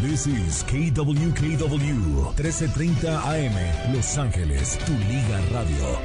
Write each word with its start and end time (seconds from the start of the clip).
This 0.00 0.26
is 0.26 0.64
KWKW 0.64 2.32
1330 2.32 3.20
AM 3.20 3.92
Los 3.94 4.16
Ángeles, 4.16 4.78
tu 4.86 4.92
liga 4.92 5.42
radio. 5.52 6.00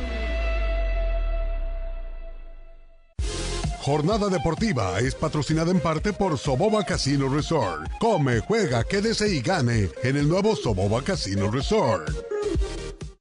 Jornada 3.80 4.28
deportiva 4.28 5.00
es 5.00 5.16
patrocinada 5.16 5.72
en 5.72 5.80
parte 5.80 6.12
por 6.12 6.38
Soboba 6.38 6.84
Casino 6.84 7.30
Resort. 7.30 7.90
Come, 8.02 8.42
juega, 8.42 8.84
quédese 8.84 9.30
y 9.30 9.40
gane 9.42 9.90
en 10.04 10.18
el 10.18 10.28
nuevo 10.28 10.58
Soboba 10.58 11.02
Casino 11.02 11.50
Resort. 11.50 12.10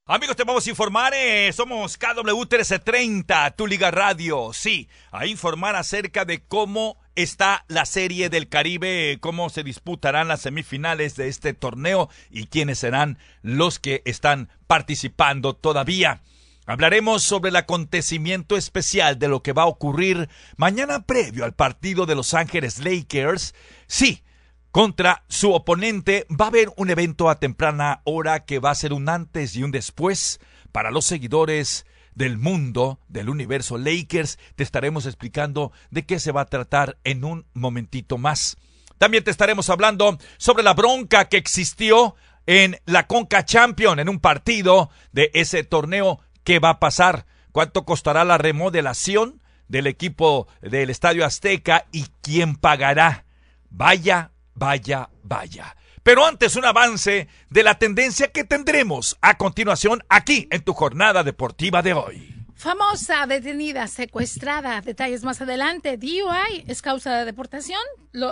Amigos, 0.07 0.35
te 0.35 0.43
vamos 0.43 0.67
a 0.67 0.71
informar, 0.71 1.15
eh, 1.15 1.53
somos 1.53 1.99
KW1330, 2.01 3.55
tu 3.55 3.69
Liga 3.69 3.93
Radio, 3.93 4.51
sí, 4.53 4.89
a 5.13 5.25
informar 5.27 5.77
acerca 5.77 6.25
de 6.25 6.43
cómo 6.43 6.99
está 7.15 7.65
la 7.69 7.87
Serie 7.87 8.29
del 8.29 8.49
Caribe, 8.49 9.19
cómo 9.21 9.51
se 9.51 9.63
disputarán 9.63 10.29
las 10.29 10.43
semifinales 10.43 11.17
de 11.17 11.29
este 11.29 11.55
torneo 11.55 12.09
y 12.31 12.47
quiénes 12.47 12.79
serán 12.79 13.19
los 13.43 13.79
que 13.79 14.03
están 14.05 14.49
participando 14.67 15.55
todavía. 15.55 16.23
Hablaremos 16.67 17.23
sobre 17.23 17.51
el 17.51 17.57
acontecimiento 17.57 18.57
especial 18.57 19.19
de 19.19 19.29
lo 19.29 19.43
que 19.43 19.53
va 19.53 19.65
a 19.65 19.67
ocurrir 19.67 20.29
mañana 20.57 21.05
previo 21.05 21.45
al 21.45 21.53
partido 21.53 22.07
de 22.07 22.15
Los 22.15 22.33
Ángeles 22.33 22.79
Lakers. 22.79 23.55
Sí, 23.87 24.23
contra 24.71 25.25
su 25.29 25.53
oponente 25.53 26.27
va 26.31 26.47
a 26.47 26.49
haber 26.49 26.73
un 26.77 26.89
evento 26.89 27.29
a 27.29 27.39
temprana 27.39 28.01
hora 28.05 28.45
que 28.47 28.59
va 28.59 28.71
a 28.71 28.75
ser 28.75 28.95
un 28.95 29.09
antes 29.11 29.57
y 29.57 29.63
un 29.63 29.73
después 29.73 30.41
para 30.73 30.91
los 30.91 31.05
seguidores 31.05 31.85
del 32.15 32.39
mundo, 32.39 33.01
del 33.09 33.29
universo 33.29 33.79
Lakers. 33.79 34.39
Te 34.57 34.63
estaremos 34.63 35.07
explicando 35.07 35.73
de 35.91 36.05
qué 36.05 36.19
se 36.19 36.33
va 36.33 36.43
a 36.43 36.47
tratar 36.47 36.99
en 37.05 37.25
un 37.25 37.47
momentito 37.55 38.19
más. 38.19 38.57
También 38.99 39.25
te 39.25 39.31
estaremos 39.31 39.71
hablando 39.71 40.19
sobre 40.37 40.63
la 40.63 40.75
bronca 40.75 41.27
que 41.27 41.37
existió 41.37 42.15
en 42.47 42.79
la 42.85 43.07
Conca 43.07 43.45
Champion 43.45 43.99
en 43.99 44.09
un 44.09 44.21
partido 44.21 44.91
de 45.13 45.31
ese 45.35 45.65
torneo 45.65 46.21
¿Qué 46.45 46.59
va 46.59 46.69
a 46.69 46.79
pasar? 46.79 47.25
¿Cuánto 47.53 47.87
costará 47.87 48.25
la 48.25 48.37
remodelación 48.37 49.41
del 49.67 49.87
equipo 49.87 50.47
del 50.61 50.91
Estadio 50.91 51.25
Azteca 51.25 51.87
y 51.91 52.05
quién 52.21 52.55
pagará? 52.57 53.25
Vaya, 53.71 54.31
vaya, 54.55 55.09
vaya. 55.23 55.75
Pero 56.05 56.27
antes 56.27 56.55
un 56.57 56.67
avance 56.67 57.29
de 57.49 57.63
la 57.63 57.79
tendencia 57.79 58.29
que 58.29 58.45
tendremos 58.45 59.17
a 59.23 59.39
continuación 59.39 60.05
aquí 60.11 60.47
en 60.51 60.63
tu 60.63 60.75
jornada 60.75 61.25
deportiva 61.25 61.81
de 61.81 61.95
hoy. 61.95 62.35
Famosa, 62.55 63.27
detenida, 63.27 63.89
secuestrada. 63.89 64.83
Detalles 64.83 65.25
más 65.25 65.41
adelante. 65.41 65.97
DUI 65.97 66.65
es 66.67 66.83
causa 66.83 67.17
de 67.17 67.25
deportación. 67.25 67.81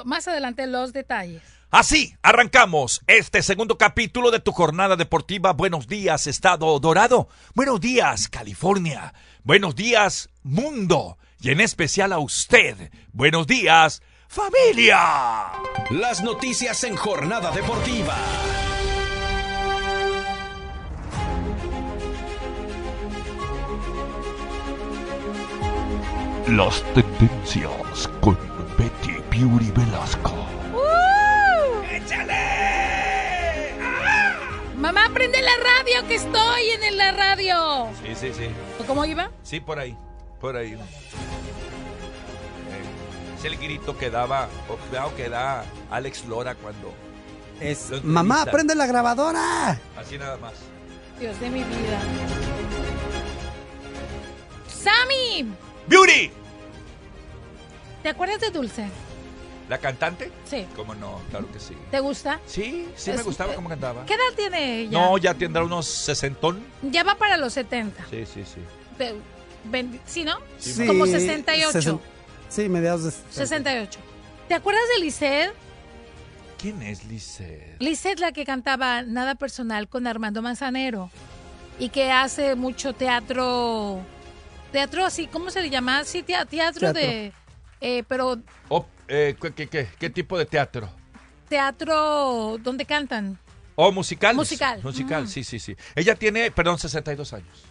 más 0.05 0.29
adelante 0.29 0.67
los 0.67 0.93
detalles. 0.93 1.43
Así 1.71 2.15
arrancamos 2.21 3.01
este 3.07 3.43
segundo 3.43 3.79
capítulo 3.79 4.31
de 4.31 4.41
tu 4.41 4.53
jornada 4.53 4.97
deportiva. 4.97 5.55
Buenos 5.55 5.89
días, 5.89 6.27
Estado 6.27 6.79
Dorado. 6.79 7.29
Buenos 7.55 7.81
días, 7.81 8.29
California. 8.29 9.15
Buenos 9.45 9.75
días, 9.75 10.29
mundo. 10.43 11.17
Y 11.41 11.51
en 11.51 11.63
especial 11.63 12.13
a 12.13 12.19
usted. 12.19 12.93
Buenos 13.15 13.47
días, 13.47 14.03
familia. 14.33 15.53
Las 15.91 16.23
noticias 16.23 16.85
en 16.85 16.97
jornada 16.97 17.51
deportiva. 17.51 18.17
Las 26.49 26.83
tendencias 26.95 28.09
con 28.23 28.39
Betty 28.79 29.19
Beauty 29.31 29.71
Velasco. 29.73 30.35
Mamá, 34.79 35.11
prende 35.13 35.43
la 35.43 35.53
radio, 35.59 36.09
que 36.09 36.15
estoy 36.15 36.71
en 36.71 36.97
la 36.97 37.13
radio. 37.13 37.89
Sí, 38.03 38.15
sí, 38.15 38.33
sí. 38.33 38.49
¿Cómo 38.87 39.05
iba? 39.05 39.31
Sí, 39.43 39.61
por 39.61 39.79
ahí, 39.79 39.95
por 40.41 40.57
ahí. 40.57 40.77
Es 43.43 43.47
el 43.47 43.59
grito 43.59 43.99
que 43.99 44.09
daba, 44.09 44.49
o 44.69 45.17
que 45.17 45.29
da 45.29 45.65
Alex 45.91 46.27
Lora 46.27 46.55
cuando... 46.55 46.95
Es, 47.61 47.91
mamá, 48.05 48.45
prende 48.45 48.77
la 48.77 48.87
grabadora. 48.87 49.81
Así 49.97 50.17
nada 50.17 50.37
más. 50.37 50.53
Dios 51.19 51.41
de 51.41 51.51
mi 51.51 51.65
vida. 51.65 52.01
¡Sammy! 54.69 55.53
¡Beauty! 55.89 56.31
¿Te 58.05 58.11
acuerdas 58.11 58.39
de 58.39 58.51
Dulce? 58.51 58.87
¿La 59.69 59.79
cantante? 59.79 60.31
Sí. 60.49 60.65
¿Cómo 60.77 60.95
no? 60.95 61.21
Claro 61.31 61.51
que 61.51 61.59
sí. 61.59 61.77
¿Te 61.91 61.99
gusta? 61.99 62.39
Sí, 62.47 62.89
sí 62.95 63.11
me 63.11 63.25
gustaba 63.25 63.57
cómo 63.57 63.69
cantaba. 63.69 64.07
¿Qué 64.07 64.15
edad 64.15 64.37
tiene 64.37 64.83
ella? 64.83 65.01
No, 65.01 65.19
ya 65.19 65.35
tendrá 65.35 65.65
unos 65.65 65.87
sesentón. 65.87 66.65
Ya 66.81 67.03
va 67.03 67.17
para 67.17 67.37
los 67.37 67.55
70. 67.55 68.07
Sí, 68.09 68.25
sí, 68.25 68.45
sí. 68.45 68.61
¿Sí, 70.07 70.23
no? 70.23 70.39
Sí. 70.61 70.87
Como 70.87 71.07
68. 71.07 72.01
Sí, 72.53 72.69
mediados 72.69 73.05
de... 73.05 73.11
68. 73.11 73.99
¿Te 74.49 74.55
acuerdas 74.55 74.83
de 74.95 75.05
Lisette? 75.05 75.55
¿Quién 76.59 76.83
es 76.83 77.05
Lisette? 77.07 77.77
Lisette, 77.81 78.21
la 78.21 78.33
que 78.33 78.45
cantaba 78.45 79.03
Nada 79.03 79.35
Personal 79.35 79.89
con 79.89 80.07
Armando 80.07 80.43
Manzanero. 80.43 81.11
Y 81.79 81.89
que 81.89 82.11
hace 82.11 82.55
mucho 82.55 82.93
teatro... 82.93 84.01
Teatro 84.71 85.05
así, 85.05 85.27
¿cómo 85.27 85.51
se 85.51 85.63
le 85.63 85.71
llama? 85.71 86.05
Sí, 86.05 86.23
teatro, 86.23 86.93
de... 86.93 87.33
Eh, 87.81 88.05
pero... 88.07 88.41
Eh, 89.09 89.37
¿qué, 89.99 90.11
tipo 90.11 90.39
de 90.39 90.47
teatro? 90.47 90.89
Teatro 91.49 92.59
donde 92.59 92.87
cantan. 92.87 93.39
¿O 93.75 93.89
oh, 93.89 93.93
musical? 93.93 94.37
Musical. 94.37 94.81
Musical, 94.83 95.29
sí, 95.29 95.45
sí, 95.45 95.59
sí. 95.59 95.77
Ella 95.95 96.15
tiene, 96.15 96.51
perdón, 96.51 96.79
62 96.79 97.33
años. 97.33 97.65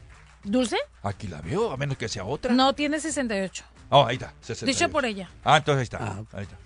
¿Dulce? 0.43 0.77
Aquí 1.03 1.27
la 1.27 1.41
veo, 1.41 1.71
a 1.71 1.77
menos 1.77 1.97
que 1.97 2.09
sea 2.09 2.25
otra. 2.25 2.53
No, 2.53 2.73
tiene 2.73 2.99
68. 2.99 3.63
Oh, 3.94 4.06
ahí 4.06 4.16
está, 4.16 4.34
68. 4.41 4.66
Dicho 4.66 4.90
por 4.91 5.06
ella. 5.06 5.29
Ah, 5.44 5.57
entonces 5.57 5.79
ahí 5.79 5.84
está. 5.84 5.97
Ah. 6.00 6.24
Ahí 6.31 6.44
está. 6.44 6.57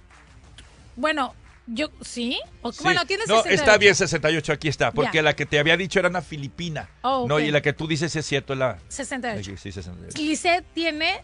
Bueno, 0.96 1.34
yo, 1.66 1.90
¿sí? 2.02 2.40
Bueno, 2.81 3.03
tiene 3.08 3.24
68. 3.24 3.50
No, 3.50 3.52
está 3.52 3.78
bien 3.78 3.96
68, 3.96 4.53
aquí 4.53 4.68
está, 4.68 4.91
porque 4.91 5.24
la 5.24 5.36
que 5.36 5.47
te 5.47 5.58
había 5.58 5.75
dicho 5.75 5.97
era 5.97 6.08
una 6.08 6.22
filipina. 6.22 6.88
Oh, 7.02 7.25
No, 7.28 7.40
y 7.40 7.50
la 7.50 7.62
que 7.62 7.74
tú 7.74 7.88
dices 7.88 8.16
es 8.16 8.25
cierto, 8.28 8.53
la... 8.53 8.78
68. 8.90 9.58
Sí, 9.58 9.72
68. 9.72 10.22
Lisette 10.22 10.66
tiene, 10.75 11.24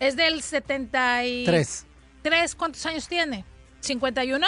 es 0.00 0.16
del 0.16 0.42
73. 0.42 1.86
¿cuántos 2.56 2.84
años 2.86 3.06
tiene? 3.06 3.44
¿51? 3.80 4.44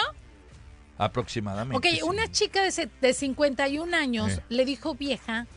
Aproximadamente. 0.97 1.77
Ok, 1.77 2.03
una 2.03 2.29
chica 2.29 2.61
de, 2.61 2.89
de 2.99 3.13
51 3.13 3.95
años 3.95 4.41
le 4.49 4.65
dijo 4.65 4.95
vieja 4.95 5.47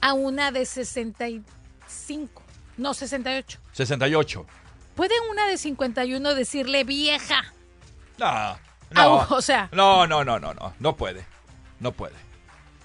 a 0.00 0.14
una 0.14 0.50
de 0.52 0.64
65. 0.64 2.42
No, 2.78 2.94
68. 2.94 3.60
68. 3.72 4.46
¿Puede 4.96 5.14
una 5.30 5.46
de 5.46 5.58
51 5.58 6.34
decirle 6.34 6.82
vieja? 6.82 7.44
No, 8.18 8.58
no. 8.90 9.26
o 9.30 9.42
sea. 9.42 9.68
No, 9.72 10.06
no, 10.06 10.24
no, 10.24 10.40
no, 10.40 10.54
no. 10.54 10.74
No 10.80 10.96
puede. 10.96 11.24
No 11.78 11.92
puede. 11.92 12.14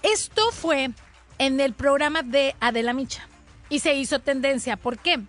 Esto 0.02 0.52
fue 0.52 0.90
en 1.38 1.58
el 1.58 1.72
programa 1.72 2.22
de 2.22 2.54
Adela 2.60 2.92
Micha. 2.92 3.26
Y 3.70 3.78
se 3.78 3.94
hizo 3.94 4.18
tendencia. 4.18 4.76
¿Por 4.76 4.98
qué? 4.98 5.20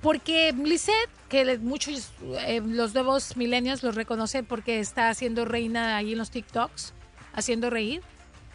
Porque 0.00 0.52
Lisette, 0.52 1.10
que 1.28 1.58
muchos, 1.58 2.12
eh, 2.46 2.62
los 2.64 2.94
nuevos 2.94 3.36
milenios 3.36 3.82
los 3.82 3.94
reconocen 3.94 4.46
porque 4.46 4.80
está 4.80 5.10
haciendo 5.10 5.44
reina 5.44 5.96
ahí 5.96 6.12
en 6.12 6.18
los 6.18 6.30
TikToks, 6.30 6.94
haciendo 7.34 7.70
reír, 7.70 8.02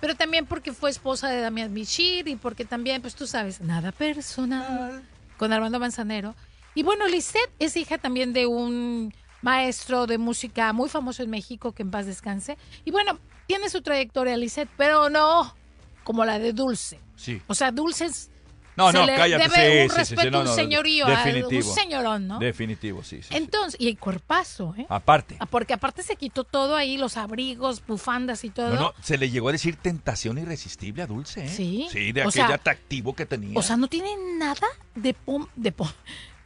pero 0.01 0.15
también 0.15 0.45
porque 0.45 0.73
fue 0.73 0.89
esposa 0.89 1.29
de 1.29 1.39
Damián 1.39 1.73
Michir 1.73 2.27
y 2.27 2.35
porque 2.35 2.65
también, 2.65 3.01
pues 3.01 3.15
tú 3.15 3.27
sabes, 3.27 3.61
nada 3.61 3.91
personal 3.91 5.03
con 5.37 5.53
Armando 5.53 5.79
Manzanero. 5.79 6.35
Y 6.77 6.83
bueno, 6.83 7.07
Lisette 7.07 7.49
es 7.57 7.75
hija 7.75 7.97
también 7.97 8.33
de 8.33 8.45
un 8.45 9.11
maestro 9.41 10.05
de 10.05 10.19
música 10.19 10.73
muy 10.73 10.89
famoso 10.89 11.23
en 11.23 11.31
México, 11.31 11.71
que 11.71 11.81
en 11.81 11.89
paz 11.89 12.05
descanse. 12.05 12.55
Y 12.85 12.91
bueno, 12.91 13.17
tiene 13.47 13.67
su 13.69 13.81
trayectoria 13.81 14.37
Lisette, 14.37 14.69
pero 14.77 15.09
no 15.09 15.55
como 16.03 16.23
la 16.23 16.37
de 16.37 16.53
Dulce. 16.53 16.99
Sí. 17.15 17.41
O 17.47 17.55
sea, 17.55 17.71
Dulce 17.71 18.05
es 18.05 18.29
no, 18.75 18.91
no, 18.91 19.07
cállate. 19.07 19.59
Debe 19.59 19.85
un 19.85 19.89
respeto, 19.89 20.39
un 20.39 20.47
señorío, 20.49 21.07
definitivo, 21.07 21.67
un 21.67 21.75
señorón, 21.75 22.27
¿no? 22.27 22.37
Definitivo, 22.37 23.03
sí. 23.03 23.23
sí 23.23 23.29
Entonces, 23.31 23.81
y 23.81 23.87
el 23.87 23.97
cuerpazo, 23.97 24.75
¿eh? 24.77 24.85
Aparte. 24.87 25.35
Ah, 25.39 25.47
porque 25.47 25.73
aparte 25.73 26.03
se 26.03 26.15
quitó 26.15 26.43
todo 26.43 26.75
ahí, 26.75 26.95
los 26.97 27.17
abrigos, 27.17 27.81
bufandas 27.87 28.43
y 28.43 28.51
todo. 28.51 28.75
No, 28.75 28.81
no, 28.81 28.93
se 29.01 29.17
le 29.17 29.31
llegó 29.31 29.49
a 29.49 29.53
decir 29.53 29.77
tentación 29.77 30.37
irresistible 30.37 31.01
a 31.01 31.07
Dulce, 31.07 31.45
¿eh? 31.45 31.49
Sí. 31.49 31.87
Sí, 31.91 32.11
de 32.11 32.21
aquel 32.21 32.43
atractivo 32.43 33.15
que 33.15 33.25
tenía. 33.25 33.57
O 33.57 33.63
sea, 33.63 33.77
no 33.77 33.87
tiene 33.87 34.11
nada 34.37 34.67
de 34.93 35.15
pum, 35.15 35.47
de. 35.55 35.73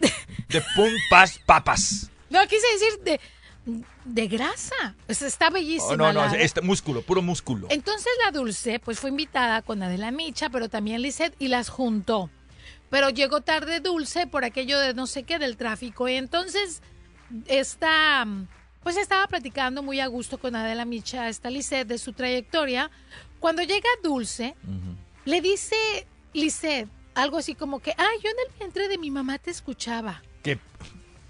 De, 0.01 0.61
pum, 0.75 0.91
pas, 1.09 1.39
papas. 1.45 2.09
No, 2.29 2.39
quise 2.47 2.67
decir 2.73 3.03
de 3.03 3.19
de 4.05 4.27
grasa. 4.27 4.95
está 5.07 5.49
bellísima. 5.49 5.95
no, 5.95 6.13
no, 6.13 6.33
este 6.33 6.61
músculo, 6.61 7.01
puro 7.01 7.21
músculo. 7.21 7.67
Entonces 7.69 8.11
la 8.25 8.31
Dulce, 8.31 8.79
pues 8.79 8.99
fue 8.99 9.09
invitada 9.09 9.61
con 9.61 9.81
Adela 9.83 10.11
Micha, 10.11 10.49
pero 10.49 10.69
también 10.69 11.01
Lisette, 11.01 11.35
y 11.39 11.47
las 11.47 11.69
juntó. 11.69 12.29
Pero 12.89 13.09
llegó 13.09 13.41
tarde 13.41 13.79
Dulce 13.79 14.27
por 14.27 14.43
aquello 14.43 14.79
de 14.79 14.93
no 14.93 15.07
sé 15.07 15.23
qué 15.23 15.39
del 15.39 15.57
tráfico. 15.57 16.09
Y 16.09 16.15
entonces 16.15 16.81
esta 17.47 18.25
pues 18.83 18.97
estaba 18.97 19.27
platicando 19.27 19.83
muy 19.83 19.99
a 19.99 20.07
gusto 20.07 20.39
con 20.39 20.55
Adela 20.55 20.85
Micha, 20.85 21.29
esta 21.29 21.51
Lisette, 21.51 21.87
de 21.87 21.99
su 21.99 22.13
trayectoria. 22.13 22.89
Cuando 23.39 23.61
llega 23.61 23.87
Dulce, 24.03 24.55
le 25.25 25.41
dice 25.41 26.07
Lisette 26.33 26.89
algo 27.15 27.37
así 27.37 27.55
como 27.55 27.79
que, 27.79 27.93
ay, 27.97 28.19
yo 28.23 28.29
en 28.29 28.35
el 28.47 28.57
vientre 28.59 28.87
de 28.87 28.97
mi 28.97 29.11
mamá 29.11 29.37
te 29.39 29.51
escuchaba. 29.51 30.21
¿Qué? 30.43 30.59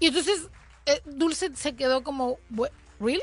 Y 0.00 0.06
entonces 0.06 0.48
eh, 0.86 1.00
Dulce 1.04 1.50
se 1.54 1.74
quedó 1.76 2.02
como, 2.02 2.38
"What? 2.50 2.70
¿really? 3.00 3.20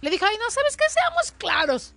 Le 0.00 0.10
dijo, 0.10 0.24
ay, 0.26 0.36
no, 0.38 0.50
¿sabes 0.50 0.76
qué? 0.76 0.84
Seamos 0.88 1.32
claros. 1.38 1.94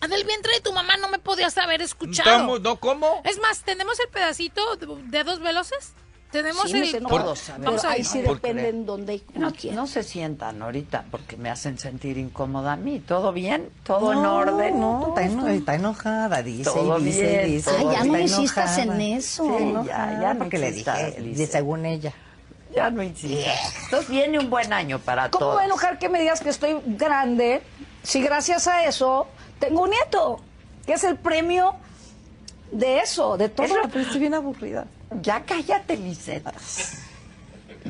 En 0.00 0.12
el 0.12 0.24
vientre 0.24 0.52
de 0.54 0.60
tu 0.60 0.72
mamá 0.72 0.96
no 0.96 1.08
me 1.08 1.18
podías 1.18 1.56
haber 1.58 1.82
escuchado. 1.82 2.30
¿Estamos- 2.30 2.60
¿No? 2.60 2.76
¿Cómo? 2.78 3.20
Es 3.24 3.38
más, 3.40 3.62
¿tenemos 3.64 3.98
el 4.00 4.08
pedacito 4.08 4.76
de 4.76 4.86
dedos 5.06 5.40
veloces? 5.40 5.92
Tenemos 6.30 6.70
Sí, 6.70 6.76
el... 6.76 6.86
sé 6.90 7.00
Por- 7.00 7.22
todos, 7.22 7.42
pero 7.46 7.62
Vamos 7.64 7.84
a 7.86 7.90
ahí 7.90 8.04
sí 8.04 8.18
¿Por 8.18 8.34
depende 8.36 8.64
qué? 8.64 8.68
en 8.68 8.84
dónde 8.86 9.14
y 9.14 9.20
con 9.20 9.40
No, 9.40 9.50
no 9.72 9.86
se 9.86 10.02
sientan 10.02 10.60
ahorita 10.60 11.06
porque 11.10 11.38
me 11.38 11.48
hacen 11.48 11.78
sentir 11.78 12.18
incómoda 12.18 12.74
a 12.74 12.76
mí. 12.76 13.00
¿Todo 13.00 13.32
bien? 13.32 13.70
¿Todo 13.82 14.12
en 14.12 14.22
No, 14.22 14.36
orden? 14.36 14.78
No, 14.78 15.08
está, 15.08 15.22
eno- 15.22 15.38
está- 15.40 15.52
está 15.54 15.74
enojada, 15.76 16.42
dice, 16.42 16.64
Todo 16.64 16.98
y 16.98 17.04
dice, 17.04 17.22
bien, 17.22 17.48
y 17.48 17.52
dice. 17.54 17.70
todo 17.70 17.88
Ay, 17.90 17.96
ya 17.96 18.04
no 18.04 18.18
insistas 18.18 18.78
en 18.78 19.00
eso. 19.00 19.44
Sí, 19.44 19.50
ya, 19.50 19.58
enojada, 19.70 20.20
ya 20.20 20.34
no 20.34 20.38
porque 20.40 20.58
le 20.58 20.72
dije, 20.72 21.16
Lice. 21.20 21.46
según 21.46 21.86
ella. 21.86 22.12
Ya 22.74 22.90
no 22.90 23.02
insistas. 23.02 23.84
Entonces 23.84 24.10
viene 24.10 24.38
un 24.38 24.50
buen 24.50 24.70
año 24.74 24.98
para 24.98 25.30
¿Cómo 25.30 25.38
todos. 25.40 25.54
voy 25.54 25.62
a 25.62 25.66
enojar 25.66 25.98
que 25.98 26.10
me 26.10 26.20
digas 26.20 26.40
que 26.40 26.50
estoy 26.50 26.76
grande 26.84 27.62
si 28.02 28.20
gracias 28.20 28.68
a 28.68 28.84
eso 28.84 29.26
tengo 29.58 29.84
un 29.84 29.90
nieto? 29.90 30.40
Que 30.84 30.92
es 30.92 31.04
el 31.04 31.16
premio 31.16 31.74
de 32.70 32.98
eso, 32.98 33.38
de 33.38 33.48
todo. 33.48 33.64
Es 33.66 33.72
lo- 33.72 33.82
Pero 33.88 34.00
estoy 34.00 34.20
bien 34.20 34.34
aburrida. 34.34 34.84
Ya 35.22 35.44
cállate, 35.44 35.96
Liseta. 35.96 36.52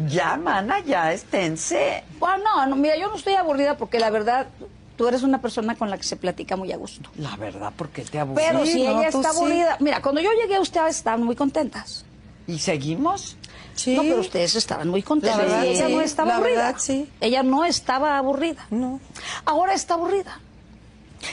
Ya, 0.07 0.37
mana, 0.37 0.81
ya 0.81 1.13
esténse. 1.13 2.05
Bueno, 2.19 2.45
no, 2.45 2.67
no, 2.67 2.77
mira, 2.77 2.97
yo 2.97 3.09
no 3.09 3.17
estoy 3.17 3.35
aburrida 3.35 3.77
porque 3.77 3.99
la 3.99 4.11
verdad 4.11 4.47
tú 4.97 5.09
eres 5.09 5.23
una 5.23 5.41
persona 5.41 5.77
con 5.77 5.91
la 5.91 5.97
que 5.97 6.05
se 6.05 6.17
platica 6.17 6.57
muy 6.57 6.73
a 6.73 6.77
gusto. 6.77 7.11
La 7.17 7.37
verdad, 7.37 7.73
porque 7.77 8.03
te 8.03 8.19
aburrí. 8.19 8.43
Pero 8.45 8.67
si 8.67 8.85
no, 8.85 8.99
ella 8.99 9.09
está 9.09 9.33
sí. 9.33 9.39
aburrida, 9.39 9.77
mira, 9.81 10.03
cuando 10.03 10.21
yo 10.21 10.31
llegué 10.33 10.59
ustedes 10.61 10.97
estaban 10.97 11.23
muy 11.25 11.37
contentas. 11.37 12.05
¿Y 12.47 12.59
seguimos? 12.59 13.37
Sí. 13.75 13.95
No, 13.95 14.03
pero 14.03 14.21
ustedes 14.21 14.55
estaban 14.57 14.89
muy 14.89 15.03
contentas. 15.03 15.39
La 15.39 15.45
verdad, 15.45 15.65
ella 15.67 15.89
no 15.89 16.01
estaba 16.01 16.29
la 16.29 16.37
aburrida. 16.37 16.57
verdad, 16.57 16.77
sí. 16.79 17.09
Ella 17.21 17.43
no 17.43 17.65
estaba 17.65 18.19
aburrida. 18.19 18.67
No. 18.71 19.01
Ahora 19.45 19.75
está 19.75 19.95
aburrida. 19.95 20.41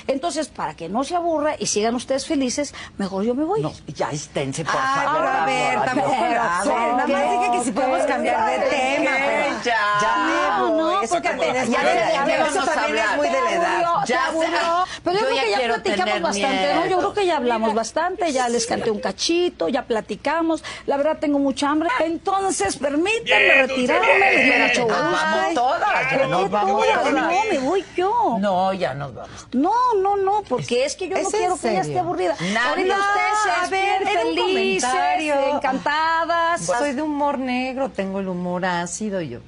Entonces, 0.08 0.48
para 0.50 0.74
que 0.76 0.90
no 0.90 1.04
se 1.04 1.16
aburra 1.16 1.56
y 1.60 1.66
sigan 1.68 1.96
ustedes 1.96 2.26
felices, 2.26 2.74
mejor 2.98 3.24
yo 3.24 3.36
me 3.36 3.44
voy. 3.44 3.62
No, 3.62 3.74
ya 3.88 4.10
esténse, 4.12 4.64
por 4.66 4.76
Ah, 4.78 5.02
favor. 5.06 5.22
pero 5.22 5.30
a 5.30 5.46
ver, 5.46 5.86
tampoco. 5.86 6.16
Nada 6.26 7.08
más 7.08 7.08
dije 7.08 7.52
que 7.58 7.64
si 7.64 7.72
podemos 7.72 8.04
cambiar 8.04 8.46
de 8.50 8.58
tema. 8.70 9.12
pero 9.18 9.56
Ya. 9.64 9.78
Ya 10.02 10.58
No, 10.58 10.70
no, 10.76 11.02
Eso 11.02 11.14
porque 11.16 11.28
ya 11.28 11.34
de 11.34 11.40
te- 11.40 11.54
la 11.54 11.66
ya 11.66 12.48
Eso 12.48 12.66
también 12.66 13.06
es 13.06 13.16
muy 13.18 13.28
de 13.30 13.42
la 13.42 13.52
edad. 13.52 13.82
Ya 14.06 14.26
aburrió. 14.28 14.86
Pero 15.04 15.20
yo, 15.20 15.22
yo 15.22 15.28
creo 15.28 15.36
ya 15.36 15.44
que 15.46 15.52
ya 15.52 15.68
platicamos 15.68 16.22
bastante, 16.22 16.74
¿no? 16.76 16.86
Yo 16.88 16.98
creo 16.98 17.14
que 17.14 17.26
ya 17.26 17.38
hablamos 17.38 17.74
bastante, 17.74 18.32
ya 18.32 18.50
les 18.50 18.66
canté 18.66 18.92
un 18.92 19.00
cachito, 19.00 19.68
ya 19.70 19.84
platicamos. 19.84 20.64
La 20.86 20.98
verdad 20.98 21.18
tengo 21.20 21.40
mucha 21.40 21.70
hambre. 21.70 21.90
Entonces, 22.00 22.78
permítanme 22.78 23.62
retirarme, 23.68 24.36
bien. 24.36 24.62
mucho 24.68 24.88
Nos 24.88 24.98
gusto. 24.98 25.04
vamos 25.04 25.54
todas, 25.54 26.12
ya 26.12 26.18
¿Por 26.18 26.28
nos 26.28 26.50
vamos. 26.50 26.86
No, 27.12 27.30
me 27.52 27.60
voy 27.60 27.86
yo. 27.96 28.38
No, 28.40 28.74
ya 28.74 28.94
nos 28.94 29.14
vamos. 29.14 29.48
No, 29.54 29.72
no, 30.02 30.18
no, 30.18 30.44
porque 30.48 30.86
es 30.86 30.96
que 30.96 31.08
yo 31.08 31.16
no 31.16 31.22
¿Es 31.22 31.34
en 31.34 31.40
quiero 31.40 31.58
que 31.58 31.70
ella 31.72 31.82
esté 31.82 32.00
aburrida. 32.00 32.36
Nada. 32.54 32.70
Ahorita 32.70 32.96
ustedes 32.98 33.70
ver, 33.72 34.08
felices, 34.08 34.90
comentario. 34.92 35.56
encantadas. 35.56 36.66
Soy 36.66 36.94
de 36.94 37.02
humor 37.02 37.40
negro, 37.40 37.90
tengo 37.90 38.20
el 38.20 38.28
humor 38.28 38.66
ácido 38.66 39.22
y 39.22 39.30
yo, 39.30 39.40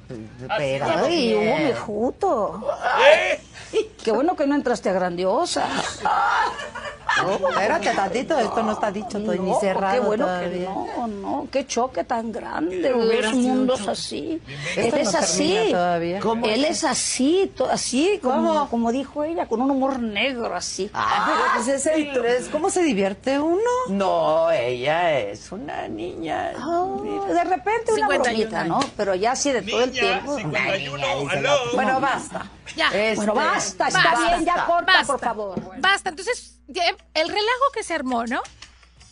pero 0.56 0.86
Ay, 0.88 1.28
Bien. 1.28 1.48
Hugo 1.48 1.58
Mejuto. 1.58 2.64
Qué 4.02 4.12
bueno 4.12 4.36
que 4.36 4.46
no 4.46 4.54
entraste 4.54 4.88
a 4.88 4.92
grandiosa. 4.92 5.66
No, 7.22 7.48
espérate 7.48 7.90
tantito, 7.90 8.38
esto 8.38 8.62
no 8.62 8.72
está 8.72 8.92
dicho, 8.92 9.18
estoy 9.18 9.38
ni 9.40 9.52
cerrado 9.56 9.94
qué 9.94 10.00
bueno 10.00 10.24
todavía. 10.26 10.50
que 10.50 11.00
no, 11.00 11.06
no, 11.08 11.48
qué 11.50 11.66
choque 11.66 12.04
tan 12.04 12.30
grande, 12.30 12.90
dos 12.90 13.34
mundos 13.34 13.88
así. 13.88 14.40
Él 14.76 14.90
no 14.90 14.96
es 14.96 15.14
así. 15.14 15.48
termina 15.48 15.70
todavía. 15.70 16.20
¿Cómo 16.20 16.46
Él 16.46 16.64
es? 16.64 16.84
así, 16.84 17.52
así 17.70 18.20
como, 18.22 18.68
como 18.68 18.92
dijo 18.92 19.24
ella, 19.24 19.46
con 19.46 19.60
un 19.60 19.70
humor 19.70 19.98
negro 19.98 20.54
así. 20.54 20.90
Ah, 20.94 21.26
pero 21.26 21.40
pues 21.56 21.68
es 21.68 21.86
el 21.86 22.12
tres, 22.12 22.48
¿cómo 22.50 22.70
se 22.70 22.82
divierte 22.82 23.38
uno? 23.38 23.58
No, 23.88 24.50
ella 24.50 25.18
es 25.18 25.50
una 25.50 25.88
niña. 25.88 26.52
Ah, 26.56 26.86
de 27.02 27.44
repente 27.44 27.92
una 27.94 28.06
51 28.06 28.22
bromita, 28.22 28.64
¿no? 28.64 28.80
Pero 28.96 29.14
ya 29.14 29.32
así 29.32 29.50
de 29.50 29.62
todo 29.62 29.82
el 29.82 29.90
Niña, 29.90 30.00
tiempo. 30.00 30.36
51, 30.36 31.20
dice 31.20 31.36
aló. 31.38 31.58
Bueno, 31.74 32.00
basta. 32.00 32.46
Ya. 32.76 32.88
Este, 32.88 33.16
Bueno, 33.16 33.34
basta, 33.34 33.88
está 33.88 34.02
Basta. 34.02 34.28
bien, 34.28 34.44
ya 34.44 34.66
corta, 34.66 34.92
Basta. 34.92 35.06
por 35.12 35.20
favor. 35.20 35.80
Basta. 35.80 36.10
Entonces, 36.10 36.58
el 36.68 37.28
relajo 37.28 37.72
que 37.74 37.82
se 37.82 37.94
armó, 37.94 38.24
¿no? 38.26 38.42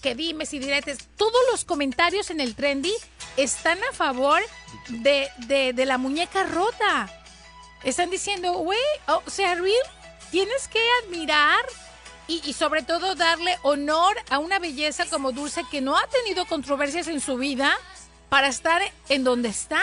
Que 0.02 0.14
dimes 0.14 0.52
y 0.54 0.58
diretes, 0.58 0.98
todos 1.16 1.40
los 1.50 1.64
comentarios 1.64 2.30
en 2.30 2.40
el 2.40 2.54
trendy 2.54 2.92
están 3.36 3.78
a 3.90 3.92
favor 3.94 4.40
de, 4.88 5.28
de, 5.48 5.72
de 5.72 5.86
la 5.86 5.98
muñeca 5.98 6.44
rota. 6.44 7.08
Están 7.82 8.10
diciendo, 8.10 8.52
güey, 8.54 8.78
o 9.06 9.22
sea, 9.30 9.54
real, 9.54 9.74
tienes 10.30 10.68
que 10.68 10.80
admirar 11.04 11.64
y, 12.28 12.40
y 12.48 12.52
sobre 12.52 12.82
todo 12.82 13.14
darle 13.14 13.58
honor 13.62 14.16
a 14.30 14.38
una 14.38 14.58
belleza 14.58 15.06
como 15.06 15.32
Dulce 15.32 15.62
que 15.70 15.80
no 15.80 15.96
ha 15.96 16.06
tenido 16.08 16.46
controversias 16.46 17.06
en 17.08 17.20
su 17.20 17.36
vida 17.36 17.72
para 18.28 18.48
estar 18.48 18.82
en 19.08 19.24
donde 19.24 19.48
está. 19.48 19.82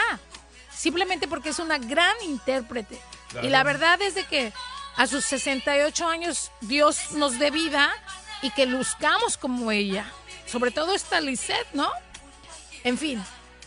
Simplemente 0.74 1.28
porque 1.28 1.50
es 1.50 1.58
una 1.58 1.78
gran 1.78 2.14
intérprete. 2.24 2.98
Y 3.42 3.48
la 3.48 3.62
verdad 3.62 4.00
es 4.02 4.14
de 4.14 4.24
que 4.24 4.52
a 4.96 5.06
sus 5.06 5.24
68 5.24 6.06
años 6.06 6.50
Dios 6.60 7.12
nos 7.12 7.38
dé 7.38 7.50
vida 7.50 7.92
y 8.42 8.50
que 8.50 8.66
luzcamos 8.66 9.36
como 9.36 9.70
ella. 9.72 10.10
Sobre 10.46 10.70
todo 10.70 10.94
esta 10.94 11.20
Lisette, 11.20 11.66
¿no? 11.72 11.90
En 12.84 12.98
fin, 12.98 13.22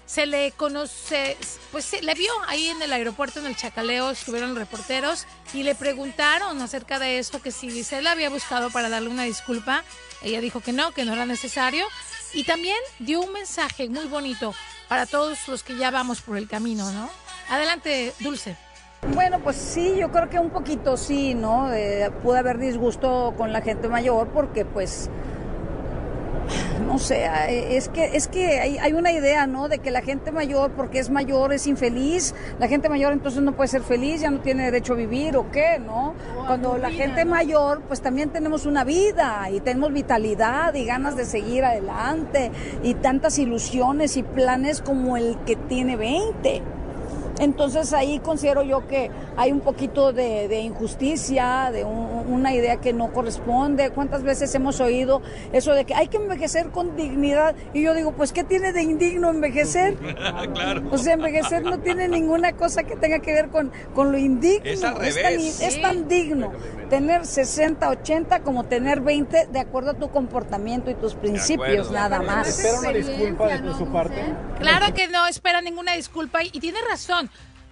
se 0.05 0.25
le 0.25 0.51
conoce, 0.51 1.37
pues 1.71 1.83
se 1.83 2.01
le 2.01 2.13
vio 2.13 2.31
ahí 2.47 2.69
en 2.69 2.81
el 2.81 2.93
aeropuerto, 2.93 3.39
en 3.39 3.47
el 3.47 3.57
Chacaleo, 3.57 4.11
estuvieron 4.11 4.55
reporteros 4.55 5.25
y 5.53 5.63
le 5.63 5.75
preguntaron 5.75 6.61
acerca 6.61 6.97
de 6.97 7.19
esto, 7.19 7.41
que 7.41 7.51
si 7.51 7.83
la 8.01 8.11
había 8.11 8.29
buscado 8.29 8.69
para 8.69 8.89
darle 8.89 9.09
una 9.09 9.23
disculpa. 9.23 9.83
Ella 10.21 10.39
dijo 10.39 10.61
que 10.61 10.71
no, 10.71 10.91
que 10.91 11.03
no 11.03 11.13
era 11.13 11.25
necesario. 11.25 11.85
Y 12.33 12.43
también 12.43 12.77
dio 12.99 13.21
un 13.21 13.33
mensaje 13.33 13.89
muy 13.89 14.05
bonito 14.05 14.53
para 14.87 15.05
todos 15.05 15.47
los 15.47 15.63
que 15.63 15.75
ya 15.75 15.91
vamos 15.91 16.21
por 16.21 16.37
el 16.37 16.47
camino, 16.47 16.91
¿no? 16.91 17.09
Adelante, 17.49 18.13
Dulce. 18.19 18.57
Bueno, 19.13 19.39
pues 19.43 19.55
sí, 19.55 19.95
yo 19.97 20.11
creo 20.11 20.29
que 20.29 20.39
un 20.39 20.49
poquito 20.49 20.97
sí, 20.97 21.35
¿no? 21.35 21.71
Eh, 21.71 22.11
puede 22.23 22.39
haber 22.39 22.57
disgusto 22.57 23.33
con 23.37 23.53
la 23.53 23.61
gente 23.61 23.87
mayor 23.87 24.29
porque 24.29 24.65
pues 24.65 25.09
no 26.85 26.97
sé, 26.97 27.25
eh, 27.25 27.77
es 27.77 27.89
que 27.89 28.15
es 28.15 28.27
que 28.27 28.59
hay, 28.59 28.77
hay 28.77 28.93
una 28.93 29.11
idea, 29.11 29.45
¿no? 29.45 29.67
De 29.67 29.79
que 29.79 29.91
la 29.91 30.01
gente 30.01 30.31
mayor 30.31 30.71
porque 30.71 30.99
es 30.99 31.09
mayor 31.09 31.53
es 31.53 31.67
infeliz, 31.67 32.33
la 32.59 32.67
gente 32.67 32.89
mayor 32.89 33.13
entonces 33.13 33.41
no 33.41 33.53
puede 33.53 33.67
ser 33.67 33.81
feliz, 33.81 34.21
ya 34.21 34.31
no 34.31 34.39
tiene 34.39 34.65
derecho 34.65 34.93
a 34.93 34.95
vivir 34.95 35.37
o 35.37 35.51
qué, 35.51 35.79
¿no? 35.79 36.15
Cuando 36.47 36.77
la 36.77 36.89
gente 36.89 37.25
mayor 37.25 37.81
pues 37.87 38.01
también 38.01 38.29
tenemos 38.29 38.65
una 38.65 38.83
vida 38.83 39.49
y 39.51 39.59
tenemos 39.59 39.93
vitalidad 39.93 40.73
y 40.73 40.85
ganas 40.85 41.15
de 41.15 41.25
seguir 41.25 41.65
adelante 41.65 42.51
y 42.83 42.95
tantas 42.95 43.37
ilusiones 43.37 44.17
y 44.17 44.23
planes 44.23 44.81
como 44.81 45.17
el 45.17 45.37
que 45.45 45.55
tiene 45.55 45.97
20. 45.97 46.63
Entonces 47.39 47.93
ahí 47.93 48.19
considero 48.19 48.63
yo 48.63 48.87
que 48.87 49.11
hay 49.35 49.51
un 49.51 49.59
poquito 49.59 50.11
de, 50.13 50.47
de 50.47 50.59
injusticia, 50.61 51.69
de 51.71 51.83
un- 51.83 52.25
una 52.27 52.53
idea 52.53 52.77
que 52.77 52.93
no 52.93 53.11
corresponde. 53.13 53.89
¿Cuántas 53.91 54.23
veces 54.23 54.53
hemos 54.55 54.79
oído 54.81 55.21
eso 55.53 55.73
de 55.73 55.85
que 55.85 55.93
hay 55.93 56.07
que 56.07 56.17
envejecer 56.17 56.69
con 56.69 56.95
dignidad? 56.95 57.55
Y 57.73 57.83
yo 57.83 57.93
digo, 57.93 58.11
pues 58.13 58.33
¿qué 58.33 58.43
tiene 58.43 58.73
de 58.73 58.81
indigno 58.81 59.29
envejecer? 59.29 59.95
claro. 60.53 60.83
O 60.91 60.97
sea, 60.97 61.13
envejecer 61.13 61.63
no 61.63 61.79
tiene 61.79 62.07
ninguna 62.07 62.53
cosa 62.53 62.83
que 62.83 62.95
tenga 62.95 63.19
que 63.19 63.33
ver 63.33 63.49
con, 63.49 63.71
con 63.93 64.11
lo 64.11 64.17
indigno. 64.17 64.65
Es 64.69 64.83
al 64.83 64.95
tan, 64.95 65.33
es 65.67 65.81
tan 65.81 66.07
digno 66.07 66.51
tener 66.89 67.25
60, 67.25 67.89
80 67.89 68.39
como 68.41 68.63
tener 68.63 69.01
20 69.01 69.47
de 69.51 69.59
acuerdo 69.59 69.91
a 69.91 69.93
tu 69.93 70.09
comportamiento 70.09 70.89
y 70.89 70.95
tus 70.95 71.15
principios, 71.15 71.91
nada 71.91 72.21
más. 72.21 72.47
¿Espera 72.47 72.79
una 72.79 72.89
disculpa 72.93 73.47
de 73.47 73.73
su 73.73 73.85
parte? 73.87 74.23
Claro 74.59 74.93
que 74.93 75.07
no 75.09 75.27
espera 75.27 75.61
ninguna 75.61 75.93
disculpa 75.93 76.43
y, 76.43 76.49
y 76.53 76.59
tiene 76.59 76.79
razón. 76.89 77.26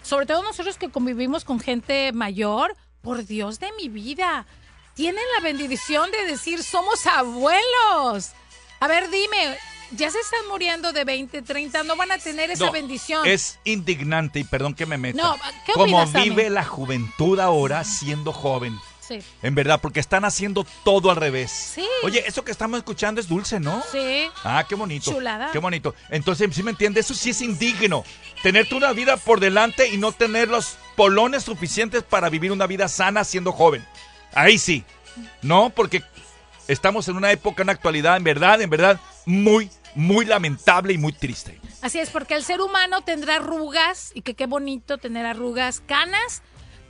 Sobre 0.05 0.27
todo 0.27 0.43
nosotros 0.43 0.77
que 0.77 0.89
convivimos 0.91 1.43
con 1.43 1.59
gente 1.59 2.11
mayor, 2.11 2.75
por 3.01 3.25
Dios 3.25 3.59
de 3.59 3.71
mi 3.73 3.89
vida, 3.89 4.45
tienen 4.93 5.23
la 5.35 5.43
bendición 5.43 6.11
de 6.11 6.25
decir 6.25 6.63
somos 6.63 7.07
abuelos. 7.07 8.33
A 8.79 8.87
ver, 8.87 9.09
dime, 9.09 9.57
ya 9.91 10.11
se 10.11 10.19
están 10.19 10.47
muriendo 10.47 10.93
de 10.93 11.05
20, 11.05 11.41
30, 11.41 11.83
no 11.83 11.95
van 11.95 12.11
a 12.11 12.19
tener 12.19 12.51
esa 12.51 12.67
No, 12.67 12.71
bendición. 12.71 13.25
Es 13.25 13.57
indignante 13.63 14.39
y 14.39 14.43
perdón 14.43 14.75
que 14.75 14.85
me 14.85 14.99
meta. 14.99 15.21
No, 15.21 15.35
¿qué 15.65 15.73
Como 15.73 16.05
vive 16.05 16.51
la 16.51 16.63
juventud 16.63 17.39
ahora 17.39 17.83
siendo 17.83 18.31
joven. 18.31 18.77
Sí, 19.07 19.19
En 19.43 19.53
verdad, 19.55 19.79
porque 19.81 19.99
están 19.99 20.25
haciendo 20.25 20.65
todo 20.83 21.11
al 21.11 21.17
revés. 21.17 21.51
Sí. 21.51 21.87
Oye, 22.03 22.23
eso 22.25 22.43
que 22.43 22.51
estamos 22.51 22.77
escuchando 22.77 23.21
es 23.21 23.27
dulce, 23.27 23.59
¿no? 23.59 23.83
sí. 23.91 24.27
Ah, 24.43 24.65
qué 24.67 24.75
bonito. 24.75 25.11
Chulada. 25.11 25.51
Qué 25.51 25.59
bonito. 25.59 25.93
Entonces, 26.09 26.49
¿sí 26.53 26.63
me 26.63 26.71
entiendes? 26.71 27.05
Eso 27.05 27.13
sí 27.13 27.29
es 27.29 27.41
indigno. 27.41 28.03
Tenerte 28.41 28.75
una 28.75 28.93
vida 28.93 29.17
por 29.17 29.39
delante 29.39 29.89
y 29.89 29.97
no 29.97 30.11
tener 30.11 30.47
los 30.47 30.77
polones 30.95 31.43
suficientes 31.43 32.03
para 32.03 32.29
vivir 32.29 32.51
una 32.51 32.67
vida 32.67 32.87
sana 32.87 33.23
siendo 33.23 33.51
joven. 33.51 33.85
Ahí 34.33 34.57
sí. 34.57 34.83
No, 35.41 35.69
porque 35.69 36.03
estamos 36.67 37.07
en 37.07 37.17
una 37.17 37.31
época, 37.31 37.63
en 37.63 37.69
actualidad, 37.69 38.17
en 38.17 38.23
verdad, 38.23 38.61
en 38.61 38.69
verdad, 38.69 38.99
muy, 39.25 39.69
muy 39.93 40.25
lamentable 40.25 40.93
y 40.93 40.97
muy 40.97 41.13
triste. 41.13 41.59
Así 41.81 41.99
es, 41.99 42.09
porque 42.09 42.35
el 42.35 42.43
ser 42.43 42.61
humano 42.61 43.01
tendrá 43.01 43.35
arrugas, 43.35 44.11
y 44.13 44.21
que 44.21 44.33
qué 44.33 44.47
bonito 44.47 44.97
tener 44.97 45.25
arrugas, 45.25 45.81
canas, 45.85 46.41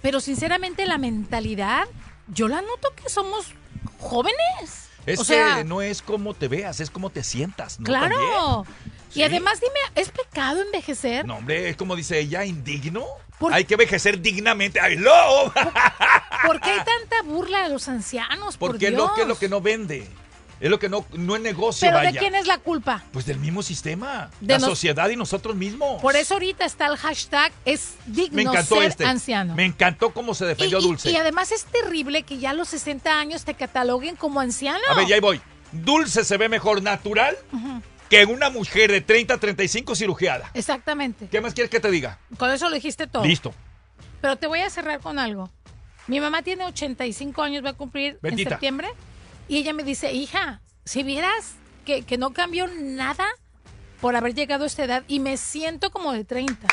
pero 0.01 0.19
sinceramente 0.19 0.85
la 0.85 0.97
mentalidad, 0.97 1.85
yo 2.27 2.47
la 2.47 2.61
noto 2.61 2.93
que 2.95 3.09
somos 3.09 3.47
jóvenes. 3.99 4.89
Es 5.05 5.19
o 5.19 5.23
sea, 5.23 5.57
que 5.57 5.63
no 5.63 5.81
es 5.81 6.01
como 6.01 6.33
te 6.33 6.47
veas, 6.47 6.79
es 6.79 6.89
como 6.89 7.09
te 7.11 7.23
sientas. 7.23 7.79
¿no? 7.79 7.85
claro. 7.85 8.65
Y 9.13 9.23
además, 9.23 9.61
dime, 9.61 9.79
¿es 9.95 10.09
pecado 10.09 10.61
envejecer? 10.61 11.25
No, 11.25 11.37
hombre, 11.37 11.69
es 11.69 11.77
como 11.77 11.95
dice 11.95 12.19
ella, 12.19 12.43
indigno. 12.43 13.05
Por- 13.39 13.53
Hay 13.53 13.63
que 13.65 13.75
envejecer 13.75 14.19
dignamente. 14.21 14.79
¡Ay, 14.81 14.97
no! 14.97 15.53
¿Por 16.45 16.59
qué 16.59 16.69
hay 16.71 16.79
tanta 16.79 17.21
burla 17.23 17.63
de 17.63 17.69
los 17.69 17.87
ancianos? 17.87 18.57
Por 18.57 18.71
Porque 18.71 18.89
Dios. 18.89 19.01
lo, 19.01 19.13
que 19.13 19.21
es 19.21 19.27
lo 19.27 19.37
que 19.39 19.47
no 19.47 19.61
vende. 19.61 20.07
Es 20.59 20.69
lo 20.69 20.79
que 20.79 20.87
no, 20.89 21.05
no 21.13 21.35
es 21.35 21.41
negocio, 21.41 21.85
¿Pero 21.87 21.97
vaya. 21.97 22.11
de 22.11 22.17
quién 22.19 22.33
es 22.35 22.47
la 22.47 22.57
culpa? 22.59 23.03
Pues 23.11 23.25
del 23.25 23.39
mismo 23.39 23.61
sistema. 23.61 24.29
De 24.39 24.53
la 24.53 24.59
nos- 24.59 24.69
sociedad 24.69 25.09
y 25.09 25.15
nosotros 25.17 25.55
mismos. 25.55 26.01
Por 26.01 26.15
eso 26.15 26.35
ahorita 26.35 26.65
está 26.65 26.87
el 26.87 26.95
hashtag 26.97 27.51
es 27.65 27.95
digno 28.05 28.35
me 28.37 28.41
encantó 28.43 28.75
ser 28.75 28.85
este. 28.89 29.05
anciano. 29.05 29.53
Me 29.55 29.65
encantó 29.65 30.13
cómo 30.13 30.33
se 30.33 30.45
defendió 30.45 30.79
y- 30.79 30.81
Dulce. 30.83 31.11
y 31.11 31.15
además 31.17 31.51
es 31.51 31.65
terrible 31.65 32.23
que 32.23 32.37
ya 32.37 32.51
a 32.51 32.53
los 32.53 32.69
60 32.69 33.19
años 33.19 33.43
te 33.43 33.53
cataloguen 33.55 34.15
como 34.15 34.39
anciano. 34.39 34.79
A 34.89 34.95
ver, 34.95 35.07
ya 35.07 35.15
ahí 35.15 35.21
voy. 35.21 35.41
Dulce 35.71 36.23
se 36.23 36.37
ve 36.37 36.47
mejor 36.47 36.81
natural 36.81 37.35
que 38.09 38.23
una 38.25 38.49
mujer 38.49 38.91
de 38.91 39.01
30 39.01 39.37
35 39.37 39.93
cirugiada. 39.95 40.49
Exactamente. 40.53 41.27
¿Qué 41.29 41.41
más 41.41 41.53
quieres 41.53 41.69
que 41.69 41.79
te 41.81 41.91
diga? 41.91 42.19
Con 42.37 42.49
eso 42.51 42.69
lo 42.69 42.75
dijiste 42.75 43.07
todo. 43.07 43.25
Listo. 43.25 43.53
Pero 44.21 44.37
te 44.37 44.47
voy 44.47 44.59
a 44.61 44.69
cerrar 44.69 44.99
con 45.01 45.19
algo. 45.19 45.49
Mi 46.07 46.19
mamá 46.19 46.43
tiene 46.43 46.63
85 46.65 47.41
años, 47.41 47.65
va 47.65 47.71
a 47.71 47.73
cumplir 47.73 48.19
Bendita. 48.21 48.49
en 48.49 48.53
septiembre. 48.53 48.87
Y 49.47 49.57
ella 49.57 49.73
me 49.73 49.83
dice, 49.83 50.11
hija, 50.13 50.61
si 50.85 51.03
vieras 51.03 51.53
que, 51.85 52.03
que 52.03 52.17
no 52.17 52.31
cambió 52.33 52.67
nada 52.67 53.25
por 54.01 54.15
haber 54.15 54.33
llegado 54.33 54.63
a 54.63 54.67
esta 54.67 54.83
edad 54.83 55.03
y 55.07 55.19
me 55.19 55.37
siento 55.37 55.91
como 55.91 56.11
de 56.13 56.23
30. 56.25 56.67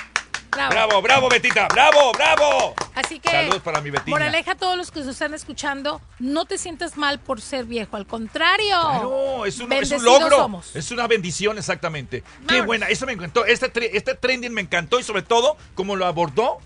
Bravo. 0.50 0.70
Bravo, 0.70 1.02
bravo, 1.02 1.28
Betita. 1.30 1.66
Bravo, 1.68 2.12
bravo. 2.12 2.74
Así 2.94 3.18
que, 3.18 3.30
Saludos 3.30 3.62
para 3.62 3.80
mi 3.80 3.88
Betina. 3.90 4.14
moraleja 4.14 4.52
a 4.52 4.54
todos 4.54 4.76
los 4.76 4.90
que 4.90 5.00
nos 5.00 5.08
están 5.08 5.32
escuchando, 5.32 6.02
no 6.18 6.44
te 6.44 6.58
sientas 6.58 6.98
mal 6.98 7.20
por 7.20 7.40
ser 7.40 7.64
viejo, 7.64 7.96
al 7.96 8.06
contrario. 8.06 8.78
Claro, 8.78 9.46
es 9.46 9.58
un, 9.60 9.72
es 9.72 9.90
un 9.90 10.04
logro. 10.04 10.36
somos. 10.36 10.76
Es 10.76 10.90
una 10.90 11.06
bendición, 11.06 11.56
exactamente. 11.56 12.22
Qué 12.46 12.60
buena, 12.60 12.88
eso 12.88 13.06
me 13.06 13.12
encantó. 13.14 13.46
Este, 13.46 13.96
este 13.96 14.14
trending 14.14 14.52
me 14.52 14.60
encantó 14.60 15.00
y 15.00 15.02
sobre 15.02 15.22
todo, 15.22 15.56
como 15.74 15.96
lo 15.96 16.04
abordó, 16.04 16.58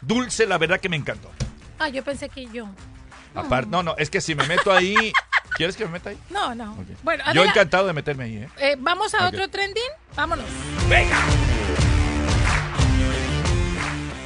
Dulce, 0.00 0.46
la 0.46 0.58
verdad 0.58 0.80
que 0.80 0.88
me 0.88 0.96
encantó. 0.96 1.30
Ah, 1.78 1.88
yo 1.90 2.02
pensé 2.02 2.28
que 2.28 2.46
yo. 2.46 2.68
Aparte, 3.36 3.70
no, 3.70 3.84
no, 3.84 3.94
es 3.98 4.10
que 4.10 4.20
si 4.20 4.34
me 4.34 4.44
meto 4.48 4.72
ahí. 4.72 5.12
¿Quieres 5.58 5.76
que 5.76 5.84
me 5.84 5.90
meta 5.90 6.10
ahí? 6.10 6.18
No, 6.30 6.54
no. 6.54 6.74
Bueno, 7.02 7.24
Yo 7.26 7.30
Adela, 7.42 7.50
encantado 7.50 7.86
de 7.88 7.92
meterme 7.92 8.24
ahí, 8.24 8.36
¿eh? 8.36 8.48
eh, 8.58 8.76
vamos 8.78 9.12
a 9.14 9.26
otro 9.28 9.48
trending. 9.50 9.82
Vámonos. 10.16 10.46
¡Venga! 10.88 11.18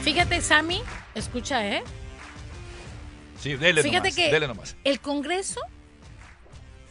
Fíjate, 0.03 0.41
Sammy, 0.41 0.83
escucha, 1.15 1.67
¿eh? 1.67 1.83
Sí, 3.41 3.55
dele 3.57 3.83
Fíjate 3.83 4.09
nomás. 4.11 4.15
que 4.17 4.31
Dele 4.31 4.47
nomás. 4.49 4.77
el 4.85 5.01
Congreso 5.01 5.61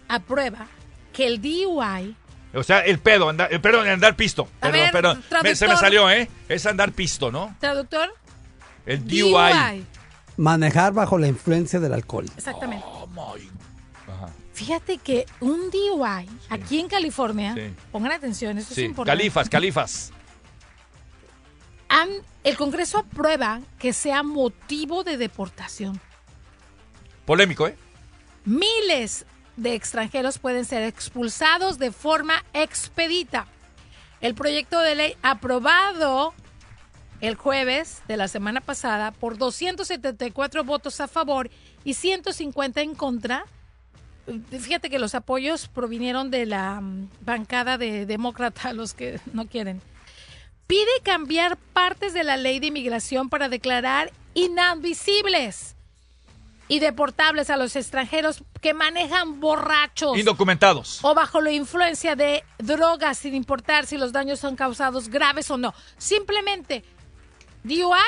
aprueba 0.08 0.66
que 1.14 1.28
el 1.28 1.42
DUI, 1.42 2.16
O 2.54 2.64
sea, 2.64 2.80
el 2.80 3.00
pedo, 3.00 3.30
andar, 3.30 3.54
el, 3.54 3.62
perdón, 3.62 3.88
andar 3.88 4.16
pisto. 4.16 4.50
A 4.60 4.62
Perdón, 4.68 4.80
ver, 4.82 4.92
perdón. 4.92 5.24
Me- 5.44 5.56
se 5.56 5.68
me 5.68 5.78
salió, 5.78 6.10
¿eh? 6.10 6.30
Es 6.50 6.66
andar 6.66 6.92
pisto, 6.94 7.32
¿no? 7.32 7.56
traductor, 7.60 8.14
El 8.86 9.06
DUI. 9.08 9.86
Manejar 10.38 10.94
bajo 10.94 11.18
la 11.18 11.28
influencia 11.28 11.80
del 11.80 11.94
alcohol. 11.94 12.26
Exactamente. 12.36 12.84
Oh, 12.88 13.06
my. 13.08 13.50
Fíjate 14.62 15.00
que 15.00 15.26
un 15.40 15.72
DUI 15.72 16.30
aquí 16.52 16.80
en 16.80 16.88
California, 16.88 17.56
Sí. 17.56 17.74
pongan 17.92 18.12
atención, 18.12 18.60
esto 18.60 18.76
Sí, 18.76 18.82
es 18.84 18.90
importante. 18.90 19.18
califas, 19.18 19.50
califas. 19.50 20.12
han- 21.90 22.22
el 22.44 22.56
Congreso 22.58 23.00
aprueba 23.00 23.60
que 23.80 23.92
sea 23.92 24.22
motivo 24.22 25.04
de 25.04 25.18
deportación. 25.18 26.00
Polémico, 27.26 27.68
¿eh? 27.68 27.76
Miles 28.46 29.26
de 29.58 29.74
extranjeros 29.74 30.38
pueden 30.38 30.64
ser 30.66 30.84
expulsados 30.84 31.80
de 31.80 31.92
forma 31.92 32.46
expedita. 32.54 33.48
El 34.22 34.36
proyecto 34.36 34.80
de 34.80 34.94
ley 34.94 35.16
aprobado 35.24 36.36
el 37.20 37.34
jueves 37.36 38.04
de 38.08 38.16
la 38.16 38.28
semana 38.28 38.62
pasada 38.62 39.12
por 39.12 39.38
274 39.40 40.64
votos 40.64 41.02
a 41.02 41.08
favor 41.08 41.50
y 41.84 41.96
150 41.96 42.82
en 42.82 42.94
contra. 42.94 43.46
Fíjate 44.52 44.90
que 44.90 45.00
los 45.00 45.16
apoyos 45.16 45.68
provinieron 45.68 46.32
de 46.32 46.46
la 46.46 46.80
mm, 46.82 47.10
bancada 47.22 47.78
de 47.78 48.06
demócrata, 48.06 48.74
los 48.74 48.94
que 48.94 49.20
no 49.34 49.48
quieren. 49.48 49.82
Pide 50.68 51.02
cambiar 51.04 51.58
partes 51.58 52.14
de 52.14 52.24
la 52.24 52.38
ley 52.38 52.60
de 52.60 52.68
inmigración 52.68 53.30
para 53.30 53.50
declarar 53.50 54.12
inadmisibles 54.34 55.76
y 56.70 56.80
deportables 56.80 57.50
a 57.50 57.58
los 57.58 57.76
extranjeros 57.76 58.44
que 58.62 58.74
manejan 58.74 59.42
borrachos 59.42 60.18
Indocumentados. 60.18 61.00
o 61.02 61.14
bajo 61.14 61.42
la 61.42 61.52
influencia 61.52 62.16
de 62.16 62.46
drogas 62.60 63.18
sin 63.18 63.36
importar 63.36 63.86
si 63.86 63.98
los 63.98 64.14
daños 64.14 64.40
son 64.40 64.56
causados 64.56 65.10
graves 65.10 65.52
o 65.52 65.58
no. 65.58 65.74
Simplemente, 65.98 66.86
DUI, 67.64 68.00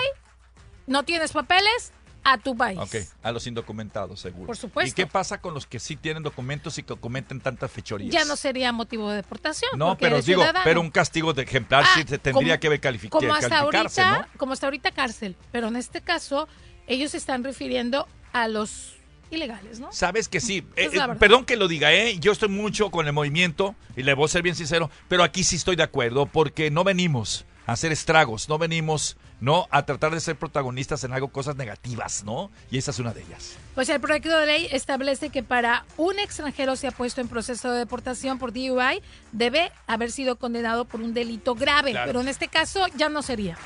no 0.87 1.03
tienes 1.03 1.33
papeles, 1.33 1.91
a 2.23 2.37
tu 2.37 2.55
país. 2.55 2.79
Ok, 2.79 2.95
a 3.21 3.31
los 3.31 3.45
indocumentados, 3.47 4.19
seguro. 4.19 4.47
Por 4.47 4.57
supuesto. 4.57 4.89
¿Y 4.89 4.93
qué 4.93 5.07
pasa 5.07 5.39
con 5.41 5.53
los 5.53 5.65
que 5.67 5.79
sí 5.79 5.95
tienen 5.95 6.23
documentos 6.23 6.77
y 6.77 6.83
que 6.83 6.95
cometen 6.95 7.39
tantas 7.41 7.71
fechorías? 7.71 8.13
Ya 8.13 8.25
no 8.25 8.35
sería 8.35 8.71
motivo 8.71 9.09
de 9.09 9.17
deportación. 9.17 9.71
No, 9.77 9.97
pero 9.97 10.21
digo, 10.21 10.41
ciudadano. 10.41 10.61
pero 10.63 10.81
un 10.81 10.89
castigo 10.91 11.33
de 11.33 11.43
ejemplar 11.43 11.83
Ah, 11.85 11.91
sí 11.95 12.03
se 12.07 12.17
tendría 12.17 12.59
como- 12.59 12.71
que 12.71 12.81
calific- 12.81 13.09
como 13.09 13.33
hasta 13.33 13.59
ahorita, 13.59 14.19
¿no? 14.21 14.27
Como 14.37 14.53
hasta 14.53 14.67
ahorita 14.67 14.91
cárcel, 14.91 15.35
pero 15.51 15.67
en 15.67 15.75
este 15.75 16.01
caso 16.01 16.47
ellos 16.87 17.11
se 17.11 17.17
están 17.17 17.43
refiriendo 17.43 18.07
a 18.33 18.47
los 18.47 18.95
ilegales, 19.31 19.79
¿no? 19.79 19.91
Sabes 19.91 20.27
que 20.27 20.39
sí. 20.39 20.65
Eh, 20.75 20.89
eh, 20.93 20.99
perdón 21.19 21.45
que 21.45 21.55
lo 21.57 21.67
diga, 21.67 21.91
¿eh? 21.91 22.17
Yo 22.19 22.31
estoy 22.31 22.49
mucho 22.49 22.91
con 22.91 23.07
el 23.07 23.13
movimiento 23.13 23.75
y 23.95 24.03
le 24.03 24.13
voy 24.13 24.25
a 24.25 24.27
ser 24.27 24.43
bien 24.43 24.55
sincero, 24.55 24.91
pero 25.07 25.23
aquí 25.23 25.43
sí 25.43 25.55
estoy 25.55 25.75
de 25.75 25.83
acuerdo 25.83 26.25
porque 26.27 26.69
no 26.71 26.83
venimos 26.83 27.45
a 27.65 27.71
hacer 27.73 27.91
estragos, 27.91 28.47
no 28.49 28.57
venimos, 28.59 29.17
¿no? 29.43 29.67
A 29.71 29.85
tratar 29.85 30.13
de 30.13 30.21
ser 30.21 30.37
protagonistas 30.37 31.03
en 31.03 31.11
algo, 31.11 31.27
cosas 31.27 31.57
negativas, 31.57 32.23
¿no? 32.23 32.49
Y 32.71 32.77
esa 32.77 32.91
es 32.91 32.99
una 32.99 33.13
de 33.13 33.23
ellas. 33.23 33.57
Pues 33.75 33.89
el 33.89 33.99
proyecto 33.99 34.37
de 34.39 34.45
ley 34.45 34.69
establece 34.71 35.31
que 35.31 35.43
para 35.43 35.83
un 35.97 36.17
extranjero 36.17 36.77
sea 36.77 36.91
puesto 36.91 37.19
en 37.19 37.27
proceso 37.27 37.69
de 37.69 37.79
deportación 37.79 38.39
por 38.39 38.53
DUI 38.53 39.01
debe 39.33 39.69
haber 39.85 40.11
sido 40.13 40.37
condenado 40.37 40.85
por 40.85 41.01
un 41.01 41.13
delito 41.13 41.55
grave, 41.55 41.91
Claro. 41.91 42.07
pero 42.07 42.21
en 42.21 42.29
este 42.29 42.47
caso 42.47 42.85
ya 42.95 43.09
no 43.09 43.21
sería. 43.21 43.57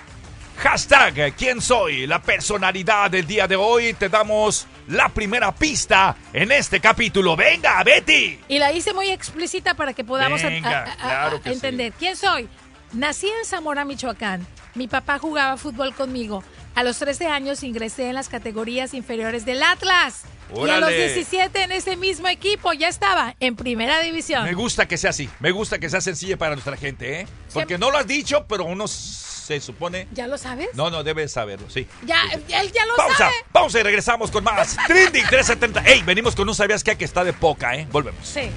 Hashtag, 0.57 1.36
¿quién 1.36 1.62
soy? 1.62 2.07
La 2.07 2.19
personalidad 2.24 3.12
del 3.12 3.27
día 3.27 3.48
de 3.48 3.55
hoy. 3.55 3.93
Te 3.93 4.10
damos 4.10 4.65
la 4.88 5.07
primera 5.10 5.53
pista 5.53 6.15
en 6.34 6.51
este 6.51 6.79
capítulo. 6.79 7.36
Venga, 7.36 7.84
Betty. 7.84 8.39
Y 8.48 8.57
la 8.57 8.72
hice 8.72 8.91
muy 8.91 9.10
explícita 9.12 9.75
para 9.75 9.93
que 9.93 10.03
podamos 10.03 10.43
a- 10.43 10.48
Venga, 10.48 10.79
a- 10.86 10.91
a- 10.93 10.96
claro 10.96 11.41
que 11.43 11.50
a 11.50 11.53
entender. 11.53 11.93
¿Quién 11.93 12.15
soy? 12.15 12.50
Nací 12.94 13.27
en 13.27 13.46
Zamora, 13.46 13.86
Michoacán. 13.86 14.46
Mi 14.75 14.88
papá 14.88 15.20
jugaba 15.20 15.58
fútbol 15.58 15.94
conmigo. 15.94 16.44
A 16.75 16.84
los 16.84 16.98
13 17.00 17.27
años 17.27 17.63
ingresé 17.63 18.08
en 18.10 18.15
las 18.15 18.29
categorías 18.29 18.94
inferiores 18.94 19.46
del 19.46 19.63
Atlas. 19.63 20.24
Y 20.50 20.60
a 20.70 20.77
los 20.79 20.88
Órale. 20.88 21.06
17 21.13 21.63
en 21.63 21.72
ese 21.74 21.98
mismo 21.98 22.27
equipo 22.29 22.72
ya 22.72 22.88
estaba 22.88 23.36
en 23.39 23.56
primera 23.58 24.00
división. 24.00 24.46
Me 24.46 24.53
gusta 24.53 24.88
que 24.88 24.98
sea 24.98 25.10
así. 25.10 25.29
Me 25.39 25.51
gusta 25.51 25.79
que 25.79 25.89
sea 25.89 26.00
sencilla 26.00 26.38
para 26.38 26.53
nuestra 26.56 26.77
gente, 26.77 27.22
¿eh? 27.22 27.27
Porque 27.51 27.51
Siempre- 27.74 27.77
no 27.79 27.91
lo 27.91 27.98
has 27.98 28.08
dicho, 28.08 28.46
pero 28.48 28.63
uno 28.63 28.88
se 28.88 29.60
supone. 29.60 30.08
¿Ya 30.13 30.27
lo 30.27 30.38
sabes? 30.38 30.70
No, 30.74 30.89
no, 30.89 31.03
debe 31.03 31.27
saberlo, 31.27 31.70
sí. 31.70 31.86
Ya, 32.06 32.22
él 32.32 32.72
ya 32.72 32.86
lo 32.86 32.96
Pausa, 32.96 33.17
sabe. 33.17 33.34
pausa 33.51 33.79
y 33.79 33.84
regresamos 33.84 34.32
con 34.32 34.44
más. 34.46 34.77
Trending 34.88 35.25
370. 35.25 35.82
Ey, 35.86 36.01
venimos 36.03 36.36
con 36.36 36.48
un 36.48 36.56
sabías 36.56 36.84
que 36.84 36.96
que 36.96 37.03
está 37.06 37.25
de 37.25 37.34
poca, 37.34 37.75
¿eh? 37.75 37.86
Volvemos. 37.91 38.25
Sí. 38.25 38.50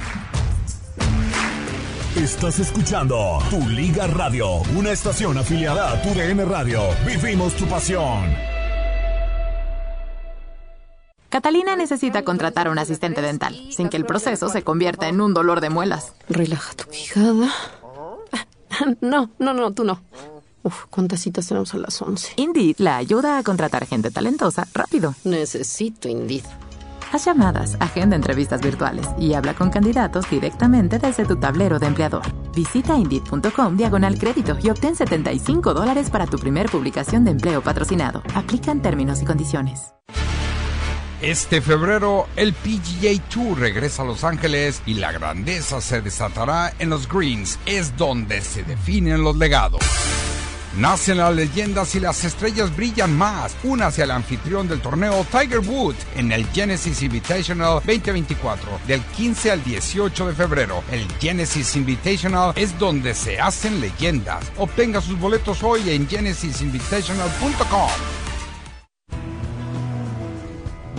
Estás 2.17 2.59
escuchando 2.59 3.38
Tu 3.50 3.69
Liga 3.69 4.09
Radio, 4.09 4.62
una 4.76 4.90
estación 4.90 5.38
afiliada 5.38 5.93
a 5.93 6.02
Tu 6.02 6.09
DN 6.09 6.45
Radio. 6.45 6.83
Vivimos 7.07 7.55
tu 7.55 7.67
pasión. 7.67 8.35
Catalina 11.29 11.76
necesita 11.76 12.25
contratar 12.25 12.67
a 12.67 12.73
un 12.73 12.81
asistente 12.81 13.23
dental, 13.23 13.57
sin 13.71 13.88
que 13.88 13.97
el 13.97 14.07
proceso 14.07 14.49
se 14.49 14.64
convierta 14.64 15.07
en 15.07 15.21
un 15.21 15.35
dolor 15.35 15.61
de 15.61 15.71
muelas. 15.71 16.12
Relaja 16.29 16.75
tu 16.75 16.88
quijada. 16.90 17.49
No, 19.00 19.31
no, 19.38 19.55
no, 19.55 19.73
tú 19.73 19.85
no. 19.85 20.00
Uf, 20.64 20.87
¿cuántas 20.90 21.21
citas 21.21 21.47
tenemos 21.47 21.75
a 21.75 21.79
las 21.79 22.02
11? 22.02 22.33
Indeed 22.37 22.76
la 22.79 22.97
ayuda 22.97 23.38
a 23.38 23.43
contratar 23.45 23.87
gente 23.87 24.11
talentosa 24.11 24.67
rápido. 24.75 25.14
Necesito 25.25 26.09
Indeed. 26.09 26.45
Haz 27.12 27.25
llamadas, 27.25 27.76
agenda 27.81 28.14
entrevistas 28.14 28.61
virtuales 28.61 29.07
y 29.19 29.35
habla 29.35 29.55
con 29.55 29.71
candidatos 29.71 30.31
directamente 30.31 30.99
desde 30.99 31.25
tu 31.25 31.37
tablero 31.37 31.79
de 31.79 31.87
empleador. 31.87 32.23
Visita 32.55 32.97
Indeed.com 32.97 33.76
diagonal 33.76 34.17
crédito 34.17 34.57
y 34.62 34.71
obtén 34.71 34.95
75 34.95 35.75
dólares 35.75 36.09
para 36.09 36.26
tu 36.26 36.38
primer 36.38 36.69
publicación 36.69 37.25
de 37.25 37.33
empleo 37.33 37.62
patrocinado. 37.62 38.23
Aplican 38.35 38.81
términos 38.81 39.23
y 39.23 39.25
condiciones. 39.25 39.93
Este 41.21 41.61
febrero, 41.61 42.29
el 42.37 42.55
PGA 42.55 43.21
Tour 43.29 43.59
regresa 43.59 44.02
a 44.02 44.07
Los 44.07 44.25
Ángeles 44.25 44.81
y 44.87 44.95
la 44.95 45.12
grandeza 45.12 45.83
se 45.83 46.00
desatará 46.00 46.73
en 46.79 46.88
los 46.88 47.07
Greens. 47.07 47.59
Es 47.67 47.95
donde 47.99 48.40
se 48.40 48.62
definen 48.62 49.23
los 49.23 49.37
legados. 49.37 49.83
Nacen 50.77 51.19
las 51.19 51.35
leyendas 51.35 51.95
y 51.97 52.00
las 52.00 52.25
estrellas 52.25 52.75
brillan 52.75 53.17
más. 53.17 53.57
Únase 53.65 54.03
al 54.03 54.12
anfitrión 54.12 54.69
del 54.69 54.81
torneo 54.81 55.27
Tiger 55.31 55.59
Woods 55.59 56.07
en 56.15 56.31
el 56.31 56.47
Genesis 56.47 57.03
Invitational 57.03 57.83
2024 57.85 58.81
del 58.87 59.03
15 59.03 59.50
al 59.50 59.65
18 59.65 60.29
de 60.29 60.35
febrero. 60.35 60.85
El 60.93 61.07
Genesis 61.21 61.75
Invitational 61.75 62.53
es 62.55 62.79
donde 62.79 63.15
se 63.15 63.41
hacen 63.41 63.81
leyendas. 63.81 64.45
Obtenga 64.59 65.00
sus 65.00 65.19
boletos 65.19 65.62
hoy 65.62 65.91
en 65.91 66.09
genesisinvitational.com. 66.09 68.30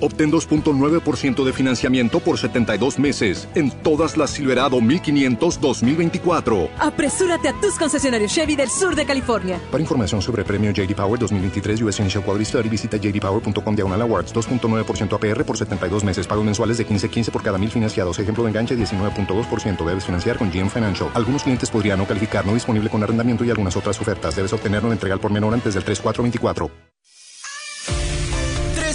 Obtén 0.00 0.30
2.9% 0.30 1.44
de 1.44 1.52
financiamiento 1.52 2.20
por 2.20 2.38
72 2.38 2.98
meses 2.98 3.48
en 3.54 3.70
todas 3.70 4.16
las 4.16 4.30
Silverado 4.30 4.80
1500 4.80 5.60
2024. 5.60 6.70
Apresúrate 6.78 7.48
a 7.48 7.60
tus 7.60 7.78
concesionarios 7.78 8.32
Chevy 8.32 8.56
del 8.56 8.70
sur 8.70 8.96
de 8.96 9.04
California. 9.04 9.60
Para 9.70 9.82
información 9.82 10.22
sobre 10.22 10.44
premio 10.44 10.70
JD 10.70 10.94
Power 10.94 11.18
2023 11.18 11.82
US 11.82 12.00
Initial 12.00 12.24
Study, 12.44 12.68
visita 12.68 12.96
jdpower.com 12.96 13.74
diagonal 13.74 14.00
awards 14.02 14.34
2.9% 14.34 15.12
APR 15.14 15.44
por 15.44 15.56
72 15.56 16.02
meses. 16.02 16.26
Pagos 16.26 16.44
mensuales 16.44 16.78
de 16.78 16.86
15.15 16.86 17.30
por 17.30 17.42
cada 17.42 17.58
mil 17.58 17.70
financiados. 17.70 18.18
Ejemplo 18.18 18.44
de 18.44 18.50
enganche 18.50 18.76
19.2%. 18.76 19.84
Debes 19.84 20.04
financiar 20.04 20.38
con 20.38 20.50
GM 20.50 20.70
Financial. 20.70 21.10
Algunos 21.14 21.42
clientes 21.42 21.70
podrían 21.70 21.98
no 21.98 22.06
calificar, 22.06 22.46
no 22.46 22.54
disponible 22.54 22.88
con 22.88 23.02
arrendamiento 23.02 23.44
y 23.44 23.50
algunas 23.50 23.76
otras 23.76 24.00
ofertas. 24.00 24.36
Debes 24.36 24.52
obtenerlo 24.52 24.88
en 24.88 24.92
entrega 24.94 25.14
al 25.14 25.20
por 25.20 25.30
menor 25.30 25.52
antes 25.52 25.74
del 25.74 25.84
3424. 25.84 26.70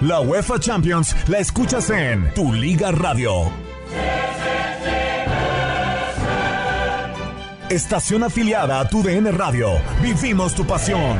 La 0.00 0.20
UEFA 0.22 0.58
Champions 0.58 1.14
la 1.28 1.40
escuchas 1.40 1.90
en 1.90 2.32
Tu 2.32 2.54
Liga 2.54 2.90
Radio. 2.90 3.52
Estación 7.68 8.22
afiliada 8.22 8.80
a 8.80 8.88
Tu 8.88 9.02
DN 9.02 9.30
Radio. 9.30 9.72
Vivimos 10.00 10.54
tu 10.54 10.64
pasión. 10.66 11.18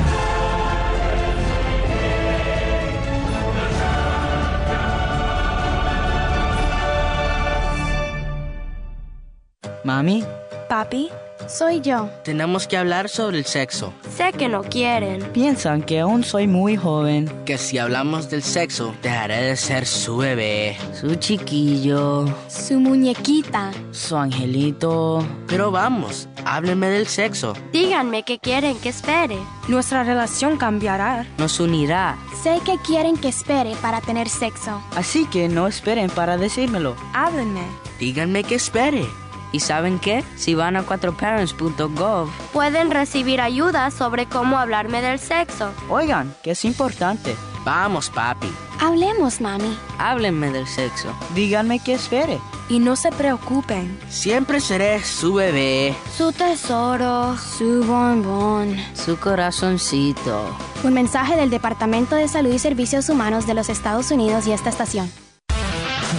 Mami, 9.84 10.24
Papi, 10.70 11.10
soy 11.50 11.80
yo. 11.80 12.08
tenemos 12.24 12.66
que 12.66 12.76
hablar 12.76 13.08
sobre 13.08 13.38
el 13.38 13.44
sexo. 13.44 13.92
Sé 14.16 14.32
que 14.32 14.48
no 14.48 14.62
quieren. 14.62 15.22
Piensan 15.32 15.82
que 15.82 16.00
aún 16.00 16.24
soy 16.24 16.46
muy 16.46 16.76
joven. 16.76 17.30
Que 17.44 17.58
si 17.58 17.78
hablamos 17.78 18.30
del 18.30 18.42
sexo, 18.42 18.94
dejaré 19.02 19.42
de 19.42 19.56
ser 19.56 19.86
su 19.86 20.16
bebé, 20.18 20.76
su 20.98 21.14
chiquillo, 21.16 22.26
Su 22.48 22.78
muñequita. 22.80 23.72
su 23.92 24.16
angelito. 24.16 25.26
Pero 25.46 25.70
vamos, 25.70 26.28
háblenme 26.44 26.88
del 26.88 27.06
sexo. 27.06 27.54
Díganme 27.72 28.22
que 28.22 28.38
quieren 28.38 28.78
que 28.78 28.88
espere. 28.90 29.36
Nuestra 29.68 30.04
relación 30.04 30.56
cambiará. 30.56 31.26
Nos 31.38 31.60
unirá. 31.60 32.16
Sé 32.42 32.60
que 32.64 32.76
quieren 32.78 33.16
que 33.16 33.28
espere 33.28 33.74
para 33.82 34.00
tener 34.00 34.28
sexo. 34.28 34.80
Así 34.96 35.26
que 35.26 35.48
no 35.48 35.66
esperen 35.66 36.10
para 36.10 36.36
decírmelo. 36.36 36.96
Háblenme. 37.12 37.62
Díganme 37.98 38.44
que 38.44 38.54
espere. 38.54 39.04
¿Y 39.52 39.60
saben 39.60 39.98
qué? 39.98 40.22
Si 40.36 40.54
van 40.54 40.76
a 40.76 40.84
4parents.gov, 40.86 42.28
Pueden 42.52 42.90
recibir 42.90 43.40
ayuda 43.40 43.90
sobre 43.90 44.26
cómo 44.26 44.58
hablarme 44.58 45.02
del 45.02 45.18
sexo. 45.18 45.72
oigan, 45.88 46.34
que 46.42 46.52
es 46.52 46.64
importante. 46.64 47.34
Vamos, 47.64 48.08
papi. 48.10 48.48
Hablemos, 48.80 49.40
mami. 49.42 49.76
Háblenme 49.98 50.50
del 50.50 50.66
sexo. 50.66 51.08
Díganme 51.34 51.78
que 51.80 51.94
espere. 51.94 52.38
Y 52.70 52.78
no 52.78 52.96
se 52.96 53.10
preocupen. 53.12 53.98
Siempre 54.08 54.60
seré 54.60 55.02
su 55.02 55.34
bebé, 55.34 55.94
Su 56.16 56.32
tesoro, 56.32 57.36
su 57.36 57.84
bombón. 57.84 58.76
su 58.94 59.18
corazoncito. 59.18 60.56
Un 60.84 60.94
mensaje 60.94 61.36
del 61.36 61.50
Departamento 61.50 62.14
de 62.16 62.28
Salud 62.28 62.54
y 62.54 62.58
Servicios 62.58 63.08
Humanos 63.10 63.46
de 63.46 63.54
los 63.54 63.68
Estados 63.68 64.10
Unidos 64.10 64.46
y 64.46 64.52
esta 64.52 64.70
estación. 64.70 65.10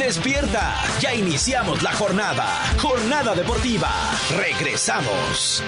Despierta, 0.06 0.74
ya 1.00 1.14
iniciamos 1.14 1.84
la 1.84 1.94
jornada. 1.94 2.44
Jornada 2.82 3.36
deportiva. 3.36 3.90
Regresamos. 4.36 5.62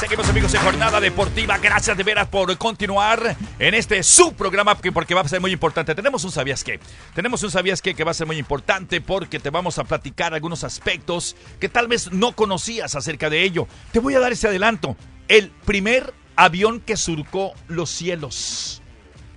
Seguimos 0.00 0.26
amigos 0.30 0.54
en 0.54 0.62
Jornada 0.62 0.98
Deportiva. 0.98 1.58
Gracias 1.58 1.94
de 1.94 2.02
veras 2.02 2.26
por 2.28 2.56
continuar 2.56 3.36
en 3.58 3.74
este 3.74 4.02
su 4.02 4.32
programa 4.32 4.76
que- 4.78 4.90
porque 4.92 5.14
va 5.14 5.20
a 5.20 5.28
ser 5.28 5.42
muy 5.42 5.52
importante. 5.52 5.94
Tenemos 5.94 6.24
un 6.24 6.32
sabías 6.32 6.64
qué. 6.64 6.80
Tenemos 7.14 7.42
un 7.42 7.50
sabías 7.50 7.82
qué 7.82 7.94
que 7.94 8.02
va 8.02 8.12
a 8.12 8.14
ser 8.14 8.26
muy 8.26 8.38
importante 8.38 9.02
porque 9.02 9.38
te 9.38 9.50
vamos 9.50 9.78
a 9.78 9.84
platicar 9.84 10.32
algunos 10.32 10.64
aspectos 10.64 11.36
que 11.60 11.68
tal 11.68 11.86
vez 11.86 12.10
no 12.12 12.32
conocías 12.32 12.94
acerca 12.94 13.28
de 13.28 13.42
ello. 13.42 13.68
Te 13.92 13.98
voy 13.98 14.14
a 14.14 14.20
dar 14.20 14.32
ese 14.32 14.48
adelanto. 14.48 14.96
El 15.28 15.50
primer 15.66 16.14
avión 16.40 16.80
que 16.80 16.96
surcó 16.96 17.52
los 17.68 17.90
cielos. 17.90 18.80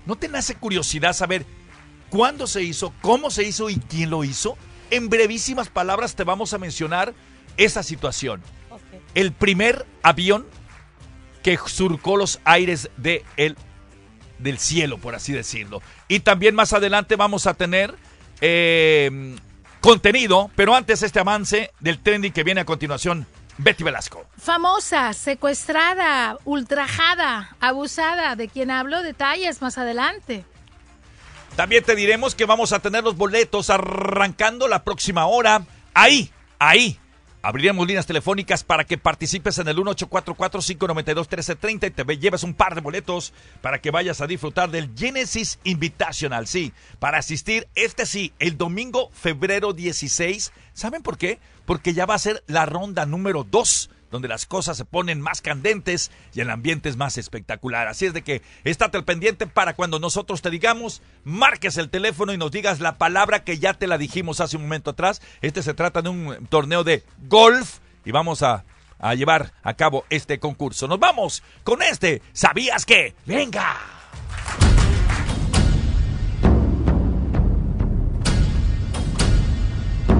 ¿No 0.05 0.15
te 0.15 0.29
nace 0.29 0.55
curiosidad 0.55 1.11
saber 1.11 1.45
cuándo 2.09 2.47
se 2.47 2.63
hizo, 2.63 2.93
cómo 3.01 3.29
se 3.29 3.43
hizo 3.43 3.69
y 3.69 3.75
quién 3.75 4.09
lo 4.09 4.23
hizo? 4.23 4.57
En 4.89 5.09
brevísimas 5.09 5.67
palabras 5.67 6.15
te 6.15 6.23
vamos 6.23 6.53
a 6.53 6.57
mencionar 6.57 7.13
esa 7.57 7.83
situación. 7.83 8.41
El 9.15 9.33
primer 9.33 9.85
avión 10.01 10.45
que 11.43 11.59
surcó 11.65 12.15
los 12.15 12.39
aires 12.45 12.89
de 12.95 13.25
el, 13.35 13.57
del 14.39 14.57
cielo, 14.57 14.97
por 14.97 15.13
así 15.13 15.33
decirlo. 15.33 15.81
Y 16.07 16.21
también 16.21 16.55
más 16.55 16.71
adelante 16.71 17.17
vamos 17.17 17.47
a 17.47 17.53
tener 17.53 17.95
eh, 18.39 19.35
contenido, 19.81 20.49
pero 20.55 20.73
antes 20.73 21.03
este 21.03 21.19
avance 21.19 21.71
del 21.81 21.99
trending 21.99 22.31
que 22.31 22.45
viene 22.45 22.61
a 22.61 22.65
continuación. 22.65 23.27
Betty 23.57 23.83
Velasco. 23.83 24.25
Famosa, 24.37 25.13
secuestrada, 25.13 26.37
ultrajada, 26.45 27.55
abusada. 27.59 28.35
¿De 28.35 28.47
quién 28.47 28.71
hablo? 28.71 29.03
Detalles 29.03 29.61
más 29.61 29.77
adelante. 29.77 30.45
También 31.55 31.83
te 31.83 31.95
diremos 31.95 32.33
que 32.33 32.45
vamos 32.45 32.73
a 32.73 32.79
tener 32.79 33.03
los 33.03 33.15
boletos 33.15 33.69
arrancando 33.69 34.67
la 34.67 34.83
próxima 34.83 35.27
hora. 35.27 35.63
Ahí, 35.93 36.31
ahí. 36.57 36.97
Abriremos 37.45 37.85
líneas 37.85 38.07
telefónicas 38.07 38.63
para 38.63 38.85
que 38.85 38.97
participes 38.97 39.57
en 39.57 39.67
el 39.67 39.75
1844-592-1330 39.75 41.87
y 41.87 41.91
te 41.91 42.17
lleves 42.17 42.43
un 42.43 42.53
par 42.53 42.73
de 42.73 42.79
boletos 42.79 43.33
para 43.61 43.81
que 43.81 43.91
vayas 43.91 44.21
a 44.21 44.27
disfrutar 44.27 44.71
del 44.71 44.91
Genesis 44.97 45.59
Invitational. 45.65 46.47
Sí, 46.47 46.71
para 46.99 47.17
asistir, 47.17 47.67
este 47.75 48.05
sí, 48.05 48.31
el 48.39 48.57
domingo, 48.57 49.09
febrero 49.11 49.73
16. 49.73 50.53
¿Saben 50.73 51.03
por 51.03 51.17
qué? 51.17 51.37
Porque 51.65 51.93
ya 51.93 52.05
va 52.05 52.15
a 52.15 52.19
ser 52.19 52.43
la 52.47 52.65
ronda 52.65 53.05
número 53.05 53.45
2 53.49 53.89
donde 54.13 54.27
las 54.27 54.45
cosas 54.45 54.77
se 54.77 54.85
ponen 54.85 55.19
más 55.19 55.41
candentes 55.41 56.11
y 56.35 56.41
el 56.41 56.51
ambiente 56.51 56.87
es 56.87 56.97
más 56.97 57.17
espectacular. 57.17 57.87
Así 57.87 58.05
es 58.05 58.13
de 58.13 58.21
que 58.21 58.43
estate 58.63 58.95
al 58.95 59.05
pendiente 59.05 59.47
para 59.47 59.73
cuando 59.73 59.97
nosotros 59.97 60.43
te 60.43 60.51
digamos, 60.51 61.01
marques 61.23 61.77
el 61.77 61.89
teléfono 61.89 62.31
y 62.31 62.37
nos 62.37 62.51
digas 62.51 62.79
la 62.79 62.99
palabra 62.99 63.43
que 63.43 63.57
ya 63.57 63.73
te 63.73 63.87
la 63.87 63.97
dijimos 63.97 64.39
hace 64.39 64.55
un 64.55 64.63
momento 64.63 64.91
atrás. 64.91 65.19
Este 65.41 65.63
se 65.63 65.73
trata 65.73 66.03
de 66.03 66.09
un 66.09 66.47
torneo 66.47 66.83
de 66.83 67.03
golf 67.27 67.79
y 68.05 68.11
vamos 68.11 68.43
a, 68.43 68.65
a 68.99 69.15
llevar 69.15 69.51
a 69.63 69.73
cabo 69.73 70.05
este 70.11 70.39
concurso. 70.39 70.87
Nos 70.87 70.99
vamos 70.99 71.41
con 71.63 71.81
este. 71.81 72.21
¿Sabías 72.33 72.85
que? 72.85 73.15
Venga. 73.25 73.77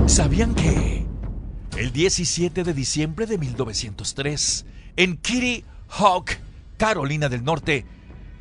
¿Sabían 0.07 0.55
que? 0.55 1.12
El 1.75 1.91
17 1.91 2.63
de 2.63 2.71
diciembre 2.71 3.25
de 3.25 3.39
1903, 3.39 4.65
en 4.95 5.17
Kitty 5.17 5.65
Hawk, 5.89 6.37
Carolina 6.77 7.29
del 7.29 7.43
Norte, 7.43 7.83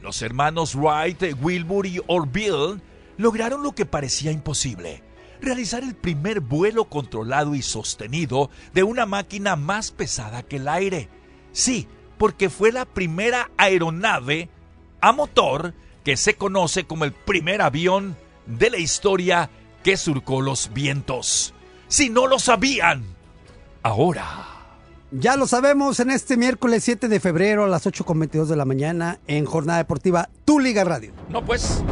los 0.02 0.20
hermanos 0.20 0.74
Wright, 0.74 1.22
Wilbur 1.40 1.86
y 1.86 1.98
Orville 2.08 2.82
lograron 3.16 3.62
lo 3.62 3.74
que 3.74 3.86
parecía 3.86 4.32
imposible, 4.32 5.02
realizar 5.40 5.82
el 5.82 5.94
primer 5.94 6.40
vuelo 6.40 6.90
controlado 6.90 7.54
y 7.54 7.62
sostenido 7.62 8.50
de 8.74 8.82
una 8.82 9.06
máquina 9.06 9.56
más 9.56 9.92
pesada 9.92 10.42
que 10.42 10.56
el 10.56 10.68
aire. 10.68 11.08
Sí, 11.52 11.88
porque 12.18 12.50
fue 12.50 12.70
la 12.70 12.84
primera 12.84 13.50
aeronave 13.56 14.50
a 15.00 15.12
motor 15.12 15.72
que 16.04 16.18
se 16.18 16.34
conoce 16.34 16.84
como 16.84 17.06
el 17.06 17.12
primer 17.12 17.62
avión 17.62 18.14
de 18.44 18.68
la 18.68 18.78
historia 18.78 19.48
que 19.82 19.96
surcó 19.96 20.42
los 20.42 20.70
vientos. 20.74 21.54
Si 21.88 22.10
no 22.10 22.26
lo 22.26 22.38
sabían, 22.38 23.04
ahora. 23.82 24.48
Ya 25.10 25.36
lo 25.36 25.46
sabemos 25.46 26.00
en 26.00 26.10
este 26.10 26.36
miércoles 26.36 26.84
7 26.84 27.08
de 27.08 27.20
febrero 27.20 27.64
a 27.64 27.68
las 27.68 27.86
8.22 27.86 28.46
de 28.46 28.56
la 28.56 28.64
mañana 28.64 29.18
en 29.26 29.44
Jornada 29.44 29.78
Deportiva 29.78 30.30
Tu 30.46 30.58
Liga 30.58 30.84
Radio. 30.84 31.12
No, 31.28 31.44
pues. 31.44 31.82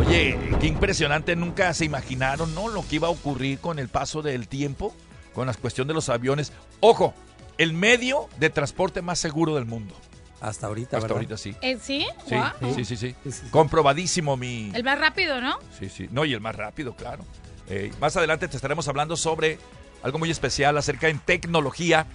Oye, 0.00 0.38
qué 0.60 0.66
impresionante. 0.66 1.36
Nunca 1.36 1.74
se 1.74 1.84
imaginaron, 1.84 2.54
¿no? 2.54 2.68
Lo 2.68 2.86
que 2.86 2.96
iba 2.96 3.08
a 3.08 3.10
ocurrir 3.10 3.58
con 3.58 3.78
el 3.78 3.88
paso 3.88 4.22
del 4.22 4.48
tiempo, 4.48 4.94
con 5.34 5.46
la 5.46 5.54
cuestión 5.54 5.88
de 5.88 5.94
los 5.94 6.08
aviones. 6.08 6.52
Ojo, 6.80 7.12
el 7.58 7.74
medio 7.74 8.28
de 8.38 8.48
transporte 8.48 9.02
más 9.02 9.18
seguro 9.18 9.54
del 9.56 9.66
mundo. 9.66 9.94
Hasta 10.40 10.68
ahorita, 10.68 10.96
Hasta 10.98 11.08
¿verdad? 11.08 11.16
ahorita 11.16 11.36
sí. 11.36 11.54
¿Eh, 11.60 11.78
¿Sí? 11.80 12.06
Sí, 12.26 12.34
Guau. 12.34 12.74
sí, 12.74 12.84
sí, 12.84 12.96
sí. 12.96 13.14
Comprobadísimo 13.50 14.36
mi... 14.36 14.70
El 14.74 14.84
más 14.84 14.98
rápido, 14.98 15.40
¿no? 15.40 15.58
Sí, 15.78 15.88
sí. 15.88 16.08
No, 16.12 16.24
y 16.24 16.32
el 16.34 16.40
más 16.40 16.54
rápido, 16.54 16.94
claro. 16.94 17.24
Eh, 17.68 17.90
más 18.00 18.16
adelante 18.16 18.46
te 18.48 18.56
estaremos 18.56 18.86
hablando 18.88 19.16
sobre 19.16 19.58
algo 20.02 20.18
muy 20.18 20.30
especial 20.30 20.76
acerca 20.78 21.08
en 21.08 21.18
tecnología. 21.18 22.06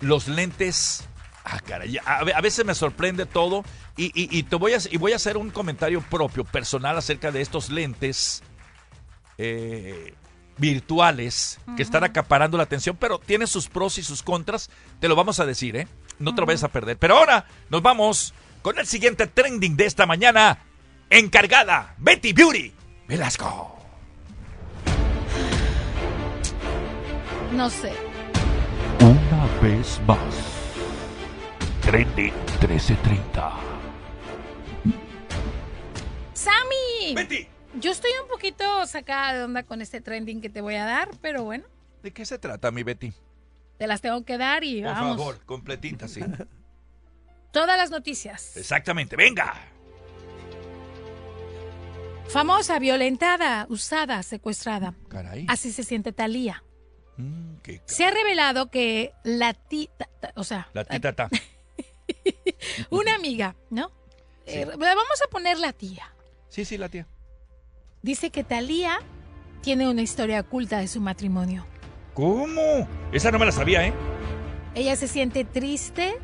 Los 0.00 0.28
lentes. 0.28 1.04
Ah, 1.44 1.60
caray. 1.60 1.98
A, 2.04 2.24
ve- 2.24 2.34
a 2.34 2.40
veces 2.40 2.64
me 2.64 2.74
sorprende 2.74 3.26
todo. 3.26 3.64
Y, 3.96 4.06
y- 4.06 4.36
y 4.38 4.42
te 4.44 4.56
voy 4.56 4.72
a, 4.74 4.78
y 4.90 4.96
voy 4.96 5.12
a 5.12 5.16
hacer 5.16 5.36
un 5.36 5.50
comentario 5.50 6.00
propio, 6.02 6.44
personal, 6.44 6.96
acerca 6.98 7.30
de 7.30 7.40
estos 7.42 7.70
lentes 7.70 8.42
eh, 9.38 10.14
virtuales 10.58 11.58
que 11.76 11.82
están 11.82 12.04
acaparando 12.04 12.56
la 12.56 12.62
atención, 12.64 12.96
pero 12.98 13.18
tienen 13.18 13.46
sus 13.46 13.68
pros 13.68 13.98
y 13.98 14.02
sus 14.02 14.22
contras. 14.22 14.70
Te 15.00 15.08
lo 15.08 15.16
vamos 15.16 15.38
a 15.40 15.46
decir, 15.46 15.76
¿eh? 15.76 15.88
No 16.18 16.34
te 16.34 16.40
lo 16.40 16.46
vayas 16.46 16.64
a 16.64 16.68
perder. 16.68 16.96
Pero 16.98 17.16
ahora 17.18 17.46
nos 17.70 17.82
vamos 17.82 18.34
con 18.62 18.78
el 18.78 18.86
siguiente 18.86 19.26
trending 19.26 19.76
de 19.76 19.86
esta 19.86 20.06
mañana. 20.06 20.58
Encargada, 21.10 21.94
Betty 21.98 22.32
Beauty 22.32 22.72
Velasco. 23.06 23.73
No 27.54 27.70
sé. 27.70 27.92
Una 29.00 29.46
vez 29.62 30.00
más. 30.06 30.34
Trending 31.82 32.32
1330. 32.60 33.52
¡Sammy! 36.32 37.14
¡Betty! 37.14 37.46
Yo 37.80 37.90
estoy 37.90 38.10
un 38.22 38.28
poquito 38.28 38.86
sacada 38.86 39.34
de 39.34 39.44
onda 39.44 39.62
con 39.64 39.82
este 39.82 40.00
trending 40.00 40.40
que 40.40 40.48
te 40.48 40.60
voy 40.60 40.74
a 40.76 40.84
dar, 40.84 41.10
pero 41.20 41.42
bueno, 41.44 41.64
¿De 42.02 42.12
qué 42.12 42.24
se 42.26 42.38
trata, 42.38 42.70
mi 42.70 42.82
Betty? 42.82 43.12
te 43.78 43.86
las 43.86 44.00
tengo 44.00 44.24
que 44.24 44.38
dar 44.38 44.62
y 44.62 44.82
Por 44.82 44.92
vamos. 44.92 45.16
favor, 45.16 45.40
completita, 45.44 46.06
sí. 46.08 46.20
Todas 47.52 47.76
las 47.76 47.90
noticias. 47.90 48.56
Exactamente, 48.56 49.16
venga. 49.16 49.54
Famosa, 52.28 52.78
violentada, 52.78 53.66
usada, 53.68 54.22
secuestrada. 54.22 54.94
Caray. 55.08 55.46
Así 55.48 55.70
se 55.72 55.82
siente 55.84 56.12
Talía. 56.12 56.62
Mm, 57.16 57.56
qué 57.62 57.80
Se 57.86 58.04
ha 58.04 58.10
revelado 58.10 58.70
que 58.70 59.12
la 59.22 59.54
tita, 59.54 60.08
o 60.34 60.44
sea, 60.44 60.68
La 60.72 60.84
tita 60.84 61.12
ta. 61.12 61.28
una 62.90 63.14
amiga, 63.14 63.54
¿no? 63.70 63.90
Eh, 64.46 64.64
vamos 64.66 65.22
a 65.26 65.30
poner 65.30 65.58
la 65.58 65.72
tía. 65.72 66.14
Sí, 66.48 66.64
sí, 66.64 66.76
la 66.76 66.88
tía. 66.88 67.06
Dice 68.02 68.30
que 68.30 68.44
Talía 68.44 68.98
tiene 69.62 69.88
una 69.88 70.02
historia 70.02 70.40
oculta 70.40 70.78
de 70.78 70.88
su 70.88 71.00
matrimonio. 71.00 71.66
¿Cómo? 72.12 72.86
Esa 73.12 73.30
no 73.30 73.38
me 73.38 73.46
la 73.46 73.52
sabía, 73.52 73.86
¿eh? 73.86 73.94
Ella 74.74 74.96
se 74.96 75.08
siente 75.08 75.44
triste, 75.44 76.14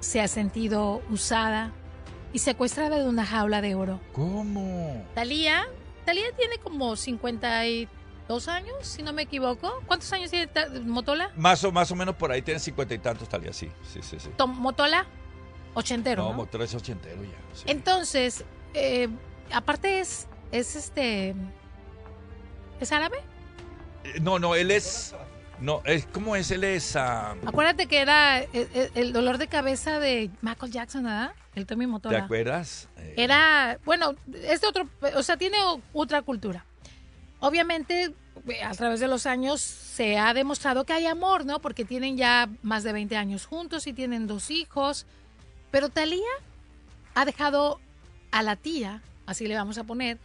se 0.00 0.20
ha 0.20 0.28
sentido 0.28 1.02
usada 1.10 1.72
y 2.32 2.40
secuestrada 2.40 2.98
de 2.98 3.08
una 3.08 3.24
jaula 3.24 3.62
de 3.62 3.74
oro. 3.74 4.00
¿Cómo? 4.12 5.04
Talía, 5.14 5.66
Talía 6.04 6.30
tiene 6.36 6.58
como 6.58 6.96
52 8.40 8.48
años, 8.48 8.74
si 8.86 9.02
no 9.02 9.12
me 9.12 9.22
equivoco. 9.22 9.82
¿Cuántos 9.86 10.12
años 10.12 10.30
tiene 10.30 10.48
Motola? 10.84 11.30
Más 11.36 11.62
o, 11.64 11.72
más 11.72 11.90
o 11.90 11.94
menos 11.96 12.14
por 12.16 12.32
ahí 12.32 12.42
tiene 12.42 12.60
cincuenta 12.60 12.94
y 12.94 12.98
tantos, 12.98 13.28
Talía, 13.28 13.52
sí. 13.52 13.70
Sí, 13.92 14.00
sí, 14.02 14.18
sí. 14.18 14.30
Tom- 14.36 14.58
Motola, 14.58 15.06
ochentero. 15.74 16.22
no, 16.24 16.28
¿no? 16.30 16.34
motor 16.36 16.62
es 16.62 16.74
ochentero 16.74 17.22
ya. 17.22 17.30
sí. 17.54 17.64
Entonces, 17.66 18.44
eh, 18.74 19.08
aparte 19.52 20.00
es, 20.00 20.26
es 20.50 20.76
este, 20.76 21.34
¿es 22.80 22.92
árabe? 22.92 23.18
Eh, 24.04 24.20
No, 24.20 24.38
no, 24.38 24.54
él 24.54 24.70
es... 24.70 25.14
No, 25.60 25.80
es, 25.84 26.06
¿cómo 26.06 26.34
es? 26.34 26.50
Él 26.50 26.64
es... 26.64 26.96
ah, 26.96 27.36
Acuérdate 27.46 27.86
que 27.86 28.00
era 28.00 28.38
el, 28.40 28.48
el- 28.74 28.90
el 28.96 29.12
dolor 29.12 29.38
de 29.38 29.46
cabeza 29.46 30.00
de 30.00 30.28
Michael 30.40 30.72
Jackson, 30.72 31.04
¿verdad? 31.04 31.32
El 31.54 31.66
Tommy 31.66 31.84
¿Te 31.84 31.90
Motola. 31.90 32.18
acuerdas? 32.24 32.88
Eh, 32.96 33.14
Era, 33.18 33.78
bueno, 33.84 34.16
es 34.42 34.60
de 34.60 34.66
otro, 34.66 34.88
o 35.14 35.22
sea, 35.22 35.36
tiene 35.36 35.58
otra 35.92 36.22
cultura. 36.22 36.64
Obviamente, 37.38 38.12
a 38.64 38.72
través 38.72 39.00
de 39.00 39.08
los 39.08 39.26
años 39.26 39.60
se 39.60 40.18
ha 40.18 40.34
demostrado 40.34 40.84
que 40.84 40.92
hay 40.92 41.06
amor, 41.06 41.44
¿no? 41.44 41.60
Porque 41.60 41.84
tienen 41.84 42.16
ya 42.16 42.48
más 42.62 42.82
de 42.82 42.92
20 42.92 43.16
años 43.16 43.46
juntos 43.46 43.86
y 43.86 43.92
tienen 43.92 44.26
dos 44.26 44.50
hijos. 44.50 45.06
Pero 45.70 45.88
Talía 45.88 46.30
ha 47.14 47.24
dejado 47.24 47.80
a 48.30 48.42
la 48.42 48.56
tía, 48.56 49.02
así 49.26 49.46
le 49.46 49.54
vamos 49.54 49.78
a 49.78 49.84
poner, 49.84 50.18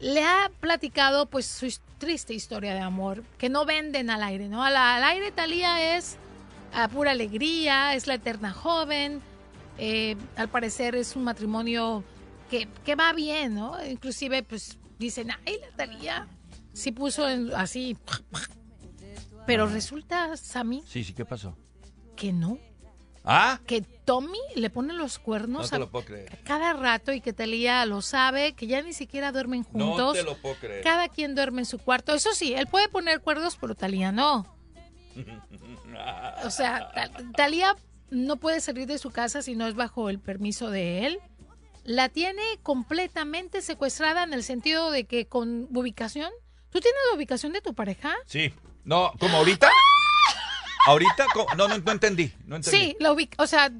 le 0.00 0.22
ha 0.22 0.50
platicado 0.60 1.26
pues 1.26 1.46
su 1.46 1.72
triste 1.98 2.34
historia 2.34 2.74
de 2.74 2.80
amor, 2.80 3.22
que 3.38 3.48
no 3.48 3.64
venden 3.64 4.10
al 4.10 4.22
aire, 4.22 4.48
¿no? 4.48 4.62
Al, 4.62 4.76
al 4.76 5.04
aire 5.04 5.30
Talía 5.30 5.96
es 5.96 6.16
a 6.72 6.88
pura 6.88 7.12
alegría, 7.12 7.94
es 7.94 8.06
la 8.06 8.14
eterna 8.14 8.52
joven, 8.52 9.22
eh, 9.78 10.16
al 10.36 10.48
parecer 10.48 10.94
es 10.94 11.16
un 11.16 11.24
matrimonio 11.24 12.04
que, 12.50 12.68
que 12.84 12.94
va 12.94 13.12
bien, 13.12 13.54
¿no? 13.54 13.76
Inclusive 13.84 14.42
pues 14.42 14.78
dicen, 14.98 15.30
ay, 15.46 15.58
la 15.60 15.76
Talía 15.76 16.28
sí 16.74 16.92
puso 16.92 17.26
en- 17.28 17.54
así, 17.54 17.96
pero 19.46 19.66
resulta, 19.66 20.36
Sammy, 20.36 20.82
Sí, 20.86 21.02
sí, 21.04 21.14
¿qué 21.14 21.24
pasó? 21.24 21.56
que 22.16 22.32
no, 22.32 22.58
¿Ah? 23.24 23.58
que 23.66 23.80
Tommy 23.80 24.38
le 24.54 24.68
pone 24.68 24.92
los 24.92 25.18
No 25.18 25.24
cuernos 25.24 25.70
te 25.70 25.76
a- 25.76 25.78
lo 25.78 25.90
puedo 25.90 26.04
creer. 26.04 26.38
cada 26.44 26.74
rato 26.74 27.12
y 27.12 27.20
que 27.22 27.32
Talía 27.32 27.86
lo 27.86 28.02
sabe, 28.02 28.52
que 28.52 28.66
ya 28.66 28.82
ni 28.82 28.92
siquiera 28.92 29.32
duermen 29.32 29.66
No 29.72 29.88
juntos. 29.88 30.12
te 30.14 30.22
lo 30.22 30.36
puedo 30.36 30.54
creer. 30.56 30.82
Cada 30.84 31.08
quien 31.08 31.34
duerme 31.34 31.62
en 31.62 31.66
su 31.66 31.78
cuarto. 31.78 32.14
Eso 32.14 32.34
sí, 32.34 32.52
él 32.52 32.66
puede 32.66 32.88
poner 32.90 33.20
cuerdos, 33.22 33.56
pero 33.58 33.74
Talía 33.74 34.12
no. 34.12 34.54
O 36.44 36.50
sea, 36.50 36.90
Ta- 36.94 37.10
Talía 37.36 37.76
no 38.10 38.36
puede 38.36 38.60
salir 38.60 38.86
de 38.86 38.98
su 38.98 39.10
casa 39.10 39.42
si 39.42 39.54
no 39.54 39.66
es 39.66 39.74
bajo 39.74 40.10
el 40.10 40.18
permiso 40.20 40.70
de 40.70 41.06
él. 41.06 41.18
La 41.84 42.08
tiene 42.08 42.42
completamente 42.62 43.62
secuestrada 43.62 44.22
en 44.24 44.32
el 44.34 44.42
sentido 44.42 44.90
de 44.90 45.04
que 45.04 45.26
con 45.26 45.68
ubicación. 45.74 46.30
¿Tú 46.74 46.80
tienes 46.80 47.00
la 47.08 47.16
ubicación 47.16 47.52
de 47.52 47.60
tu 47.60 47.72
pareja? 47.72 48.16
Sí. 48.26 48.52
No, 48.82 49.12
¿como 49.20 49.36
ahorita? 49.36 49.70
¿Ahorita? 50.88 51.26
¿Cómo? 51.32 51.46
No, 51.54 51.68
no, 51.68 51.78
no 51.78 51.92
entendí. 51.92 52.32
No 52.46 52.56
entendí. 52.56 52.76
Sí, 52.76 52.96
la 52.98 53.12
ubica, 53.12 53.40
o 53.40 53.46
sea, 53.46 53.70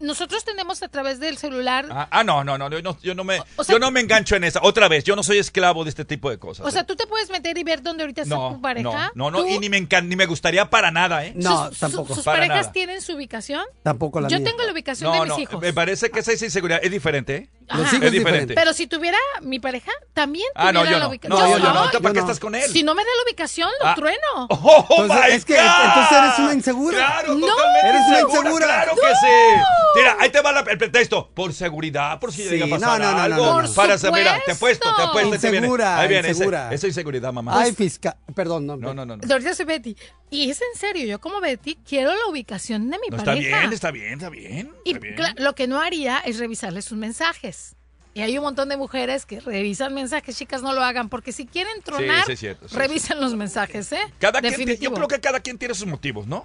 nosotros 0.00 0.44
tenemos 0.44 0.82
a 0.82 0.88
través 0.88 1.18
del 1.20 1.38
celular 1.38 1.86
Ah, 1.90 2.08
ah, 2.10 2.24
no, 2.24 2.44
no, 2.44 2.56
no, 2.58 2.70
yo 2.70 2.82
no, 2.82 2.96
yo 3.02 3.14
no 3.14 3.24
me, 3.24 3.40
O 3.56 3.64
sea, 3.64 3.72
yo 3.74 3.78
no 3.78 3.90
me 3.90 4.00
engancho 4.00 4.36
en 4.36 4.44
esa. 4.44 4.60
Otra 4.62 4.88
vez, 4.88 5.04
yo 5.04 5.16
no 5.16 5.22
soy 5.22 5.38
esclavo 5.38 5.84
de 5.84 5.90
este 5.90 6.04
tipo 6.04 6.30
de 6.30 6.38
cosas. 6.38 6.66
O 6.66 6.70
sea, 6.70 6.82
¿eh? 6.82 6.84
tú 6.84 6.96
te 6.96 7.06
puedes 7.06 7.30
meter 7.30 7.56
y 7.58 7.64
ver 7.64 7.82
dónde 7.82 8.02
ahorita 8.04 8.22
está 8.22 8.34
no, 8.34 8.54
tu 8.54 8.60
pareja. 8.60 9.12
no, 9.14 9.30
no, 9.30 9.40
no, 9.42 9.46
y 9.48 9.58
ni 9.58 9.68
me 9.68 9.78
encan- 9.78 10.06
ni 10.06 10.16
me 10.16 10.26
gustaría 10.26 10.68
para 10.70 10.90
nada, 10.90 11.24
¿eh? 11.24 11.32
No, 11.34 11.68
sus, 11.68 11.78
tampoco. 11.78 12.14
sus 12.14 12.24
Para 12.24 12.38
parejas 12.38 12.58
nada. 12.62 12.72
tienen 12.72 13.00
su 13.02 13.14
ubicación. 13.14 13.64
Tampoco 13.82 14.20
la 14.20 14.28
Yo 14.28 14.38
mía. 14.38 14.48
tengo 14.50 14.62
la 14.62 14.72
ubicación 14.72 15.10
No, 15.10 15.14
de 15.16 15.20
mis 15.22 15.28
no, 15.30 15.38
hijos. 15.40 15.60
me 15.60 15.72
parece 15.72 16.10
que 16.10 16.20
esa 16.20 16.32
inseguridad 16.32 16.80
es 16.82 16.90
diferente, 16.90 17.36
¿eh? 17.36 17.48
Los 17.70 17.92
hijos 17.92 18.06
Es 18.06 18.12
diferente. 18.12 18.54
Pero 18.54 18.72
si 18.72 18.86
tuviera 18.86 19.18
mi 19.42 19.58
pareja, 19.60 19.92
también 20.14 20.46
Ah, 20.54 20.72
no, 20.72 20.80
tuviera 20.80 20.90
yo 20.90 20.98
la 20.98 21.04
no. 21.04 21.10
ubicación. 21.10 21.38
No, 21.38 21.48
yo 21.50 21.58
no. 21.58 21.74
no. 21.74 21.90
¿Tú 21.90 22.00
¿Para 22.00 22.12
qué 22.14 22.20
yo 22.20 22.24
no. 22.24 22.30
estás 22.30 22.40
con 22.40 22.54
él? 22.54 22.62
Si 22.70 22.82
no 22.82 22.94
me 22.94 23.02
da 23.02 23.10
la 23.16 23.22
ubicación, 23.24 23.68
lo 23.82 23.86
Ah. 23.88 23.94
trueno. 23.94 24.18
¡Oh, 24.50 24.86
Entonces, 25.02 25.26
my 25.28 25.32
es 25.36 25.44
que 25.44 25.54
God! 25.56 25.62
entonces 25.84 26.18
eres 26.18 26.38
una 26.38 26.54
insegura. 26.54 26.96
Claro, 26.96 27.34
No. 27.34 27.46
Eres 27.84 28.00
una 28.08 28.20
insegura. 28.20 28.66
Claro 28.66 28.92
que 28.94 29.08
sí. 29.08 29.62
Mira, 29.96 30.16
ahí 30.20 30.30
te 30.30 30.40
va 30.40 30.52
la- 30.52 30.60
el 30.60 30.78
pretexto. 30.78 31.30
Por 31.34 31.52
seguridad, 31.52 32.18
por 32.20 32.32
si 32.32 32.42
Sí, 32.42 32.50
llega 32.50 32.66
a 32.66 32.68
pasar 32.68 33.00
no, 33.00 33.06
no, 33.06 33.12
no, 33.16 33.22
algo. 33.22 33.36
no, 33.46 33.62
no, 33.62 33.68
no. 33.68 33.74
Para 33.74 33.98
saber, 33.98 34.20
mira, 34.22 34.40
te 34.44 34.52
apuesto, 34.52 34.94
te 34.96 35.02
apuesto. 35.02 35.32
ahí 35.34 35.38
te 35.38 35.50
viene. 35.50 35.66
Insegura, 35.66 35.98
Ahí 36.00 36.08
viene, 36.08 36.28
insegura. 36.28 36.72
esa 36.72 36.86
inseguridad, 36.86 37.32
mamá. 37.32 37.60
Ay, 37.60 37.72
fiscal. 37.74 38.16
Perdón, 38.34 38.66
no. 38.66 38.76
No, 38.76 38.94
no, 38.94 39.04
no. 39.06 39.16
no. 39.16 39.32
Ahorita 39.32 39.54
soy 39.54 39.64
Betty. 39.66 39.96
Y 40.30 40.50
es 40.50 40.60
en 40.60 40.78
serio, 40.78 41.04
yo 41.06 41.20
como 41.20 41.40
Betty 41.40 41.76
quiero 41.86 42.10
la 42.14 42.26
ubicación 42.28 42.90
de 42.90 42.98
mi 42.98 43.08
No, 43.08 43.16
está 43.16 43.32
pareja. 43.32 43.58
bien, 43.60 43.72
está 43.72 43.90
bien, 43.90 44.12
está 44.14 44.28
bien. 44.28 44.72
Y 44.84 44.92
está 44.94 45.00
bien. 45.00 45.16
lo 45.38 45.54
que 45.54 45.66
no 45.66 45.80
haría 45.80 46.18
es 46.18 46.38
revisarle 46.38 46.82
sus 46.82 46.98
mensajes. 46.98 47.74
Y 48.14 48.20
hay 48.22 48.36
un 48.36 48.42
montón 48.44 48.68
de 48.68 48.76
mujeres 48.76 49.26
que 49.26 49.38
revisan 49.38 49.94
mensajes, 49.94 50.36
chicas, 50.36 50.60
no 50.62 50.72
lo 50.72 50.82
hagan, 50.82 51.08
porque 51.08 51.30
si 51.30 51.46
quieren 51.46 51.80
tronar, 51.82 52.24
sí, 52.26 52.36
cierto, 52.36 52.68
sí, 52.68 52.74
revisen 52.74 53.20
los 53.20 53.34
mensajes, 53.36 53.92
¿eh? 53.92 54.00
Cada 54.18 54.40
quien, 54.40 54.54
ti- 54.54 54.60
yo 54.60 54.66
Definitivo. 54.66 54.94
creo 54.96 55.08
que 55.08 55.20
cada 55.20 55.38
quien 55.40 55.56
tiene 55.56 55.74
sus 55.74 55.86
motivos, 55.86 56.26
¿no? 56.26 56.44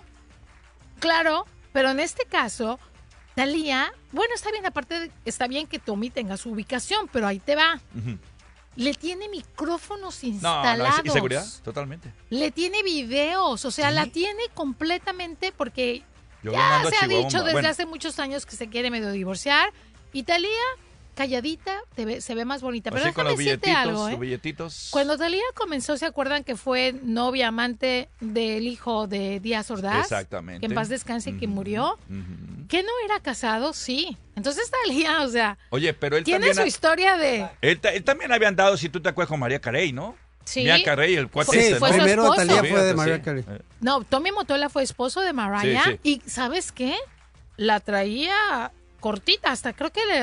Claro, 0.99 1.45
pero 1.71 1.89
en 1.89 1.99
este 1.99 2.25
caso, 2.25 2.79
Talía, 3.35 3.91
bueno, 4.11 4.33
está 4.35 4.51
bien, 4.51 4.65
aparte, 4.65 4.99
de- 4.99 5.11
está 5.25 5.47
bien 5.47 5.65
que 5.67 5.79
Tommy 5.79 6.09
tenga 6.09 6.37
su 6.37 6.51
ubicación, 6.51 7.09
pero 7.11 7.25
ahí 7.27 7.39
te 7.39 7.55
va. 7.55 7.79
Le 8.75 8.93
tiene 8.93 9.29
micrófonos 9.29 10.23
No, 10.23 10.29
instalados. 10.29 10.77
no, 10.87 10.95
es 10.99 11.05
inseguridad, 11.05 11.45
totalmente. 11.63 12.11
Le 12.29 12.51
tiene 12.51 12.81
videos, 12.83 13.65
o 13.65 13.71
sea, 13.71 13.91
la 13.91 14.07
tiene 14.07 14.41
completamente 14.53 15.51
porque 15.51 16.03
Yo 16.43 16.51
ya 16.51 16.83
se 16.89 17.05
ha 17.05 17.07
dicho 17.07 17.39
desde 17.39 17.53
bueno. 17.53 17.69
hace 17.69 17.85
muchos 17.85 18.17
años 18.19 18.45
que 18.45 18.55
se 18.55 18.67
quiere 18.69 18.89
medio 18.91 19.11
divorciar. 19.11 19.71
Y 20.11 20.23
Talía, 20.23 20.49
calladita, 21.13 21.79
te 21.95 22.05
ve- 22.05 22.21
se 22.21 22.35
ve 22.35 22.45
más 22.45 22.61
bonita. 22.61 22.91
Pero 22.91 23.05
Así 23.05 23.13
con 23.13 23.25
los 23.25 23.37
decirte 23.37 23.67
billetitos, 23.67 23.89
algo, 23.89 24.07
¿eh? 24.07 24.11
los 24.11 24.19
billetitos. 24.19 24.87
Cuando 24.91 25.17
Talía 25.17 25.43
comenzó, 25.55 25.97
¿se 25.97 26.05
acuerdan 26.05 26.43
que 26.43 26.55
fue 26.55 26.93
novia, 27.03 27.47
amante 27.49 28.09
del 28.19 28.67
hijo 28.67 29.07
de 29.07 29.39
Díaz 29.39 29.69
Ordaz? 29.71 30.01
Exactamente. 30.03 30.59
Que 30.61 30.65
en 30.67 30.73
paz 30.75 30.89
descanse 30.89 31.31
y 31.31 31.37
que 31.37 31.47
murió. 31.47 31.97
ujú. 32.09 32.67
¿Que 32.67 32.81
no 32.81 32.89
era 33.05 33.19
casado? 33.19 33.73
Sí. 33.73 34.17
Entonces 34.35 34.71
Talía, 34.71 35.21
o 35.21 35.27
sea, 35.29 35.57
Oye, 35.69 35.93
pero 35.93 36.17
él 36.17 36.23
tiene 36.23 36.39
también... 36.39 36.55
su 36.55 36.61
ha- 36.61 36.67
historia 36.67 37.17
de... 37.17 37.47
Él, 37.61 37.79
ta- 37.79 37.91
él 37.91 38.03
también 38.03 38.31
había 38.31 38.47
andado, 38.47 38.77
si 38.77 38.89
tú 38.89 38.99
te 39.01 39.09
acuerdas, 39.09 39.29
con 39.29 39.39
María 39.39 39.59
Carey, 39.59 39.91
¿no? 39.93 40.15
Sí. 40.45 40.65
María 40.65 40.83
Carey, 40.83 41.15
el 41.15 41.29
cuate 41.29 41.45
Fue- 41.47 41.59
ese, 41.59 41.75
fue 41.75 41.89
¿no? 41.89 41.93
su 41.95 41.99
Primero 42.01 42.23
esposo. 42.23 42.39
Talía 42.47 42.59
fue 42.59 42.83
de 42.83 43.15
sí. 43.17 43.21
Carey. 43.21 43.43
No, 43.81 44.03
Tommy 44.03 44.31
Motola 44.31 44.69
fue 44.69 44.81
esposo 44.83 45.21
de 45.21 45.33
Mariah 45.33 45.83
Sí, 45.83 45.99
y 46.03 46.29
¿sabes 46.29 46.71
qué? 46.71 46.95
La 47.57 47.79
traía 47.79 48.71
cortita, 48.99 49.51
hasta 49.51 49.73
creo 49.73 49.91
que 49.91 50.05
le, 50.05 50.21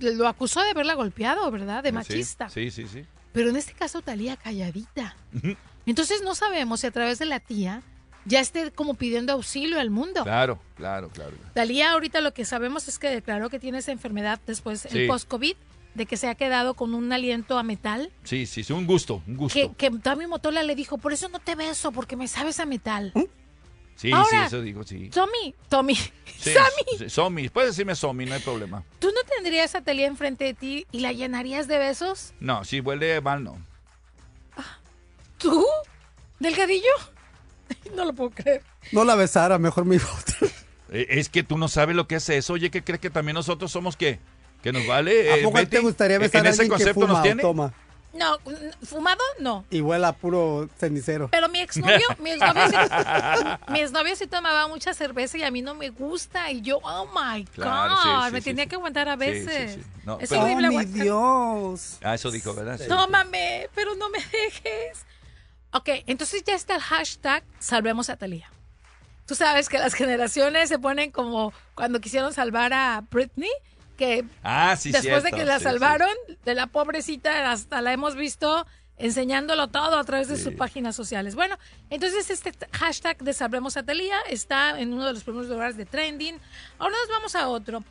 lo 0.00 0.26
acusó 0.28 0.62
de 0.62 0.70
haberla 0.70 0.94
golpeado, 0.94 1.50
¿verdad? 1.50 1.82
De 1.82 1.92
machista. 1.92 2.48
Sí, 2.48 2.70
sí, 2.70 2.86
sí. 2.86 3.04
Pero 3.32 3.50
en 3.50 3.56
este 3.56 3.72
caso 3.72 4.02
Talía 4.02 4.36
calladita. 4.36 5.14
Entonces 5.84 6.22
no 6.22 6.34
sabemos 6.34 6.80
si 6.80 6.86
a 6.86 6.90
través 6.90 7.18
de 7.18 7.26
la 7.26 7.40
tía 7.40 7.82
ya 8.24 8.40
esté 8.40 8.72
como 8.72 8.94
pidiendo 8.94 9.32
auxilio 9.32 9.78
al 9.78 9.90
mundo. 9.90 10.24
Claro, 10.24 10.58
claro, 10.76 11.08
claro. 11.10 11.32
Talía 11.54 11.92
ahorita 11.92 12.20
lo 12.20 12.34
que 12.34 12.44
sabemos 12.44 12.88
es 12.88 12.98
que 12.98 13.08
declaró 13.08 13.50
que 13.50 13.60
tiene 13.60 13.78
esa 13.78 13.92
enfermedad 13.92 14.40
después, 14.46 14.80
Sí. 14.80 14.98
el 14.98 15.06
post-COVID, 15.06 15.54
de 15.94 16.06
que 16.06 16.16
se 16.16 16.28
ha 16.28 16.34
quedado 16.34 16.74
con 16.74 16.92
un 16.94 17.12
aliento 17.12 17.56
a 17.58 17.62
metal. 17.62 18.10
Sí, 18.24 18.46
sí, 18.46 18.64
sí, 18.64 18.72
un 18.72 18.86
gusto, 18.86 19.22
un 19.26 19.36
gusto. 19.36 19.54
Que, 19.58 19.90
que 19.90 19.96
Tommy 19.98 20.26
Motola 20.26 20.62
le 20.62 20.74
dijo, 20.74 20.98
por 20.98 21.12
eso 21.12 21.28
no 21.28 21.38
te 21.38 21.54
beso, 21.54 21.92
porque 21.92 22.16
me 22.16 22.26
sabes 22.28 22.58
a 22.60 22.66
metal. 22.66 23.12
Sí, 23.96 24.12
Ahora, 24.12 24.28
sí, 24.28 24.36
eso 24.46 24.60
digo, 24.62 24.84
sí. 24.84 25.08
Tommy, 25.08 25.54
Tommy, 25.70 25.94
Sí, 26.38 26.52
Sammy, 26.52 27.08
Somi, 27.08 27.48
puedes 27.48 27.70
decirme 27.70 27.94
Somi, 27.94 28.26
no 28.26 28.34
hay 28.34 28.40
problema. 28.40 28.84
¿tú 28.98 29.08
no 29.08 29.20
tendrías 29.34 29.74
a 29.74 29.80
Talía 29.80 30.06
enfrente 30.06 30.44
de 30.44 30.54
ti 30.54 30.86
y 30.92 31.00
la 31.00 31.12
llenarías 31.12 31.66
de 31.66 31.78
besos? 31.78 32.34
No, 32.38 32.62
si 32.64 32.80
huele 32.80 33.20
mal, 33.22 33.42
no. 33.42 33.56
¿Tú? 35.38 35.64
¿Delgadillo? 36.38 36.90
No 37.94 38.04
lo 38.04 38.12
puedo 38.12 38.30
creer. 38.30 38.62
No 38.92 39.04
la 39.04 39.14
besara, 39.16 39.58
mejor 39.58 39.84
mi 39.86 39.96
otra. 39.96 40.48
Eh, 40.92 41.06
Es 41.10 41.28
que 41.28 41.42
tú 41.42 41.58
no 41.58 41.68
sabes 41.68 41.96
lo 41.96 42.06
que 42.06 42.16
es 42.16 42.28
eso. 42.28 42.52
Oye, 42.52 42.70
¿qué 42.70 42.84
crees 42.84 43.00
que 43.00 43.10
también 43.10 43.34
nosotros 43.34 43.72
somos 43.72 43.96
qué? 43.96 44.20
¿Que 44.62 44.72
nos 44.72 44.86
vale? 44.86 45.32
¿A 45.32 45.36
eh, 45.38 45.42
poco 45.42 45.56
Betty? 45.56 45.70
te 45.70 45.78
gustaría 45.80 46.16
¿En 46.16 46.22
besar 46.22 46.46
a 46.46 46.50
ese 46.50 46.62
alguien 46.62 46.78
que 46.78 46.94
fuma 46.94 47.06
nos 47.08 47.18
o 47.18 47.22
tiene? 47.22 47.42
toma? 47.42 47.74
No, 48.16 48.38
fumado 48.84 49.20
no. 49.40 49.64
Y 49.70 49.80
huele 49.80 50.06
a 50.06 50.12
puro 50.12 50.68
cenicero. 50.78 51.28
Pero 51.30 51.48
mi 51.48 51.60
exnovio, 51.60 52.06
mi 52.18 52.30
exnovio, 52.30 52.62
sí, 52.68 52.76
mi 53.72 53.80
exnovio 53.80 54.16
sí 54.16 54.26
tomaba 54.26 54.68
mucha 54.68 54.94
cerveza 54.94 55.36
y 55.38 55.42
a 55.42 55.50
mí 55.50 55.62
no 55.62 55.74
me 55.74 55.90
gusta. 55.90 56.50
Y 56.50 56.62
yo, 56.62 56.78
oh 56.82 57.06
my 57.06 57.42
God, 57.44 57.52
Claro, 57.54 57.96
sí, 58.02 58.08
sí, 58.26 58.32
me 58.32 58.40
sí, 58.40 58.44
tenía 58.44 58.64
sí. 58.64 58.68
que 58.70 58.76
aguantar 58.76 59.08
a 59.08 59.16
Sí, 59.16 59.18
sí, 59.24 59.26
veces. 59.30 59.74
sí. 59.74 59.82
No, 60.04 60.18
es 60.20 60.28
pero- 60.30 60.42
horrible 60.42 60.68
¡Oh, 60.68 60.70
mi. 60.72 60.84
Dios! 60.86 61.98
Ah, 62.02 62.14
eso 62.14 62.30
dijo, 62.30 62.54
¿verdad? 62.54 62.78
Sí. 62.78 62.88
Tómame, 62.88 63.68
pero 63.74 63.94
no 63.96 64.08
me 64.08 64.18
dejes. 64.18 65.04
Ok, 65.72 65.88
entonces 66.06 66.42
ya 66.44 66.54
está 66.54 66.76
el 66.76 66.80
hashtag 66.80 67.42
Salvemos 67.58 68.08
a 68.08 68.16
Talía. 68.16 68.50
Tú 69.26 69.34
sabes 69.34 69.68
que 69.68 69.78
las 69.78 69.94
generaciones 69.94 70.68
se 70.68 70.78
ponen 70.78 71.10
como 71.10 71.52
cuando 71.74 72.00
quisieron 72.00 72.32
salvar 72.32 72.72
a 72.72 73.02
Britney, 73.10 73.50
que 73.96 74.24
Ah, 74.42 74.76
sí, 74.78 74.92
después 74.92 75.22
de 75.24 75.32
que 75.32 75.44
la 75.44 75.58
sí, 75.58 75.64
salvaron, 75.64 76.08
de 76.44 76.54
la 76.54 76.66
pobrecita, 76.68 77.50
hasta 77.50 77.80
la 77.80 77.92
hemos 77.92 78.14
visto 78.14 78.66
enseñándolo 78.98 79.68
todo 79.68 79.98
a 79.98 80.04
través 80.04 80.28
de 80.28 80.36
sus 80.36 80.54
páginas 80.54 80.96
sociales. 80.96 81.34
Bueno, 81.34 81.58
entonces 81.90 82.30
este 82.30 82.52
hashtag 82.72 83.18
de 83.18 83.32
Salvemos 83.32 83.76
a 83.76 83.82
Talía 83.82 84.16
está 84.30 84.80
en 84.80 84.92
uno 84.92 85.04
de 85.06 85.12
los 85.12 85.24
primeros 85.24 85.48
lugares 85.48 85.76
de 85.76 85.84
trending. 85.84 86.38
Ahora 86.78 86.96
nos 87.00 87.08
vamos 87.10 87.34
a 87.34 87.48
otro. 87.48 87.84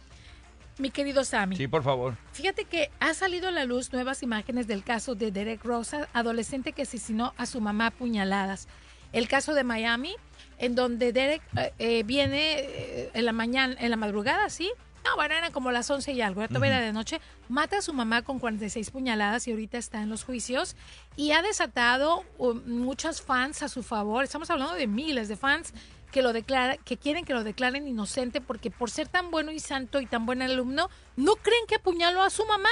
Mi 0.78 0.90
querido 0.90 1.24
Sammy. 1.24 1.56
Sí, 1.56 1.68
por 1.70 1.84
favor. 1.84 2.18
Fíjate 2.34 2.66
que 2.66 2.92
ha 3.00 3.14
salido 3.14 3.48
a 3.48 3.52
la 3.52 3.64
luz 3.64 3.94
nuevas 3.94 4.24
imágenes 4.24 4.68
del 4.68 4.84
caso 4.84 5.16
de 5.16 5.32
Derek 5.32 5.64
Rosa, 5.64 6.10
adolescente 6.12 6.74
que 6.74 6.82
asesinó 6.82 7.34
a 7.38 7.46
su 7.46 7.62
mamá 7.62 7.88
a 7.88 7.92
puñaladas. 7.92 8.68
El 9.14 9.30
caso 9.30 9.54
de 9.54 9.64
Miami, 9.64 10.14
en 10.58 10.76
donde 10.76 11.14
Derek 11.14 11.42
eh, 11.56 11.72
eh, 11.80 12.04
viene 12.04 12.60
eh, 12.60 13.10
en 13.14 13.26
la 13.26 13.32
mañana, 13.32 13.76
en 13.80 13.90
la 13.90 13.96
madrugada, 13.96 14.50
¿sí? 14.50 14.70
No, 15.06 15.16
bueno, 15.16 15.36
eran 15.36 15.52
como 15.52 15.72
las 15.72 15.88
11 15.88 16.14
y 16.14 16.22
algo, 16.22 16.42
ya 16.42 16.48
todavía 16.48 16.78
era 16.78 16.86
de 16.86 16.92
noche. 16.92 17.22
Mata 17.48 17.78
a 17.78 17.82
su 17.84 17.94
mamá 17.94 18.24
con 18.24 18.40
46 18.40 18.90
puñaladas 18.90 19.48
y 19.48 19.52
ahorita 19.52 19.78
está 19.78 20.02
en 20.02 20.10
los 20.10 20.24
juicios. 20.24 20.76
Y 21.16 21.32
ha 21.32 21.44
desatado 21.44 22.24
um, 22.40 22.60
muchos 22.66 23.22
fans 23.22 23.62
a 23.62 23.70
su 23.70 23.84
favor. 23.84 24.24
Estamos 24.24 24.50
hablando 24.50 24.74
de 24.74 24.88
miles 24.88 25.28
de 25.28 25.36
fans 25.36 25.74
que 26.12 26.24
lo 26.24 26.34
declara, 26.34 26.78
que 26.78 26.98
quieren 26.98 27.24
que 27.24 27.34
lo 27.34 27.44
declaren 27.44 27.88
inocente 27.88 28.42
porque 28.42 28.72
por 28.72 28.90
ser 28.90 29.08
tan 29.08 29.30
bueno 29.30 29.52
y 29.52 29.60
santo 29.60 30.02
y 30.02 30.08
tan 30.08 30.26
buen 30.26 30.42
alumno, 30.42 30.90
no 31.18 31.36
creen 31.36 31.68
que 31.68 31.76
apuñaló 31.76 32.24
a 32.24 32.32
su 32.32 32.44
mamá 32.46 32.70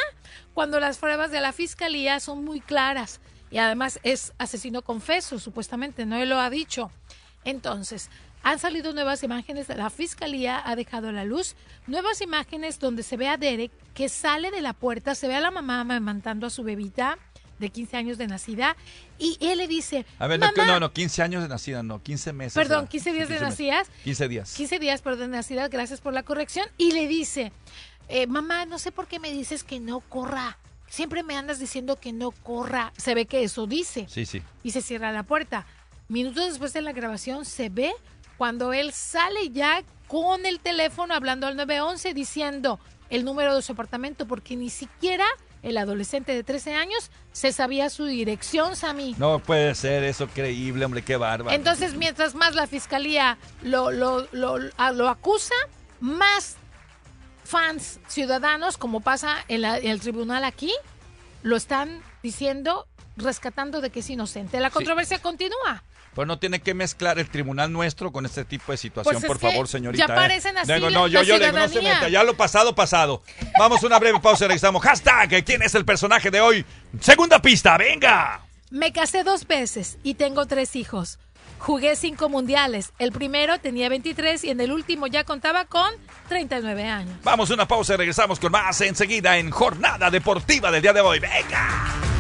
cuando 0.56 0.80
las 0.80 0.98
pruebas 0.98 1.30
de 1.30 1.40
la 1.40 1.54
fiscalía 1.54 2.20
son 2.20 2.44
muy 2.44 2.62
claras. 2.62 3.20
Y 3.52 3.60
además 3.60 4.00
es 4.02 4.34
asesino 4.40 4.82
confeso, 4.82 5.38
supuestamente, 5.38 6.08
no 6.08 6.16
él 6.16 6.30
lo 6.30 6.40
ha 6.40 6.50
dicho. 6.50 6.90
Entonces, 7.46 8.10
han 8.44 8.60
salido 8.60 8.94
nuevas 8.94 9.24
imágenes, 9.24 9.70
la 9.70 9.90
fiscalía 9.90 10.62
ha 10.64 10.76
dejado 10.76 11.10
a 11.10 11.12
la 11.12 11.24
luz 11.26 11.56
nuevas 11.88 12.22
imágenes 12.22 12.78
donde 12.80 13.02
se 13.04 13.18
ve 13.18 13.28
a 13.30 13.38
Derek 13.38 13.72
que 13.94 14.10
sale 14.10 14.52
de 14.52 14.62
la 14.62 14.74
puerta, 14.74 15.16
se 15.16 15.28
ve 15.28 15.36
a 15.36 15.40
la 15.40 15.50
mamá 15.52 15.80
amamantando 15.80 16.46
a 16.48 16.50
su 16.50 16.64
bebita 16.64 17.18
de 17.60 17.70
15 17.70 17.96
años 17.98 18.18
de 18.18 18.28
nacida 18.28 18.76
y 19.18 19.38
él 19.40 19.60
le 19.60 19.68
dice, 19.68 20.06
A 20.20 20.28
ver, 20.28 20.40
no, 20.40 20.48
"Mamá", 20.48 20.66
no, 20.66 20.80
no, 20.82 20.92
15 20.92 21.22
años 21.22 21.42
de 21.44 21.48
nacida, 21.50 21.82
no, 21.84 22.02
15 22.04 22.34
meses. 22.34 22.54
Perdón, 22.56 22.80
era. 22.82 22.90
15 22.90 23.14
días 23.14 23.30
de 23.30 23.36
15 23.36 23.46
meses. 23.46 23.60
nacidas. 23.60 24.04
15 24.04 24.28
días. 24.28 24.54
15 24.56 24.80
días, 24.80 25.02
perdón, 25.02 25.32
de 25.32 25.38
nacida, 25.38 25.68
gracias 25.70 26.02
por 26.02 26.14
la 26.14 26.24
corrección. 26.24 26.68
Y 26.78 26.92
le 26.92 27.08
dice, 27.08 27.54
eh, 28.10 28.28
mamá, 28.28 28.66
no 28.66 28.80
sé 28.80 28.92
por 28.92 29.08
qué 29.08 29.20
me 29.20 29.32
dices 29.32 29.64
que 29.64 29.80
no 29.80 30.02
corra. 30.02 30.58
Siempre 30.90 31.24
me 31.24 31.38
andas 31.38 31.60
diciendo 31.60 31.96
que 31.96 32.12
no 32.12 32.32
corra. 32.32 32.92
Se 32.98 33.16
ve 33.16 33.26
que 33.26 33.44
eso 33.44 33.66
dice. 33.66 34.06
Sí, 34.10 34.26
sí. 34.26 34.42
Y 34.64 34.72
se 34.72 34.82
cierra 34.82 35.12
la 35.14 35.24
puerta. 35.24 35.66
Minutos 36.10 36.46
después 36.46 36.74
de 36.74 36.82
la 36.82 36.92
grabación 36.92 37.46
se 37.46 37.70
ve 37.70 37.94
cuando 38.38 38.74
él 38.74 38.92
sale 38.94 39.50
ya 39.52 39.84
con 40.08 40.46
el 40.46 40.60
teléfono 40.60 41.14
hablando 41.14 41.48
al 41.48 41.56
911 41.56 42.14
diciendo 42.14 42.80
el 43.10 43.26
número 43.26 43.56
de 43.56 43.62
su 43.62 43.72
apartamento 43.74 44.28
porque 44.28 44.56
ni 44.56 44.70
siquiera 44.70 45.26
el 45.62 45.78
adolescente 45.78 46.34
de 46.34 46.44
13 46.44 46.74
años 46.76 47.10
se 47.32 47.52
sabía 47.54 47.90
su 47.90 48.06
dirección, 48.06 48.76
Sammy. 48.76 49.16
No 49.18 49.40
puede 49.40 49.74
ser 49.76 50.04
eso 50.04 50.28
creíble, 50.28 50.84
hombre, 50.84 51.04
qué 51.04 51.16
bárbaro. 51.16 51.56
Entonces, 51.56 51.96
mientras 51.96 52.36
más 52.36 52.54
la 52.54 52.68
fiscalía 52.68 53.38
lo, 53.62 53.90
lo, 53.92 54.28
lo, 54.34 54.58
lo 54.58 55.08
acusa, 55.10 55.56
más 56.02 56.58
fans 57.46 58.00
ciudadanos, 58.08 58.78
como 58.78 59.00
pasa 59.02 59.38
en, 59.48 59.62
la- 59.62 59.78
en 59.78 59.88
el 59.88 60.00
tribunal 60.02 60.44
aquí, 60.44 60.74
lo 61.44 61.56
están 61.56 62.02
diciendo, 62.22 62.88
rescatando 63.18 63.82
de 63.82 63.90
que 63.90 64.00
es 64.00 64.10
inocente. 64.10 64.60
La 64.60 64.70
Sí. 64.70 64.74
controversia 64.76 65.22
continúa. 65.22 65.84
Pues 66.14 66.28
no 66.28 66.38
tiene 66.38 66.62
que 66.62 66.74
mezclar 66.74 67.18
el 67.18 67.28
tribunal 67.28 67.72
nuestro 67.72 68.12
con 68.12 68.26
este 68.26 68.46
tipo 68.46 68.72
de 68.72 68.78
situación, 68.78 69.14
Pues 69.16 69.24
es 69.24 69.28
por 69.28 69.40
favor, 69.40 69.68
señorita. 69.68 70.06
ya 70.06 70.14
¿eh? 70.14 70.16
parecen 70.16 70.58
así 70.58 70.72
Digo, 70.72 70.90
no, 70.92 71.08
yo, 71.08 71.24
yo 71.24 71.40
digo, 71.40 71.52
no 71.52 71.68
se 71.68 71.82
meta, 71.82 72.10
ya 72.10 72.24
lo 72.24 72.36
pasado, 72.36 72.76
pasado. 72.76 73.24
Vamos 73.58 73.84
a 73.84 73.88
una 73.88 74.00
breve 74.00 74.20
pausa 74.20 74.46
y 74.46 74.48
regresamos. 74.48 74.84
Hashtag, 74.84 75.44
¿quién 75.44 75.64
es 75.64 75.74
el 75.76 75.86
personaje 75.86 76.30
de 76.30 76.42
hoy? 76.42 76.66
Segunda 77.00 77.42
pista, 77.42 77.78
venga. 77.78 78.42
Me 78.70 78.92
casé 78.92 79.24
dos 79.24 79.48
veces 79.48 79.98
y 80.04 80.16
tengo 80.16 80.46
tres 80.46 80.76
hijos. 80.76 81.20
Jugué 81.60 81.96
cinco 81.96 82.28
mundiales. 82.28 82.92
El 83.00 83.12
primero 83.12 83.58
tenía 83.60 83.88
23 83.88 84.44
y 84.44 84.50
en 84.50 84.60
el 84.60 84.72
último 84.72 85.08
ya 85.08 85.24
contaba 85.24 85.66
con 85.66 85.94
39 86.28 86.84
años. 86.90 87.16
Vamos 87.24 87.50
a 87.50 87.54
una 87.54 87.68
pausa 87.68 87.94
y 87.94 87.98
regresamos 87.98 88.40
con 88.40 88.52
más 88.52 88.82
enseguida 88.82 89.38
en 89.38 89.50
Jornada 89.50 90.12
Deportiva 90.12 90.70
del 90.72 90.82
día 90.82 90.92
de 90.92 91.00
hoy. 91.02 91.20
¡Venga! 91.20 92.13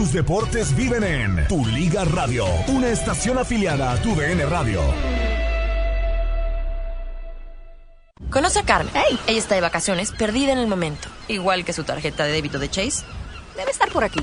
Tus 0.00 0.14
deportes 0.14 0.74
viven 0.74 1.04
en 1.04 1.46
Tu 1.46 1.62
Liga 1.66 2.06
Radio, 2.06 2.46
una 2.68 2.88
estación 2.88 3.36
afiliada 3.36 3.92
a 3.92 3.96
Tu 4.00 4.14
DN 4.14 4.46
Radio. 4.46 4.80
Conoce 8.30 8.60
a 8.60 8.62
Carmen. 8.62 8.94
Ella 9.26 9.38
está 9.38 9.56
de 9.56 9.60
vacaciones, 9.60 10.12
perdida 10.12 10.52
en 10.52 10.58
el 10.58 10.68
momento. 10.68 11.10
Igual 11.28 11.66
que 11.66 11.74
su 11.74 11.84
tarjeta 11.84 12.24
de 12.24 12.32
débito 12.32 12.58
de 12.58 12.70
Chase. 12.70 13.04
Debe 13.58 13.72
estar 13.72 13.90
por 13.90 14.02
aquí. 14.02 14.20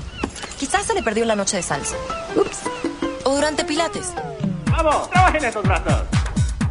Quizás 0.57 0.87
se 0.87 0.95
le 0.95 1.03
perdió 1.03 1.21
en 1.21 1.27
la 1.27 1.35
noche 1.35 1.57
de 1.57 1.61
salsa. 1.61 1.95
Ups. 2.35 2.61
O 3.25 3.35
durante 3.35 3.63
Pilates. 3.63 4.13
¡Vamos! 4.71 5.11
¡Trabajen 5.11 5.45
esos 5.45 5.61
brazos! 5.61 6.07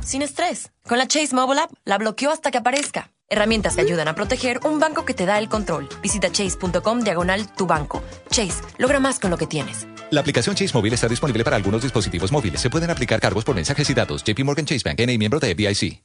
Sin 0.01 0.23
estrés. 0.23 0.73
Con 0.83 0.99
la 0.99 1.07
Chase 1.07 1.33
Mobile 1.33 1.61
App 1.61 1.71
la 1.85 1.99
bloqueó 1.99 2.33
hasta 2.33 2.51
que 2.51 2.59
aparezca. 2.59 3.13
Herramientas 3.29 3.75
que 3.75 3.81
ayudan 3.81 4.07
a 4.07 4.15
proteger 4.15 4.61
un 4.65 4.79
banco 4.79 5.05
que 5.05 5.13
te 5.13 5.27
da 5.27 5.39
el 5.39 5.49
control. 5.49 5.89
Visita 6.01 6.31
chase.com 6.31 7.01
diagonal 7.01 7.53
tu 7.55 7.67
banco. 7.67 8.03
Chase, 8.31 8.63
logra 8.79 9.01
más 9.01 9.19
con 9.19 9.31
lo 9.31 9.37
que 9.37 9.49
tienes. 9.49 9.89
La 10.13 10.21
aplicación 10.21 10.55
Chase 10.55 10.73
Móvil 10.73 10.93
está 10.93 11.09
disponible 11.09 11.43
para 11.43 11.57
algunos 11.57 11.83
dispositivos 11.83 12.31
móviles. 12.31 12.61
Se 12.61 12.71
pueden 12.71 12.91
aplicar 12.91 13.21
cargos 13.21 13.45
por 13.45 13.57
mensajes 13.57 13.91
y 13.91 13.95
datos. 13.95 14.23
JP 14.23 14.45
Morgan 14.45 14.65
Chase 14.65 14.83
Bank, 14.85 15.01
N.A. 15.01 15.19
miembro 15.19 15.41
de 15.41 15.55
FDIC. 15.55 16.03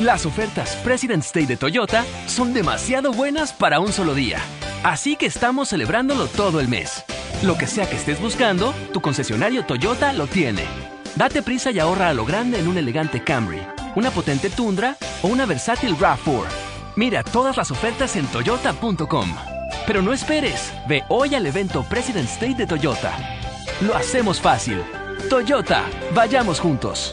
Las 0.00 0.26
ofertas 0.26 0.74
President's 0.82 1.32
Day 1.32 1.46
de 1.46 1.56
Toyota 1.56 2.04
son 2.26 2.52
demasiado 2.52 3.12
buenas 3.12 3.52
para 3.52 3.78
un 3.78 3.92
solo 3.92 4.14
día. 4.14 4.40
Así 4.82 5.14
que 5.14 5.26
estamos 5.26 5.68
celebrándolo 5.68 6.26
todo 6.26 6.58
el 6.58 6.66
mes. 6.66 7.04
Lo 7.44 7.56
que 7.56 7.68
sea 7.68 7.88
que 7.88 7.94
estés 7.94 8.20
buscando, 8.20 8.74
tu 8.92 9.00
concesionario 9.00 9.64
Toyota 9.64 10.12
lo 10.12 10.26
tiene. 10.26 10.64
Date 11.14 11.42
prisa 11.42 11.70
y 11.70 11.78
ahorra 11.78 12.08
a 12.08 12.14
lo 12.14 12.24
grande 12.24 12.58
en 12.58 12.66
un 12.66 12.78
elegante 12.78 13.22
Camry, 13.22 13.60
una 13.94 14.10
potente 14.10 14.50
Tundra 14.50 14.96
o 15.22 15.28
una 15.28 15.46
versátil 15.46 15.96
RAV4. 15.96 16.46
Mira 16.96 17.22
todas 17.22 17.56
las 17.56 17.70
ofertas 17.70 18.16
en 18.16 18.26
toyota.com. 18.26 19.34
Pero 19.86 20.02
no 20.02 20.12
esperes, 20.12 20.72
ve 20.86 21.02
hoy 21.08 21.34
al 21.34 21.46
evento 21.46 21.82
President's 21.84 22.40
Day 22.40 22.54
de 22.54 22.66
Toyota. 22.66 23.16
Lo 23.80 23.94
hacemos 23.96 24.40
fácil. 24.40 24.82
Toyota, 25.28 25.84
vayamos 26.14 26.60
juntos. 26.60 27.12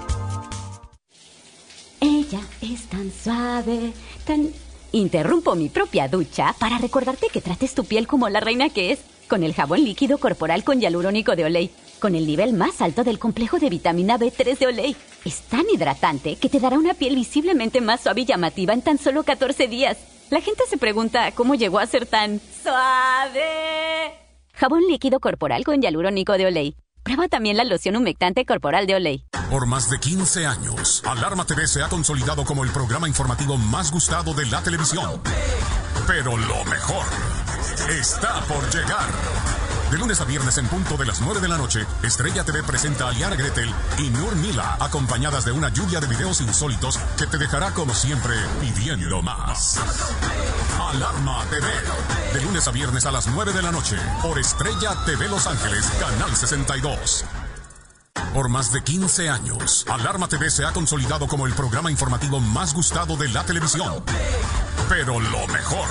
Es 2.61 2.87
tan 2.87 3.11
suave, 3.11 3.93
tan... 4.25 4.49
Interrumpo 4.93 5.55
mi 5.55 5.69
propia 5.69 6.07
ducha 6.07 6.53
para 6.59 6.77
recordarte 6.77 7.27
que 7.27 7.41
trates 7.41 7.73
tu 7.73 7.85
piel 7.85 8.07
como 8.07 8.27
la 8.27 8.41
reina 8.41 8.69
que 8.69 8.91
es, 8.91 8.99
con 9.29 9.43
el 9.43 9.53
jabón 9.53 9.83
líquido 9.83 10.17
corporal 10.17 10.65
con 10.65 10.81
hialurónico 10.81 11.35
de 11.35 11.45
Olay, 11.45 11.71
con 11.99 12.13
el 12.15 12.27
nivel 12.27 12.51
más 12.53 12.81
alto 12.81 13.05
del 13.05 13.17
complejo 13.17 13.57
de 13.57 13.69
vitamina 13.69 14.17
B3 14.17 14.57
de 14.57 14.67
Olay. 14.67 14.95
Es 15.23 15.41
tan 15.43 15.65
hidratante 15.73 16.35
que 16.35 16.49
te 16.49 16.59
dará 16.59 16.77
una 16.77 16.93
piel 16.93 17.15
visiblemente 17.15 17.79
más 17.79 18.01
suave 18.01 18.21
y 18.21 18.25
llamativa 18.25 18.73
en 18.73 18.81
tan 18.81 18.97
solo 18.97 19.23
14 19.23 19.67
días. 19.67 19.97
La 20.29 20.41
gente 20.41 20.63
se 20.69 20.77
pregunta 20.77 21.31
cómo 21.31 21.55
llegó 21.55 21.79
a 21.79 21.85
ser 21.85 22.05
tan 22.05 22.41
suave. 22.61 24.13
Jabón 24.53 24.83
líquido 24.89 25.19
corporal 25.19 25.63
con 25.63 25.81
hialurónico 25.81 26.33
de 26.33 26.45
Olay. 26.47 26.75
Prueba 27.03 27.27
también 27.27 27.57
la 27.57 27.63
loción 27.63 27.95
humectante 27.95 28.45
corporal 28.45 28.85
de 28.87 28.95
Olay. 28.95 29.25
Por 29.49 29.65
más 29.65 29.89
de 29.89 29.99
15 29.99 30.45
años, 30.45 31.03
Alarma 31.05 31.45
TV 31.45 31.67
se 31.67 31.81
ha 31.81 31.89
consolidado 31.89 32.45
como 32.45 32.63
el 32.63 32.69
programa 32.69 33.07
informativo 33.07 33.57
más 33.57 33.91
gustado 33.91 34.33
de 34.33 34.45
la 34.45 34.61
televisión. 34.61 35.21
Pero 36.07 36.37
lo 36.37 36.65
mejor 36.65 37.05
está 37.89 38.41
por 38.41 38.63
llegar. 38.73 39.60
De 39.91 39.97
lunes 39.97 40.21
a 40.21 40.23
viernes 40.23 40.57
en 40.57 40.65
punto 40.69 40.95
de 40.95 41.05
las 41.05 41.19
9 41.19 41.41
de 41.41 41.49
la 41.49 41.57
noche, 41.57 41.85
Estrella 42.01 42.45
TV 42.45 42.63
presenta 42.63 43.09
a 43.09 43.11
Liana 43.11 43.35
Gretel 43.35 43.69
y 43.97 44.09
Nur 44.09 44.37
Mila, 44.37 44.77
acompañadas 44.79 45.43
de 45.43 45.51
una 45.51 45.67
lluvia 45.67 45.99
de 45.99 46.07
videos 46.07 46.39
insólitos 46.39 46.97
que 47.17 47.27
te 47.27 47.37
dejará 47.37 47.71
como 47.71 47.93
siempre 47.93 48.33
pidiendo 48.61 49.21
más. 49.21 49.81
Alarma 50.79 51.43
TV. 51.49 51.67
De 52.33 52.41
lunes 52.41 52.65
a 52.69 52.71
viernes 52.71 53.05
a 53.05 53.11
las 53.11 53.27
9 53.27 53.51
de 53.51 53.61
la 53.61 53.73
noche, 53.73 53.97
por 54.21 54.39
Estrella 54.39 54.95
TV 55.05 55.27
Los 55.27 55.45
Ángeles, 55.45 55.85
Canal 55.99 56.33
62. 56.37 57.25
Por 58.33 58.47
más 58.47 58.71
de 58.71 58.81
15 58.85 59.29
años, 59.29 59.85
Alarma 59.89 60.29
TV 60.29 60.49
se 60.51 60.63
ha 60.63 60.71
consolidado 60.71 61.27
como 61.27 61.47
el 61.47 61.53
programa 61.53 61.91
informativo 61.91 62.39
más 62.39 62.73
gustado 62.73 63.17
de 63.17 63.27
la 63.27 63.43
televisión. 63.43 64.01
Pero 64.87 65.19
lo 65.19 65.47
mejor 65.47 65.89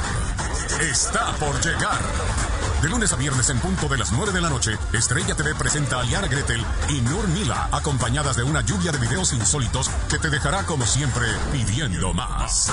está 0.81 1.33
por 1.35 1.61
llegar. 1.61 2.60
De 2.83 2.89
lunes 2.89 3.13
a 3.13 3.17
viernes 3.17 3.51
en 3.51 3.59
punto 3.59 3.89
de 3.89 3.99
las 3.99 4.11
9 4.11 4.33
de 4.33 4.41
la 4.41 4.49
noche, 4.49 4.79
Estrella 4.95 5.35
TV 5.35 5.55
presenta 5.55 6.01
a 6.01 6.03
Liana 6.03 6.29
Gretel 6.29 6.65
y 6.89 7.03
Nur 7.03 7.29
Mila, 7.29 7.69
acompañadas 7.73 8.37
de 8.37 8.43
una 8.43 8.63
lluvia 8.63 8.91
de 8.91 8.97
videos 8.97 9.35
insólitos 9.35 9.91
que 10.09 10.19
te 10.19 10.31
dejará 10.31 10.65
como 10.65 10.87
siempre 10.87 11.27
pidiendo 11.53 12.15
más. 12.15 12.73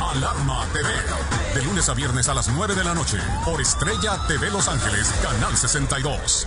Alarma 0.00 0.64
TV. 0.72 0.88
De 1.54 1.64
lunes 1.64 1.88
a 1.88 1.94
viernes 1.94 2.28
a 2.28 2.34
las 2.34 2.50
9 2.50 2.76
de 2.76 2.84
la 2.84 2.94
noche, 2.94 3.18
por 3.44 3.60
Estrella 3.60 4.16
TV 4.28 4.48
Los 4.48 4.68
Ángeles, 4.68 5.12
Canal 5.22 5.56
62. 5.56 6.46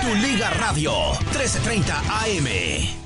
Tu 0.00 0.14
Liga 0.14 0.48
Radio 0.50 0.92
1330 1.32 2.02
AM. 2.22 3.05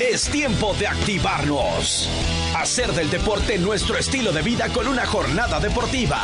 Es 0.00 0.30
tiempo 0.30 0.74
de 0.74 0.86
activarnos. 0.86 2.08
Hacer 2.56 2.92
del 2.92 3.10
deporte 3.10 3.58
nuestro 3.58 3.98
estilo 3.98 4.30
de 4.30 4.42
vida 4.42 4.68
con 4.68 4.86
una 4.86 5.04
jornada 5.04 5.58
deportiva. 5.58 6.20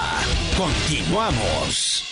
Continuamos. 0.56 2.04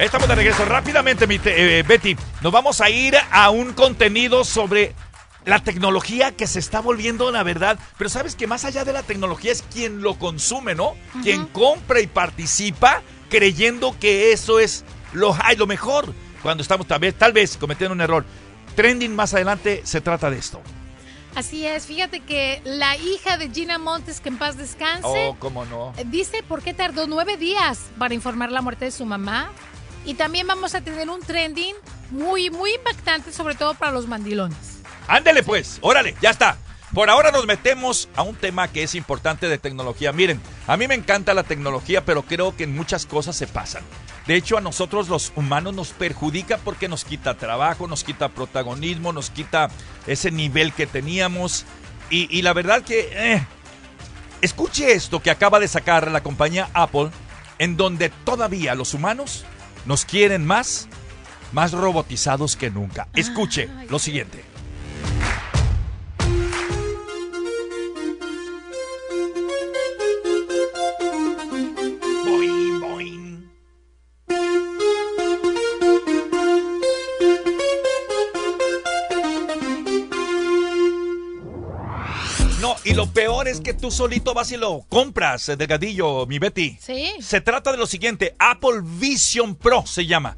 Estamos 0.00 0.26
de 0.26 0.34
regreso 0.34 0.64
rápidamente, 0.64 1.26
eh, 1.28 1.84
Betty. 1.84 2.16
Nos 2.42 2.52
vamos 2.52 2.80
a 2.80 2.90
ir 2.90 3.14
a 3.30 3.50
un 3.50 3.72
contenido 3.72 4.42
sobre 4.42 4.96
la 5.44 5.62
tecnología 5.62 6.32
que 6.32 6.46
se 6.46 6.58
está 6.58 6.80
volviendo 6.80 7.30
la 7.30 7.42
verdad. 7.42 7.78
Pero 7.98 8.10
sabes 8.10 8.34
que 8.34 8.46
más 8.46 8.64
allá 8.64 8.84
de 8.84 8.92
la 8.92 9.02
tecnología 9.02 9.52
es 9.52 9.62
quien 9.62 10.00
lo 10.02 10.18
consume, 10.18 10.74
¿no? 10.74 10.94
Quien 11.22 11.46
compra 11.46 12.00
y 12.00 12.06
participa 12.06 13.02
creyendo 13.28 13.96
que 13.98 14.32
eso 14.32 14.60
es 14.60 14.84
lo, 15.12 15.36
ay, 15.42 15.56
lo 15.56 15.66
mejor. 15.66 16.12
Cuando 16.42 16.62
estamos 16.62 16.86
tal 16.86 17.00
vez, 17.00 17.14
tal 17.14 17.32
vez 17.32 17.56
cometiendo 17.56 17.94
un 17.94 18.00
error. 18.00 18.24
Trending 18.76 19.14
más 19.14 19.34
adelante 19.34 19.82
se 19.84 20.00
trata 20.00 20.30
de 20.30 20.38
esto. 20.38 20.60
Así 21.34 21.66
es, 21.66 21.86
fíjate 21.86 22.20
que 22.20 22.60
la 22.64 22.96
hija 22.96 23.36
de 23.38 23.50
Gina 23.50 23.76
Montes, 23.78 24.20
que 24.20 24.28
en 24.28 24.38
paz 24.38 24.56
descanse, 24.56 25.02
Oh, 25.30 25.36
cómo 25.40 25.64
no. 25.64 25.92
dice 26.06 26.44
por 26.46 26.62
qué 26.62 26.74
tardó 26.74 27.08
nueve 27.08 27.36
días 27.36 27.80
para 27.98 28.14
informar 28.14 28.52
la 28.52 28.62
muerte 28.62 28.84
de 28.84 28.90
su 28.92 29.04
mamá. 29.04 29.50
Y 30.06 30.14
también 30.14 30.46
vamos 30.46 30.74
a 30.76 30.80
tener 30.82 31.08
un 31.10 31.20
trending 31.20 31.74
muy, 32.10 32.50
muy 32.50 32.74
impactante, 32.74 33.32
sobre 33.32 33.54
todo 33.56 33.74
para 33.74 33.90
los 33.90 34.06
mandilones. 34.06 34.73
Ándele 35.06 35.42
pues, 35.42 35.78
órale, 35.80 36.14
ya 36.20 36.30
está. 36.30 36.56
Por 36.92 37.10
ahora 37.10 37.32
nos 37.32 37.46
metemos 37.46 38.08
a 38.14 38.22
un 38.22 38.36
tema 38.36 38.68
que 38.68 38.84
es 38.84 38.94
importante 38.94 39.48
de 39.48 39.58
tecnología. 39.58 40.12
Miren, 40.12 40.40
a 40.68 40.76
mí 40.76 40.86
me 40.86 40.94
encanta 40.94 41.34
la 41.34 41.42
tecnología, 41.42 42.04
pero 42.04 42.22
creo 42.22 42.56
que 42.56 42.64
en 42.64 42.74
muchas 42.74 43.04
cosas 43.04 43.34
se 43.34 43.48
pasan. 43.48 43.82
De 44.28 44.36
hecho, 44.36 44.56
a 44.56 44.60
nosotros 44.60 45.08
los 45.08 45.32
humanos 45.34 45.74
nos 45.74 45.88
perjudica 45.88 46.56
porque 46.58 46.88
nos 46.88 47.04
quita 47.04 47.34
trabajo, 47.34 47.88
nos 47.88 48.04
quita 48.04 48.28
protagonismo, 48.28 49.12
nos 49.12 49.30
quita 49.30 49.70
ese 50.06 50.30
nivel 50.30 50.72
que 50.72 50.86
teníamos. 50.86 51.64
Y, 52.10 52.28
y 52.36 52.42
la 52.42 52.52
verdad 52.52 52.82
que... 52.82 53.08
eh, 53.12 53.46
escuche 54.40 54.92
esto 54.92 55.20
que 55.20 55.30
acaba 55.30 55.58
de 55.58 55.68
sacar 55.68 56.10
la 56.10 56.22
compañía 56.22 56.68
Apple, 56.74 57.10
en 57.58 57.76
donde 57.76 58.10
todavía 58.10 58.74
los 58.74 58.94
humanos 58.94 59.44
nos 59.84 60.04
quieren 60.04 60.46
más, 60.46 60.86
más 61.52 61.72
robotizados 61.72 62.54
que 62.54 62.70
nunca. 62.70 63.08
Escuche 63.14 63.68
lo 63.88 63.98
siguiente. 63.98 64.44
Es 83.54 83.60
que 83.60 83.72
tú 83.74 83.90
solito 83.90 84.34
vas 84.34 84.50
y 84.52 84.56
lo 84.56 84.82
compras, 84.88 85.48
eh, 85.48 85.56
Delgadillo, 85.56 86.26
mi 86.26 86.38
Betty. 86.38 86.76
Sí. 86.80 87.12
Se 87.20 87.40
trata 87.40 87.70
de 87.72 87.78
lo 87.78 87.86
siguiente, 87.86 88.34
Apple 88.38 88.80
Vision 88.82 89.54
Pro 89.54 89.84
se 89.86 90.06
llama. 90.06 90.36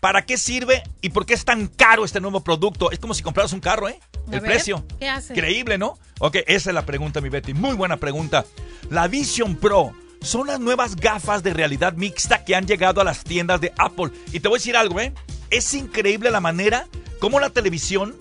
¿Para 0.00 0.24
qué 0.26 0.36
sirve 0.36 0.82
y 1.00 1.10
por 1.10 1.26
qué 1.26 1.34
es 1.34 1.44
tan 1.44 1.66
caro 1.66 2.04
este 2.04 2.20
nuevo 2.20 2.42
producto? 2.42 2.90
Es 2.90 2.98
como 2.98 3.14
si 3.14 3.22
compraras 3.22 3.52
un 3.52 3.60
carro, 3.60 3.88
¿eh? 3.88 3.98
A 4.28 4.34
El 4.34 4.40
ver, 4.40 4.50
precio. 4.52 4.84
¿qué 4.98 5.08
hace? 5.08 5.32
Increíble, 5.32 5.78
¿no? 5.78 5.98
Ok, 6.20 6.36
esa 6.46 6.70
es 6.70 6.74
la 6.74 6.86
pregunta, 6.86 7.20
mi 7.20 7.28
Betty. 7.28 7.54
Muy 7.54 7.74
buena 7.74 7.96
pregunta. 7.96 8.44
La 8.90 9.06
Vision 9.08 9.56
Pro 9.56 9.92
son 10.20 10.46
las 10.46 10.60
nuevas 10.60 10.96
gafas 10.96 11.42
de 11.42 11.52
realidad 11.54 11.94
mixta 11.94 12.44
que 12.44 12.54
han 12.54 12.66
llegado 12.66 13.00
a 13.00 13.04
las 13.04 13.22
tiendas 13.24 13.60
de 13.60 13.72
Apple. 13.78 14.10
Y 14.32 14.40
te 14.40 14.48
voy 14.48 14.56
a 14.56 14.58
decir 14.60 14.76
algo, 14.76 15.00
¿eh? 15.00 15.12
Es 15.50 15.74
increíble 15.74 16.30
la 16.30 16.40
manera 16.40 16.86
como 17.20 17.38
la 17.40 17.50
televisión 17.50 18.16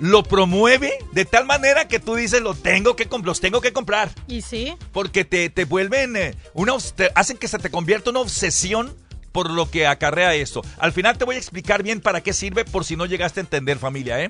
lo 0.00 0.22
promueve 0.22 0.92
de 1.12 1.24
tal 1.24 1.44
manera 1.44 1.88
que 1.88 1.98
tú 1.98 2.14
dices, 2.14 2.40
lo 2.40 2.54
tengo 2.54 2.96
que 2.96 3.08
los 3.22 3.40
tengo 3.40 3.60
que 3.60 3.72
comprar. 3.72 4.10
¿Y 4.26 4.42
sí? 4.42 4.76
Porque 4.92 5.24
te, 5.24 5.50
te 5.50 5.64
vuelven 5.64 6.16
eh, 6.16 6.34
una 6.54 6.74
te 6.94 7.10
hacen 7.14 7.36
que 7.36 7.48
se 7.48 7.58
te 7.58 7.70
convierta 7.70 8.10
una 8.10 8.20
obsesión 8.20 8.94
por 9.32 9.50
lo 9.50 9.70
que 9.70 9.86
acarrea 9.86 10.34
esto. 10.34 10.62
Al 10.78 10.92
final 10.92 11.18
te 11.18 11.24
voy 11.24 11.36
a 11.36 11.38
explicar 11.38 11.82
bien 11.82 12.00
para 12.00 12.22
qué 12.22 12.32
sirve 12.32 12.64
por 12.64 12.84
si 12.84 12.96
no 12.96 13.06
llegaste 13.06 13.40
a 13.40 13.42
entender 13.42 13.78
familia, 13.78 14.22
¿eh? 14.22 14.28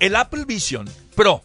El 0.00 0.16
Apple 0.16 0.44
Vision 0.44 0.88
Pro 1.14 1.42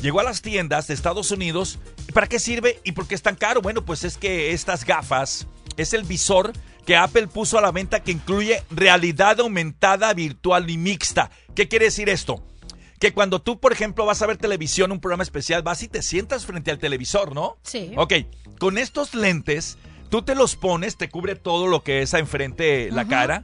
llegó 0.00 0.20
a 0.20 0.24
las 0.24 0.42
tiendas 0.42 0.88
de 0.88 0.94
Estados 0.94 1.30
Unidos. 1.30 1.78
¿Para 2.12 2.26
qué 2.26 2.38
sirve 2.38 2.80
y 2.84 2.92
por 2.92 3.06
qué 3.06 3.14
es 3.14 3.22
tan 3.22 3.36
caro? 3.36 3.62
Bueno, 3.62 3.84
pues 3.84 4.04
es 4.04 4.18
que 4.18 4.52
estas 4.52 4.84
gafas 4.84 5.46
es 5.76 5.92
el 5.92 6.02
visor 6.02 6.52
que 6.84 6.96
Apple 6.96 7.28
puso 7.28 7.58
a 7.58 7.62
la 7.62 7.70
venta 7.70 8.02
que 8.02 8.10
incluye 8.10 8.62
realidad 8.70 9.40
aumentada, 9.40 10.12
virtual 10.12 10.68
y 10.68 10.76
mixta. 10.76 11.30
¿Qué 11.54 11.68
quiere 11.68 11.86
decir 11.86 12.08
esto? 12.08 12.42
Que 13.02 13.12
cuando 13.12 13.42
tú, 13.42 13.58
por 13.58 13.72
ejemplo, 13.72 14.06
vas 14.06 14.22
a 14.22 14.26
ver 14.28 14.36
televisión, 14.36 14.92
un 14.92 15.00
programa 15.00 15.24
especial, 15.24 15.64
vas 15.64 15.82
y 15.82 15.88
te 15.88 16.02
sientas 16.02 16.46
frente 16.46 16.70
al 16.70 16.78
televisor, 16.78 17.34
¿no? 17.34 17.56
Sí. 17.64 17.90
Ok, 17.96 18.12
con 18.60 18.78
estos 18.78 19.12
lentes, 19.16 19.76
tú 20.08 20.22
te 20.22 20.36
los 20.36 20.54
pones, 20.54 20.96
te 20.96 21.08
cubre 21.08 21.34
todo 21.34 21.66
lo 21.66 21.82
que 21.82 22.02
es 22.02 22.14
a 22.14 22.20
enfrente 22.20 22.90
la 22.92 23.08
cara. 23.08 23.42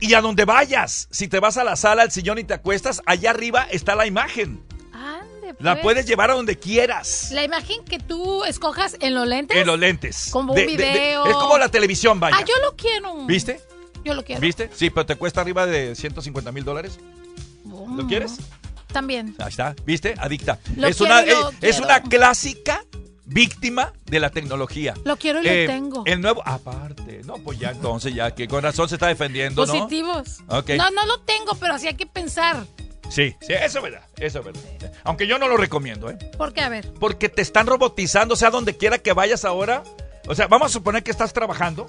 Y 0.00 0.14
a 0.14 0.22
donde 0.22 0.46
vayas, 0.46 1.06
si 1.10 1.28
te 1.28 1.38
vas 1.38 1.58
a 1.58 1.64
la 1.64 1.76
sala, 1.76 2.00
al 2.00 2.10
sillón 2.12 2.38
y 2.38 2.44
te 2.44 2.54
acuestas, 2.54 3.02
allá 3.04 3.28
arriba 3.28 3.66
está 3.70 3.94
la 3.94 4.06
imagen. 4.06 4.62
Ande, 4.94 5.54
La 5.58 5.74
pues. 5.74 5.82
puedes 5.82 6.06
llevar 6.06 6.30
a 6.30 6.34
donde 6.34 6.58
quieras. 6.58 7.28
La 7.30 7.44
imagen 7.44 7.84
que 7.84 7.98
tú 7.98 8.42
escojas 8.44 8.96
en 9.00 9.14
los 9.14 9.26
lentes. 9.28 9.54
En 9.54 9.66
los 9.66 9.78
lentes. 9.78 10.30
Como 10.32 10.54
un 10.54 10.56
De- 10.56 10.62
de- 10.66 10.76
de- 10.78 10.90
video. 10.92 11.26
es 11.26 11.34
como 11.34 11.58
la 11.58 11.68
televisión, 11.68 12.18
vaya. 12.20 12.38
Ah, 12.40 12.42
yo 12.46 12.54
lo 12.64 12.74
quiero. 12.74 13.26
¿Viste? 13.26 13.60
Yo 14.02 14.14
lo 14.14 14.24
quiero. 14.24 14.40
¿Viste? 14.40 14.70
Sí, 14.74 14.88
pero 14.88 15.04
te 15.04 15.16
cuesta 15.16 15.42
arriba 15.42 15.66
de 15.66 15.94
150 15.94 16.52
mil 16.52 16.64
dólares. 16.64 16.98
¿Lo 17.66 18.06
quieres? 18.06 18.38
También. 18.92 19.34
Ahí 19.38 19.48
está, 19.48 19.74
¿viste? 19.84 20.14
Adicta. 20.18 20.58
Lo 20.76 20.86
es, 20.88 20.96
quiero 20.96 21.12
una, 21.14 21.22
lo 21.24 21.50
eh, 21.50 21.54
es 21.62 21.78
una 21.78 22.02
clásica 22.02 22.84
víctima 23.26 23.92
de 24.06 24.20
la 24.20 24.30
tecnología. 24.30 24.94
Lo 25.04 25.16
quiero 25.16 25.40
y 25.40 25.44
lo 25.44 25.50
Eh, 25.50 25.66
tengo. 25.66 26.02
El 26.06 26.20
nuevo, 26.22 26.42
aparte, 26.46 27.20
no, 27.26 27.34
pues 27.34 27.58
ya 27.58 27.70
entonces, 27.70 28.14
ya 28.14 28.34
que 28.34 28.48
con 28.48 28.62
razón 28.62 28.88
se 28.88 28.94
está 28.94 29.08
defendiendo, 29.08 29.66
¿no? 29.66 29.72
Positivos. 29.72 30.38
Ok. 30.48 30.70
No, 30.78 30.90
no 30.90 31.04
lo 31.06 31.20
tengo, 31.20 31.54
pero 31.60 31.74
así 31.74 31.86
hay 31.86 31.94
que 31.94 32.06
pensar. 32.06 32.64
Sí, 33.10 33.34
sí, 33.40 33.52
eso 33.54 33.78
es 33.78 33.82
verdad, 33.84 34.02
eso 34.18 34.38
es 34.40 34.44
verdad. 34.44 34.60
Aunque 35.04 35.26
yo 35.26 35.38
no 35.38 35.48
lo 35.48 35.56
recomiendo, 35.56 36.10
¿eh? 36.10 36.16
¿Por 36.36 36.52
qué? 36.52 36.60
A 36.60 36.68
ver. 36.68 36.92
Porque 37.00 37.28
te 37.28 37.40
están 37.42 37.66
robotizando, 37.66 38.34
o 38.34 38.36
sea, 38.36 38.50
donde 38.50 38.76
quiera 38.76 38.98
que 38.98 39.12
vayas 39.12 39.44
ahora. 39.44 39.82
O 40.28 40.34
sea, 40.34 40.46
vamos 40.46 40.70
a 40.70 40.72
suponer 40.72 41.02
que 41.02 41.10
estás 41.10 41.32
trabajando. 41.32 41.86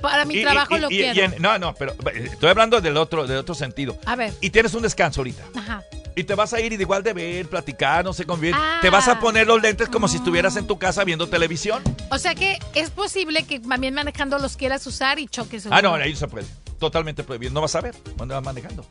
Para 0.00 0.24
mi 0.24 0.36
y- 0.36 0.42
trabajo 0.42 0.76
y- 0.76 0.80
lo 0.80 0.90
y- 0.90 0.96
quiero. 0.98 1.34
en- 1.34 1.42
no, 1.42 1.58
no, 1.58 1.74
pero 1.74 1.92
eh, 2.14 2.28
estoy 2.32 2.50
hablando 2.50 2.80
del 2.80 2.96
otro, 2.96 3.26
del 3.26 3.38
otro 3.38 3.54
sentido. 3.54 3.98
A 4.06 4.14
ver. 4.14 4.32
Y 4.40 4.50
tienes 4.50 4.72
un 4.74 4.82
descanso 4.82 5.20
ahorita. 5.20 5.42
Ajá. 5.56 5.82
Y 6.14 6.24
te 6.24 6.34
vas 6.34 6.52
a 6.52 6.60
ir 6.60 6.72
y 6.72 6.76
de 6.76 6.82
igual 6.82 7.02
de 7.02 7.12
ver, 7.12 7.48
platicar, 7.48 8.04
no 8.04 8.12
sé 8.12 8.24
con 8.24 8.40
bien. 8.40 8.54
Ah. 8.56 8.78
Te 8.82 8.90
vas 8.90 9.08
a 9.08 9.18
poner 9.20 9.46
los 9.46 9.60
lentes 9.62 9.88
como 9.88 10.06
si 10.08 10.16
estuvieras 10.16 10.56
en 10.56 10.66
tu 10.66 10.78
casa 10.78 11.02
viendo 11.04 11.28
televisión. 11.28 11.82
O 12.10 12.18
sea 12.18 12.34
que 12.34 12.58
es 12.74 12.90
posible 12.90 13.44
que 13.44 13.60
también 13.60 13.94
manejando 13.94 14.38
los 14.38 14.56
quieras 14.56 14.86
usar 14.86 15.18
y 15.18 15.26
choques. 15.28 15.66
Ah, 15.70 15.80
no, 15.82 15.94
ahí 15.94 16.12
no 16.12 16.18
se 16.18 16.28
puede. 16.28 16.46
Totalmente 16.78 17.24
prohibido. 17.24 17.52
No 17.52 17.60
vas 17.60 17.74
a 17.74 17.80
ver 17.80 17.94
cuando 18.16 18.34
vas 18.34 18.44
manejando. 18.44 18.84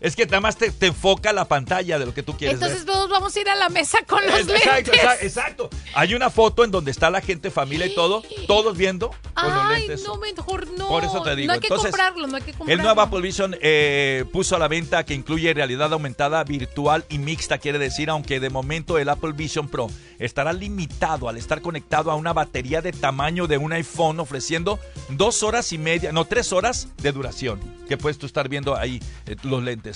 Es 0.00 0.14
que 0.14 0.24
nada 0.26 0.40
más 0.40 0.56
te, 0.56 0.70
te 0.70 0.86
enfoca 0.86 1.32
la 1.32 1.46
pantalla 1.46 1.98
de 1.98 2.06
lo 2.06 2.14
que 2.14 2.22
tú 2.22 2.36
quieres 2.36 2.54
Entonces 2.54 2.84
ver. 2.84 2.94
todos 2.94 3.10
vamos 3.10 3.34
a 3.34 3.40
ir 3.40 3.48
a 3.48 3.54
la 3.56 3.68
mesa 3.68 3.98
con 4.06 4.24
los 4.24 4.34
Exacto, 4.40 4.52
lentes. 4.92 4.94
exacto, 4.94 5.24
exacto. 5.24 5.70
Hay 5.94 6.14
una 6.14 6.30
foto 6.30 6.62
en 6.64 6.70
donde 6.70 6.90
está 6.90 7.10
la 7.10 7.20
gente, 7.20 7.50
familia 7.50 7.86
y 7.86 7.94
todo, 7.94 8.22
todos 8.46 8.76
viendo 8.76 9.10
con 9.34 9.54
los 9.54 9.64
Ay, 9.66 9.80
lentes. 9.88 10.04
no, 10.06 10.16
mejor 10.18 10.68
no. 10.78 10.88
Por 10.88 11.04
eso 11.04 11.22
te 11.22 11.34
digo. 11.36 11.48
No 11.48 11.54
hay 11.54 11.60
que 11.60 11.66
Entonces, 11.66 11.90
comprarlo, 11.90 12.26
no 12.28 12.36
hay 12.36 12.42
que 12.42 12.52
comprarlo. 12.52 12.72
El 12.74 12.82
nuevo 12.82 13.00
Apple 13.00 13.20
Vision 13.20 13.56
eh, 13.60 14.24
puso 14.32 14.54
a 14.56 14.58
la 14.58 14.68
venta 14.68 15.04
que 15.04 15.14
incluye 15.14 15.52
realidad 15.52 15.92
aumentada, 15.92 16.44
virtual 16.44 17.04
y 17.08 17.18
mixta, 17.18 17.58
quiere 17.58 17.78
decir, 17.78 18.08
aunque 18.10 18.38
de 18.40 18.50
momento 18.50 18.98
el 18.98 19.08
Apple 19.08 19.32
Vision 19.32 19.68
Pro 19.68 19.88
estará 20.18 20.52
limitado 20.52 21.28
al 21.28 21.36
estar 21.36 21.60
conectado 21.62 22.10
a 22.10 22.14
una 22.16 22.32
batería 22.32 22.82
de 22.82 22.92
tamaño 22.92 23.46
de 23.46 23.56
un 23.58 23.72
iPhone, 23.72 24.20
ofreciendo 24.20 24.78
dos 25.10 25.42
horas 25.42 25.72
y 25.72 25.78
media, 25.78 26.12
no, 26.12 26.24
tres 26.24 26.52
horas 26.52 26.88
de 27.02 27.12
duración, 27.12 27.60
que 27.88 27.96
puedes 27.96 28.18
tú 28.18 28.26
estar 28.26 28.48
viendo 28.48 28.76
ahí 28.76 29.00
eh, 29.26 29.36
los 29.42 29.62
lentes. 29.62 29.87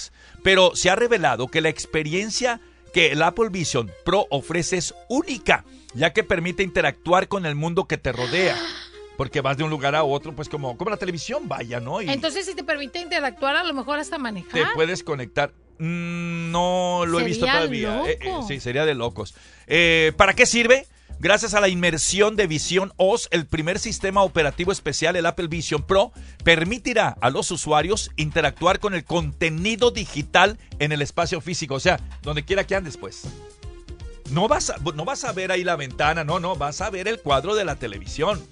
Pero 0.43 0.75
se 0.75 0.91
ha 0.91 0.97
revelado 0.97 1.49
que 1.49 1.61
la 1.61 1.69
experiencia 1.69 2.61
que 2.93 3.13
el 3.13 3.23
Apple 3.23 3.49
Vision 3.51 3.91
Pro 4.05 4.27
ofrece 4.31 4.77
es 4.77 4.95
única, 5.09 5.65
ya 5.95 6.13
que 6.13 6.23
permite 6.23 6.63
interactuar 6.63 7.29
con 7.29 7.47
el 7.47 7.55
mundo 7.55 7.87
que 7.87 7.99
te 7.99 8.13
rodea. 8.13 8.57
Porque 9.17 9.41
vas 9.41 9.57
de 9.57 9.65
un 9.65 9.71
lugar 9.71 9.95
a 9.95 10.05
otro, 10.05 10.35
pues 10.35 10.49
como, 10.49 10.77
como 10.77 10.91
la 10.91 10.97
televisión, 10.97 11.49
vaya, 11.49 11.81
¿no? 11.81 12.01
Y 12.01 12.09
Entonces, 12.09 12.47
si 12.47 12.55
te 12.55 12.65
permite 12.65 12.99
interactuar, 12.99 13.57
a 13.57 13.63
lo 13.63 13.75
mejor 13.75 13.99
hasta 13.99 14.19
manejar. 14.19 14.53
te 14.53 14.75
puedes 14.75 15.03
conectar. 15.03 15.53
Mm, 15.79 16.51
no 16.51 17.05
lo 17.07 17.21
he 17.21 17.25
visto 17.25 17.47
todavía. 17.47 18.03
Eh, 18.07 18.19
eh, 18.21 18.31
sí, 18.49 18.61
sería 18.61 18.85
de 18.85 18.95
locos. 18.95 19.35
Eh, 19.67 20.13
¿Para 20.17 20.35
qué 20.35 20.47
sirve? 20.47 20.87
Gracias 21.23 21.55
a 21.55 21.61
la 21.61 21.69
inmersión 21.69 22.35
de 22.35 22.49
Visión 22.49 22.93
OS, 22.97 23.29
el 23.31 23.47
primer 23.47 23.79
sistema 23.79 24.25
operativo 24.25 24.73
especial, 24.73 25.15
el 25.15 25.25
Apple 25.25 25.47
Vision 25.47 25.85
Pro, 25.85 26.11
permitirá 26.43 27.17
a 27.21 27.31
los 27.31 27.53
usuarios 27.53 28.11
interactuar 28.17 28.81
con 28.81 28.93
el 28.93 29.05
contenido 29.05 29.93
digital 29.93 30.59
en 30.81 30.91
el 30.91 31.01
espacio 31.01 31.41
físico, 31.41 31.77
o 31.77 31.81
sea, 31.81 32.01
donde 32.23 32.45
quiera 32.45 32.65
que 32.65 32.75
andes, 32.75 32.97
pues. 32.97 33.23
No 34.33 34.49
vas, 34.49 34.71
a, 34.71 34.79
no 34.79 35.05
vas 35.05 35.23
a 35.23 35.31
ver 35.31 35.53
ahí 35.53 35.63
la 35.63 35.77
ventana, 35.77 36.25
no, 36.25 36.41
no, 36.41 36.57
vas 36.57 36.81
a 36.81 36.91
ver 36.91 37.07
el 37.07 37.21
cuadro 37.21 37.55
de 37.55 37.67
la 37.67 37.77
televisión. 37.77 38.45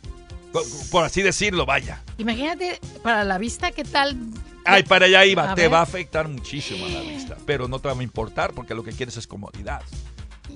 Por 0.92 1.02
así 1.02 1.22
decirlo, 1.22 1.66
vaya. 1.66 2.04
Imagínate, 2.18 2.78
para 3.02 3.24
la 3.24 3.38
vista, 3.38 3.72
¿qué 3.72 3.82
tal? 3.82 4.16
Ay, 4.64 4.84
para 4.84 5.06
allá 5.06 5.24
iba. 5.24 5.50
A 5.50 5.54
te 5.56 5.62
ver. 5.62 5.72
va 5.72 5.80
a 5.80 5.82
afectar 5.82 6.28
muchísimo 6.28 6.86
a 6.86 6.90
la 6.90 7.00
vista. 7.00 7.36
Pero 7.46 7.66
no 7.66 7.80
te 7.80 7.88
va 7.88 7.94
a 7.94 8.02
importar 8.02 8.52
porque 8.52 8.76
lo 8.76 8.84
que 8.84 8.92
quieres 8.92 9.16
es 9.16 9.26
comodidad. 9.26 9.82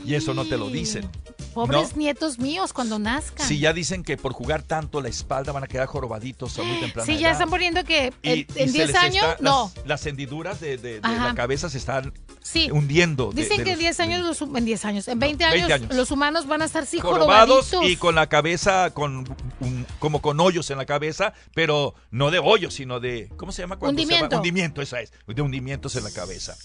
Y 0.04 0.14
eso 0.14 0.34
no 0.34 0.44
te 0.44 0.56
lo 0.56 0.68
dicen. 0.70 1.08
Pobres 1.54 1.92
¿no? 1.92 1.98
nietos 1.98 2.38
míos 2.40 2.72
cuando 2.72 2.98
nazcan. 2.98 3.46
Si 3.46 3.60
ya 3.60 3.72
dicen 3.72 4.02
que 4.02 4.16
por 4.16 4.32
jugar 4.32 4.62
tanto 4.64 5.00
la 5.00 5.08
espalda 5.08 5.52
van 5.52 5.62
a 5.62 5.66
quedar 5.68 5.86
jorobaditos 5.86 6.58
a 6.58 6.62
muy 6.64 6.80
temprana 6.80 7.06
Sí, 7.06 7.14
ya 7.18 7.28
edad. 7.28 7.32
están 7.32 7.48
poniendo 7.50 7.84
que 7.84 8.12
Y- 8.22 8.28
en- 8.30 8.38
y 8.38 8.40
en 8.56 8.66
se 8.68 8.72
10 8.72 8.86
les 8.88 8.96
años, 8.96 9.24
está- 9.24 9.36
no. 9.40 9.70
Las, 9.76 9.86
las 9.86 10.06
hendiduras 10.06 10.60
de, 10.60 10.78
de- 10.78 10.94
de 10.94 11.00
Ajá. 11.02 11.28
la 11.28 11.34
cabeza 11.36 11.70
se 11.70 11.78
están 11.78 12.12
Sí. 12.42 12.70
hundiendo. 12.72 13.30
Dicen 13.32 13.58
de 13.58 13.64
que 13.64 13.70
en 13.70 13.76
los- 13.76 13.78
10 13.78 14.00
años, 14.00 14.20
los, 14.22 14.42
en 14.42 14.64
10 14.64 14.84
años, 14.84 15.06
en 15.06 15.18
20 15.20 15.44
años, 15.44 15.68
20 15.68 15.72
años. 15.74 15.94
los 15.96 16.10
humanos 16.10 16.46
van 16.48 16.62
a 16.62 16.64
estar 16.64 16.86
sí 16.86 16.98
jorobados 16.98 17.66
jorobaditos. 17.70 17.90
y 17.90 17.96
con 17.96 18.16
la 18.16 18.28
cabeza 18.28 18.90
con 18.92 19.18
un- 19.60 19.86
como 20.00 20.20
con 20.20 20.40
hoyos 20.40 20.68
en 20.70 20.78
la 20.78 20.86
cabeza, 20.86 21.34
pero 21.54 21.94
no 22.10 22.32
de 22.32 22.40
hoyos, 22.40 22.74
sino 22.74 22.98
de 22.98 23.28
¿cómo 23.36 23.52
se 23.52 23.62
llama 23.62 23.76
cuando 23.78 23.96
se 24.00 24.02
Hundimiento. 24.04 24.30
llama? 24.30 24.40
hundimiento, 24.40 24.82
esa 24.82 25.00
es, 25.00 25.12
de 25.26 25.40
hundimientos 25.40 25.94
en 25.94 26.02
la 26.02 26.10
cabeza. 26.10 26.56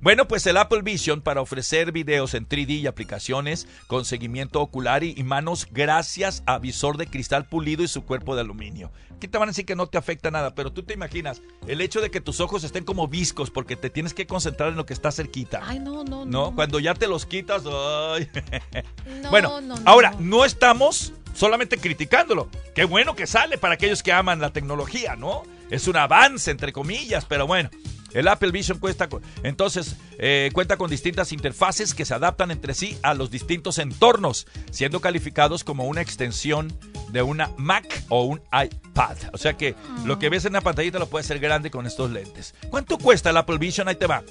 Bueno, 0.00 0.28
pues 0.28 0.46
el 0.46 0.56
Apple 0.56 0.82
Vision 0.82 1.20
para 1.20 1.40
ofrecer 1.40 1.90
videos 1.90 2.34
en 2.34 2.48
3D 2.48 2.80
y 2.80 2.86
aplicaciones 2.86 3.66
con 3.88 4.04
seguimiento 4.04 4.60
ocular 4.60 5.02
y, 5.02 5.14
manos 5.24 5.66
gracias 5.70 6.42
a 6.46 6.58
visor 6.58 6.96
de 6.96 7.08
cristal 7.08 7.46
pulido 7.46 7.82
y 7.82 7.88
su 7.88 8.04
cuerpo 8.04 8.34
de 8.36 8.42
aluminio. 8.42 8.92
Aquí 9.16 9.26
te 9.26 9.38
van 9.38 9.48
a 9.48 9.50
decir 9.50 9.66
que 9.66 9.74
no 9.74 9.88
te 9.88 9.98
afecta 9.98 10.30
nada, 10.30 10.54
pero 10.54 10.72
tú 10.72 10.84
te 10.84 10.94
imaginas 10.94 11.42
el 11.66 11.80
hecho 11.80 12.00
de 12.00 12.10
que 12.10 12.20
tus 12.20 12.40
ojos 12.40 12.62
estén 12.62 12.84
como 12.84 13.08
viscos 13.08 13.50
porque 13.50 13.74
te 13.74 13.90
tienes 13.90 14.14
que 14.14 14.26
concentrar 14.26 14.68
en 14.68 14.76
lo 14.76 14.86
que 14.86 14.94
está 14.94 15.10
cerquita. 15.10 15.60
Ay, 15.64 15.80
no, 15.80 16.04
no, 16.04 16.24
no. 16.24 16.50
¿No? 16.50 16.54
Cuando 16.54 16.78
ya 16.78 16.94
te 16.94 17.08
los 17.08 17.26
quitas. 17.26 17.64
ay. 17.66 18.28
No, 19.22 19.30
bueno, 19.30 19.60
no, 19.60 19.76
no, 19.76 19.82
ahora, 19.84 20.12
no. 20.12 20.38
no 20.38 20.44
estamos 20.44 21.12
solamente 21.34 21.78
criticándolo. 21.78 22.48
Qué 22.74 22.84
bueno 22.84 23.16
que 23.16 23.26
sale 23.26 23.58
para 23.58 23.74
aquellos 23.74 24.02
que 24.02 24.12
aman 24.12 24.40
la 24.40 24.50
tecnología, 24.50 25.16
¿no? 25.16 25.42
Es 25.70 25.88
un 25.88 25.96
avance, 25.96 26.50
entre 26.50 26.72
comillas, 26.72 27.24
pero 27.24 27.46
bueno. 27.46 27.70
El 28.12 28.28
Apple 28.28 28.50
Vision 28.50 28.78
cuesta, 28.78 29.08
entonces 29.42 29.96
eh, 30.18 30.50
cuenta 30.52 30.76
con 30.76 30.90
distintas 30.90 31.32
interfaces 31.32 31.94
que 31.94 32.04
se 32.04 32.14
adaptan 32.14 32.50
entre 32.50 32.74
sí 32.74 32.96
a 33.02 33.14
los 33.14 33.30
distintos 33.30 33.78
entornos, 33.78 34.46
siendo 34.70 35.00
calificados 35.00 35.62
como 35.62 35.84
una 35.84 36.00
extensión 36.00 36.72
de 37.10 37.22
una 37.22 37.50
Mac 37.56 38.02
o 38.08 38.24
un 38.24 38.40
iPad. 38.52 39.16
O 39.32 39.38
sea 39.38 39.54
que 39.54 39.74
lo 40.04 40.18
que 40.18 40.28
ves 40.28 40.44
en 40.44 40.54
la 40.54 40.60
pantallita 40.60 40.98
lo 40.98 41.08
puedes 41.08 41.26
hacer 41.26 41.38
grande 41.38 41.70
con 41.70 41.86
estos 41.86 42.10
lentes. 42.10 42.54
¿Cuánto 42.70 42.98
cuesta 42.98 43.30
el 43.30 43.36
Apple 43.36 43.58
Vision? 43.58 43.88
Ahí 43.88 43.96
te 43.96 44.06
va. 44.06 44.22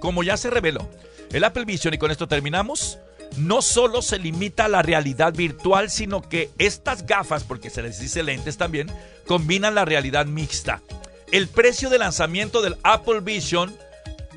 Como 0.00 0.22
ya 0.22 0.36
se 0.36 0.50
reveló, 0.50 0.88
el 1.32 1.44
Apple 1.44 1.64
Vision, 1.64 1.94
y 1.94 1.98
con 1.98 2.10
esto 2.10 2.28
terminamos, 2.28 2.98
no 3.36 3.62
solo 3.62 4.02
se 4.02 4.18
limita 4.18 4.66
a 4.66 4.68
la 4.68 4.82
realidad 4.82 5.34
virtual, 5.34 5.90
sino 5.90 6.22
que 6.22 6.50
estas 6.58 7.06
gafas, 7.06 7.42
porque 7.44 7.70
se 7.70 7.82
les 7.82 7.98
dice 7.98 8.22
lentes 8.22 8.56
también, 8.56 8.88
combinan 9.26 9.74
la 9.74 9.84
realidad 9.84 10.26
mixta. 10.26 10.82
El 11.34 11.48
precio 11.48 11.90
de 11.90 11.98
lanzamiento 11.98 12.62
del 12.62 12.76
Apple 12.84 13.18
Vision 13.18 13.76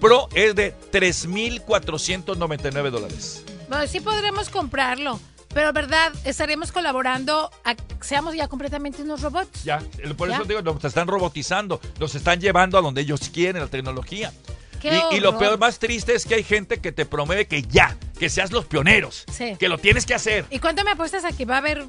Pro 0.01 0.29
es 0.33 0.55
de 0.55 0.73
3.499 0.91 2.89
dólares. 2.89 3.43
Bueno, 3.69 3.85
sí 3.85 3.99
podremos 3.99 4.49
comprarlo, 4.49 5.19
pero 5.53 5.71
verdad, 5.73 6.11
estaremos 6.23 6.71
colaborando 6.71 7.51
a 7.63 7.75
que 7.75 7.83
seamos 8.01 8.33
ya 8.35 8.47
completamente 8.47 9.03
unos 9.03 9.21
robots. 9.21 9.63
Ya, 9.63 9.79
por 10.17 10.29
eso 10.31 10.41
Ya. 10.41 10.47
digo, 10.47 10.61
nos 10.63 10.83
están 10.83 11.07
robotizando, 11.07 11.79
nos 11.99 12.15
están 12.15 12.41
llevando 12.41 12.79
a 12.79 12.81
donde 12.81 13.01
ellos 13.01 13.29
quieren 13.31 13.61
la 13.61 13.67
tecnología. 13.67 14.33
Y, 14.81 15.17
y 15.17 15.19
lo 15.19 15.37
peor, 15.37 15.59
más 15.59 15.77
triste 15.77 16.15
es 16.15 16.25
que 16.25 16.33
hay 16.33 16.43
gente 16.43 16.79
que 16.79 16.91
te 16.91 17.05
promueve 17.05 17.45
que 17.47 17.61
ya, 17.61 17.95
que 18.17 18.27
seas 18.29 18.51
los 18.51 18.65
pioneros, 18.65 19.23
Sí. 19.31 19.55
que 19.59 19.69
lo 19.69 19.77
tienes 19.77 20.07
que 20.07 20.15
hacer. 20.15 20.45
¿Y 20.49 20.57
cuánto 20.57 20.83
me 20.83 20.91
apuestas 20.91 21.25
a 21.25 21.31
que 21.31 21.45
va 21.45 21.55
a 21.55 21.57
haber, 21.59 21.85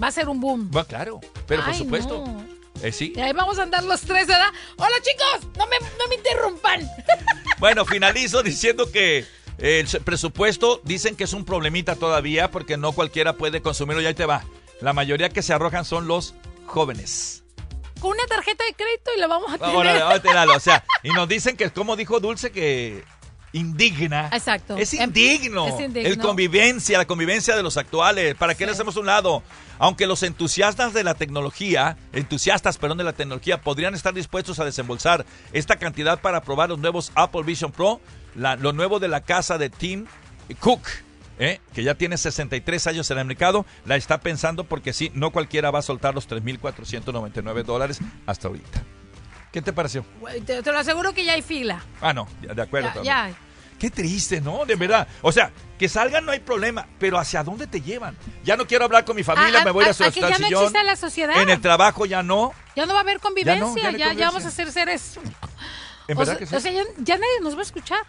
va 0.00 0.06
a 0.06 0.12
ser 0.12 0.28
un 0.28 0.40
boom? 0.40 0.70
Bueno, 0.70 0.86
claro, 0.86 1.20
pero 1.48 1.64
por 1.64 1.74
supuesto. 1.74 2.24
no. 2.24 2.47
Eh, 2.82 2.92
sí. 2.92 3.12
Y 3.16 3.20
ahí 3.20 3.32
vamos 3.32 3.58
a 3.58 3.62
andar 3.64 3.82
los 3.84 4.00
tres, 4.02 4.26
¿verdad? 4.26 4.48
Hola 4.76 4.96
chicos, 5.02 5.50
no 5.56 5.66
me, 5.66 5.76
no 5.98 6.08
me 6.08 6.14
interrumpan. 6.16 6.88
Bueno, 7.58 7.84
finalizo 7.84 8.44
diciendo 8.44 8.92
que 8.92 9.26
el 9.58 9.86
s- 9.86 9.98
presupuesto 9.98 10.80
dicen 10.84 11.16
que 11.16 11.24
es 11.24 11.32
un 11.32 11.44
problemita 11.44 11.96
todavía 11.96 12.52
porque 12.52 12.76
no 12.76 12.92
cualquiera 12.92 13.32
puede 13.32 13.60
consumirlo 13.62 14.00
y 14.00 14.06
ahí 14.06 14.14
te 14.14 14.26
va. 14.26 14.44
La 14.80 14.92
mayoría 14.92 15.28
que 15.28 15.42
se 15.42 15.52
arrojan 15.52 15.84
son 15.84 16.06
los 16.06 16.34
jóvenes. 16.66 17.42
Con 18.00 18.12
una 18.12 18.24
tarjeta 18.26 18.62
de 18.64 18.74
crédito 18.74 19.10
y 19.16 19.18
la 19.18 19.26
vamos 19.26 19.52
a 19.52 19.58
tener. 19.58 19.74
Ahora, 19.74 20.06
ahorita 20.06 20.32
dalo, 20.32 20.54
o 20.54 20.60
sea, 20.60 20.84
y 21.02 21.08
nos 21.08 21.28
dicen 21.28 21.56
que, 21.56 21.68
como 21.72 21.96
dijo 21.96 22.20
Dulce, 22.20 22.52
que 22.52 23.02
indigna. 23.58 24.28
Exacto. 24.32 24.76
Es 24.76 24.94
Em- 24.94 25.04
indigno. 25.04 25.66
es 25.68 25.80
indigno. 25.80 26.08
El 26.08 26.18
convivencia, 26.18 26.96
la 26.98 27.06
convivencia 27.06 27.56
de 27.56 27.62
los 27.62 27.76
actuales. 27.76 28.34
¿Para 28.36 28.54
qué 28.54 28.64
le 28.66 28.72
hacemos 28.72 28.96
un 28.96 29.06
lado? 29.06 29.42
Aunque 29.78 30.06
los 30.06 30.22
entusiastas 30.22 30.92
de 30.94 31.04
la 31.04 31.14
tecnología, 31.14 31.96
entusiastas, 32.12 32.78
perdón, 32.78 32.98
de 32.98 33.04
la 33.04 33.12
tecnología, 33.12 33.60
podrían 33.60 33.94
estar 33.94 34.14
dispuestos 34.14 34.58
a 34.58 34.64
desembolsar 34.64 35.24
esta 35.52 35.76
cantidad 35.76 36.20
para 36.20 36.40
probar 36.42 36.68
los 36.70 36.78
nuevos 36.78 37.12
Apple 37.14 37.42
Vision 37.42 37.72
Pro, 37.72 38.00
la- 38.34 38.56
lo 38.56 38.72
nuevo 38.72 38.98
de 38.98 39.08
la 39.08 39.20
casa 39.22 39.58
de 39.58 39.70
Tim 39.70 40.06
Cook. 40.60 40.80
¿eh? 41.40 41.60
que 41.72 41.84
ya 41.84 41.94
tiene 41.94 42.16
63 42.16 42.88
años 42.88 43.08
en 43.12 43.18
el 43.18 43.24
mercado, 43.24 43.64
la 43.86 43.94
está 43.94 44.18
pensando 44.18 44.64
porque 44.64 44.92
sí, 44.92 45.12
no 45.14 45.30
cualquiera 45.30 45.70
va 45.70 45.78
a 45.78 45.82
soltar 45.82 46.12
los 46.12 46.26
3.499 46.28 47.62
dólares 47.62 48.00
hasta 48.26 48.48
ahorita. 48.48 48.82
¿Qué 49.52 49.62
te 49.62 49.72
pareció? 49.72 50.04
Te, 50.44 50.62
te 50.64 50.72
lo 50.72 50.78
aseguro 50.78 51.14
que 51.14 51.24
ya 51.24 51.34
hay 51.34 51.42
fila. 51.42 51.80
Ah, 52.00 52.12
no, 52.12 52.26
de 52.42 52.60
acuerdo. 52.60 52.88
Ya, 52.88 52.94
también. 52.94 53.04
ya 53.04 53.24
hay. 53.26 53.34
Qué 53.78 53.90
triste, 53.90 54.40
¿no? 54.40 54.64
De 54.66 54.74
verdad. 54.74 55.06
O 55.22 55.30
sea, 55.30 55.52
que 55.78 55.88
salgan 55.88 56.26
no 56.26 56.32
hay 56.32 56.40
problema, 56.40 56.86
pero 56.98 57.18
¿hacia 57.18 57.44
dónde 57.44 57.66
te 57.66 57.80
llevan? 57.80 58.16
Ya 58.44 58.56
no 58.56 58.66
quiero 58.66 58.84
hablar 58.84 59.04
con 59.04 59.14
mi 59.14 59.22
familia, 59.22 59.60
Ah, 59.60 59.64
me 59.64 59.70
voy 59.70 59.84
a, 59.84 59.90
ah, 59.90 59.94
su 59.94 60.04
ah, 60.04 60.10
que 60.10 60.20
ya 60.20 60.38
no 60.38 60.46
existe 60.48 60.82
la 60.84 60.96
sociedad. 60.96 61.40
En 61.40 61.48
el 61.48 61.60
trabajo 61.60 62.04
ya 62.04 62.22
no. 62.22 62.52
Ya 62.74 62.86
no 62.86 62.92
va 62.94 63.00
a 63.00 63.02
haber 63.02 63.20
convivencia, 63.20 63.60
Ya 63.60 63.60
no, 63.60 63.76
ya 63.76 63.82
ya, 63.82 63.82
no 63.82 63.88
hay 63.88 63.98
ya, 63.98 64.06
convivencia. 64.08 64.26
vamos 64.26 64.44
a 64.44 64.50
ser 64.50 64.72
seres. 64.72 65.18
¿En 66.08 66.16
o 66.16 66.20
verdad 66.20 66.32
sea, 66.32 66.38
que 66.38 66.46
sí? 66.46 66.56
o 66.56 66.60
sea, 66.60 66.72
ya, 66.72 66.82
ya 66.98 67.14
nadie 67.16 67.40
nos 67.42 67.54
va 67.54 67.60
a 67.60 67.62
escuchar. 67.62 68.00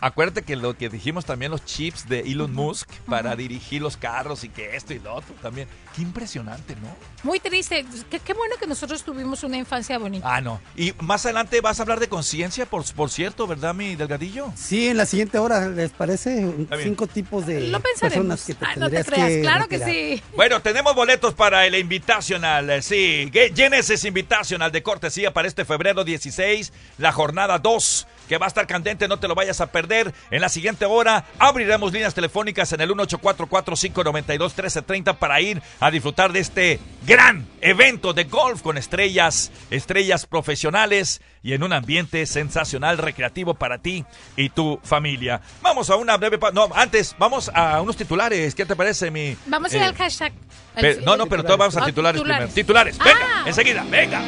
Acuérdate 0.00 0.42
que 0.42 0.56
lo 0.56 0.76
que 0.76 0.88
dijimos 0.88 1.24
también 1.24 1.50
los 1.50 1.64
chips 1.64 2.08
de 2.08 2.20
Elon 2.20 2.52
Musk 2.52 2.88
para 3.08 3.34
dirigir 3.34 3.80
los 3.80 3.96
carros 3.96 4.44
y 4.44 4.48
que 4.50 4.76
esto 4.76 4.92
y 4.92 4.98
lo 4.98 5.14
otro 5.14 5.34
también. 5.40 5.68
Qué 5.94 6.02
impresionante, 6.02 6.76
¿no? 6.76 6.94
Muy 7.22 7.40
triste. 7.40 7.86
Qué, 8.10 8.20
qué 8.20 8.34
bueno 8.34 8.56
que 8.60 8.66
nosotros 8.66 9.02
tuvimos 9.02 9.42
una 9.42 9.56
infancia 9.56 9.96
bonita. 9.98 10.26
Ah, 10.34 10.40
no. 10.42 10.60
Y 10.76 10.92
más 11.00 11.24
adelante 11.24 11.60
vas 11.62 11.78
a 11.80 11.82
hablar 11.84 11.98
de 12.00 12.08
conciencia, 12.08 12.66
por, 12.66 12.84
por 12.94 13.08
cierto, 13.10 13.46
¿verdad, 13.46 13.74
mi 13.74 13.96
delgadillo? 13.96 14.52
Sí, 14.54 14.88
en 14.88 14.98
la 14.98 15.06
siguiente 15.06 15.38
hora, 15.38 15.68
¿les 15.70 15.90
parece? 15.92 16.46
Cinco 16.82 17.06
tipos 17.06 17.46
de 17.46 17.68
Lo 17.68 17.80
personas 17.80 18.44
que 18.44 18.54
te 18.54 18.66
Ah, 18.66 18.72
no 18.76 18.90
te 18.90 19.02
creas, 19.04 19.28
que 19.28 19.40
claro 19.40 19.68
que 19.68 19.78
sí. 19.78 20.22
Bueno, 20.36 20.60
tenemos 20.60 20.94
boletos 20.94 21.32
para 21.32 21.64
el 21.66 21.74
Invitational, 21.74 22.68
eh, 22.68 22.82
sí, 22.82 23.30
Ge- 23.32 23.52
Genesis 23.56 24.04
Invitational 24.04 24.70
de 24.70 24.82
cortesía 24.82 25.32
para 25.32 25.48
este 25.48 25.64
febrero 25.64 26.04
16, 26.04 26.72
la 26.98 27.12
jornada 27.12 27.58
2, 27.58 28.06
que 28.28 28.38
va 28.38 28.46
a 28.46 28.48
estar 28.48 28.66
candente, 28.66 29.08
no 29.08 29.18
te 29.18 29.28
lo 29.28 29.34
vayas 29.34 29.60
a 29.60 29.66
perder. 29.72 30.12
En 30.30 30.40
la 30.40 30.48
siguiente 30.48 30.84
hora 30.84 31.24
abriremos 31.38 31.92
líneas 31.92 32.14
telefónicas 32.14 32.72
en 32.72 32.80
el 32.80 32.90
1844-592-1330 32.90 35.16
para 35.16 35.40
ir 35.40 35.62
a 35.80 35.90
disfrutar 35.90 36.32
de 36.32 36.40
este 36.40 36.80
gran 37.06 37.46
evento 37.60 38.12
de 38.12 38.24
golf 38.24 38.62
con 38.62 38.76
estrellas, 38.78 39.50
estrellas 39.70 40.26
profesionales 40.26 41.20
y 41.42 41.52
en 41.52 41.62
un 41.62 41.72
ambiente 41.72 42.26
sensacional, 42.26 42.98
recreativo 42.98 43.54
para 43.54 43.78
ti 43.78 44.04
y 44.36 44.48
tu 44.50 44.80
familia. 44.82 45.40
Vamos 45.62 45.90
a 45.90 45.96
una 45.96 46.16
breve... 46.16 46.38
pa- 46.38 46.50
No, 46.50 46.68
antes, 46.74 47.14
vamos 47.18 47.50
a 47.54 47.80
unos 47.80 47.96
titulares. 47.96 48.54
¿Qué 48.54 48.66
te 48.66 48.74
parece, 48.74 49.10
mi... 49.10 49.36
Vamos 49.46 49.72
a 49.72 49.76
ir 49.76 49.82
eh, 49.82 49.86
al 49.86 49.94
hashtag. 49.94 50.32
No, 51.04 51.16
no, 51.16 51.26
pero 51.26 51.44
todos 51.44 51.58
vamos 51.58 51.76
a 51.76 51.82
Ah, 51.82 51.86
titulares, 51.86 52.20
primero. 52.20 52.48
Titulares, 52.48 52.98
venga, 52.98 53.20
Ah. 53.22 53.44
enseguida, 53.46 53.84
venga. 53.88 54.22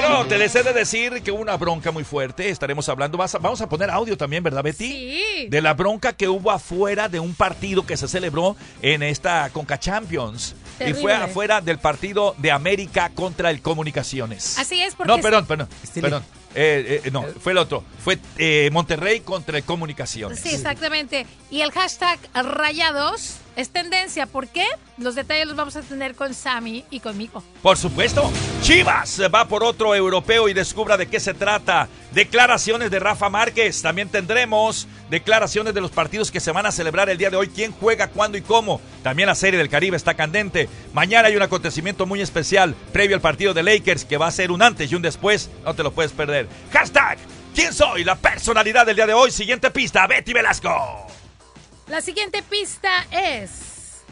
Bueno, 0.00 0.26
te 0.26 0.36
les 0.36 0.54
he 0.54 0.62
de 0.62 0.72
decir 0.74 1.22
que 1.22 1.30
hubo 1.32 1.40
una 1.40 1.56
bronca 1.56 1.90
muy 1.90 2.04
fuerte. 2.04 2.50
Estaremos 2.50 2.86
hablando. 2.88 3.16
vas 3.16 3.34
a- 3.34 3.38
vamos 3.38 3.60
a 3.62 3.68
poner 3.68 3.90
audio 3.90 4.16
también, 4.16 4.42
¿verdad, 4.42 4.62
Betty? 4.62 4.90
Sí. 4.90 5.46
De 5.48 5.62
la 5.62 5.72
bronca 5.74 6.12
que 6.12 6.28
hubo 6.28 6.50
afuera 6.50 7.08
de 7.08 7.18
un 7.18 7.34
partido 7.34 7.86
que 7.86 7.96
se 7.96 8.06
celebró 8.08 8.56
en 8.82 9.02
esta 9.02 9.48
Conca 9.50 9.78
Champions. 9.78 10.54
Y 10.86 10.92
fue 10.92 11.14
afuera 11.14 11.62
del 11.62 11.78
partido 11.78 12.34
de 12.36 12.50
América 12.50 13.10
contra 13.14 13.50
el 13.50 13.62
Comunicaciones. 13.62 14.58
Así 14.58 14.80
es, 14.82 14.94
porque. 14.94 15.10
No, 15.10 15.18
perdón, 15.20 15.46
perdón. 15.46 15.68
Estile. 15.82 16.02
perdón. 16.08 16.24
Eh, 16.54 17.02
eh, 17.04 17.10
no, 17.10 17.24
fue 17.40 17.52
el 17.52 17.58
otro. 17.58 17.82
Fue 18.04 18.18
eh, 18.36 18.68
Monterrey 18.72 19.20
contra 19.20 19.56
el 19.56 19.64
Comunicaciones. 19.64 20.40
Sí, 20.40 20.50
exactamente. 20.50 21.26
Y 21.50 21.62
el 21.62 21.70
hashtag 21.72 22.18
rayados 22.34 23.36
es 23.56 23.70
tendencia. 23.70 24.26
¿Por 24.26 24.48
qué? 24.48 24.66
Los 24.98 25.14
detalles 25.14 25.46
los 25.46 25.56
vamos 25.56 25.74
a 25.76 25.82
tener 25.82 26.14
con 26.14 26.34
Sammy 26.34 26.84
y 26.90 27.00
conmigo. 27.00 27.42
Por 27.62 27.76
supuesto, 27.76 28.30
Chivas 28.62 29.20
va 29.34 29.48
por 29.48 29.64
otro 29.64 29.94
europeo 29.94 30.48
y 30.48 30.54
descubra 30.54 30.96
de 30.96 31.08
qué 31.08 31.18
se 31.18 31.34
trata. 31.34 31.88
Declaraciones 32.12 32.90
de 32.90 32.98
Rafa 32.98 33.28
Márquez. 33.30 33.82
También 33.82 34.08
tendremos 34.08 34.86
declaraciones 35.10 35.74
de 35.74 35.80
los 35.80 35.90
partidos 35.90 36.30
que 36.30 36.40
se 36.40 36.52
van 36.52 36.66
a 36.66 36.72
celebrar 36.72 37.08
el 37.08 37.18
día 37.18 37.30
de 37.30 37.36
hoy. 37.36 37.48
¿Quién 37.48 37.72
juega, 37.72 38.08
cuándo 38.08 38.38
y 38.38 38.42
cómo? 38.42 38.80
También 39.02 39.26
la 39.26 39.34
Serie 39.34 39.58
del 39.58 39.70
Caribe 39.70 39.96
está 39.96 40.14
candente. 40.14 40.68
Mañana 40.92 41.28
hay 41.28 41.36
un 41.36 41.42
acontecimiento 41.42 42.06
muy 42.06 42.20
especial 42.20 42.74
previo 42.92 43.16
al 43.16 43.22
partido 43.22 43.54
de 43.54 43.62
Lakers 43.62 44.04
que 44.04 44.18
va 44.18 44.26
a 44.26 44.32
ser 44.32 44.50
un 44.50 44.62
antes 44.62 44.92
y 44.92 44.94
un 44.94 45.02
después. 45.02 45.50
No 45.64 45.74
te 45.74 45.82
lo 45.82 45.92
puedes 45.92 46.12
perder. 46.12 46.46
Hashtag. 46.72 47.18
¿Quién 47.54 47.72
soy? 47.72 48.04
La 48.04 48.16
personalidad 48.16 48.84
del 48.84 48.96
día 48.96 49.06
de 49.06 49.14
hoy. 49.14 49.30
Siguiente 49.30 49.70
pista, 49.70 50.06
Betty 50.06 50.34
Velasco. 50.34 51.06
La 51.88 52.00
siguiente 52.00 52.42
pista 52.42 53.06
es. 53.12 54.02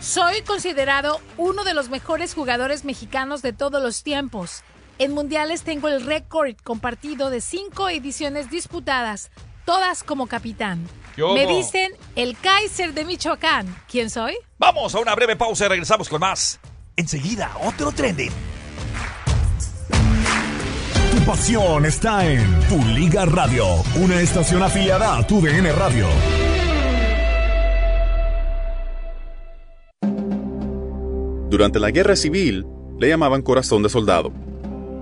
Soy 0.00 0.42
considerado 0.42 1.20
uno 1.38 1.64
de 1.64 1.72
los 1.72 1.88
mejores 1.88 2.34
jugadores 2.34 2.84
mexicanos 2.84 3.40
de 3.40 3.54
todos 3.54 3.82
los 3.82 4.02
tiempos. 4.02 4.62
En 4.98 5.12
mundiales 5.12 5.62
tengo 5.62 5.88
el 5.88 6.04
récord 6.04 6.54
compartido 6.62 7.30
de 7.30 7.40
cinco 7.40 7.88
ediciones 7.88 8.50
disputadas, 8.50 9.30
todas 9.64 10.04
como 10.04 10.26
capitán. 10.26 10.86
Me 11.16 11.46
dicen 11.46 11.92
el 12.14 12.36
Kaiser 12.38 12.92
de 12.92 13.06
Michoacán. 13.06 13.74
¿Quién 13.90 14.10
soy? 14.10 14.36
Vamos 14.58 14.94
a 14.94 15.00
una 15.00 15.14
breve 15.14 15.36
pausa 15.36 15.64
y 15.64 15.68
regresamos 15.68 16.10
con 16.10 16.20
más. 16.20 16.60
Enseguida, 16.96 17.56
otro 17.62 17.90
trending. 17.90 18.53
Pasión 21.26 21.86
está 21.86 22.30
en 22.30 22.44
Tu 22.68 22.76
Liga 22.94 23.24
Radio, 23.24 23.64
una 23.96 24.20
estación 24.20 24.62
afiliada 24.62 25.16
a 25.16 25.26
Tu 25.26 25.40
DN 25.40 25.72
Radio. 25.72 26.06
Durante 31.48 31.80
la 31.80 31.90
Guerra 31.90 32.14
Civil, 32.14 32.66
le 32.98 33.08
llamaban 33.08 33.40
corazón 33.40 33.82
de 33.82 33.88
soldado. 33.88 34.32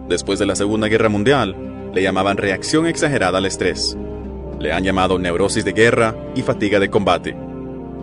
Después 0.09 0.39
de 0.39 0.47
la 0.47 0.55
Segunda 0.55 0.87
Guerra 0.87 1.09
Mundial, 1.09 1.91
le 1.93 2.03
llamaban 2.05 2.37
reacción 2.37 2.87
exagerada 2.87 3.39
al 3.39 3.47
estrés. 3.47 3.97
Le 4.61 4.73
han 4.73 4.85
llamado 4.85 5.19
neurosis 5.19 5.65
de 5.65 5.73
guerra 5.73 6.15
y 6.37 6.43
fatiga 6.43 6.79
de 6.79 6.89
combate. 6.89 7.37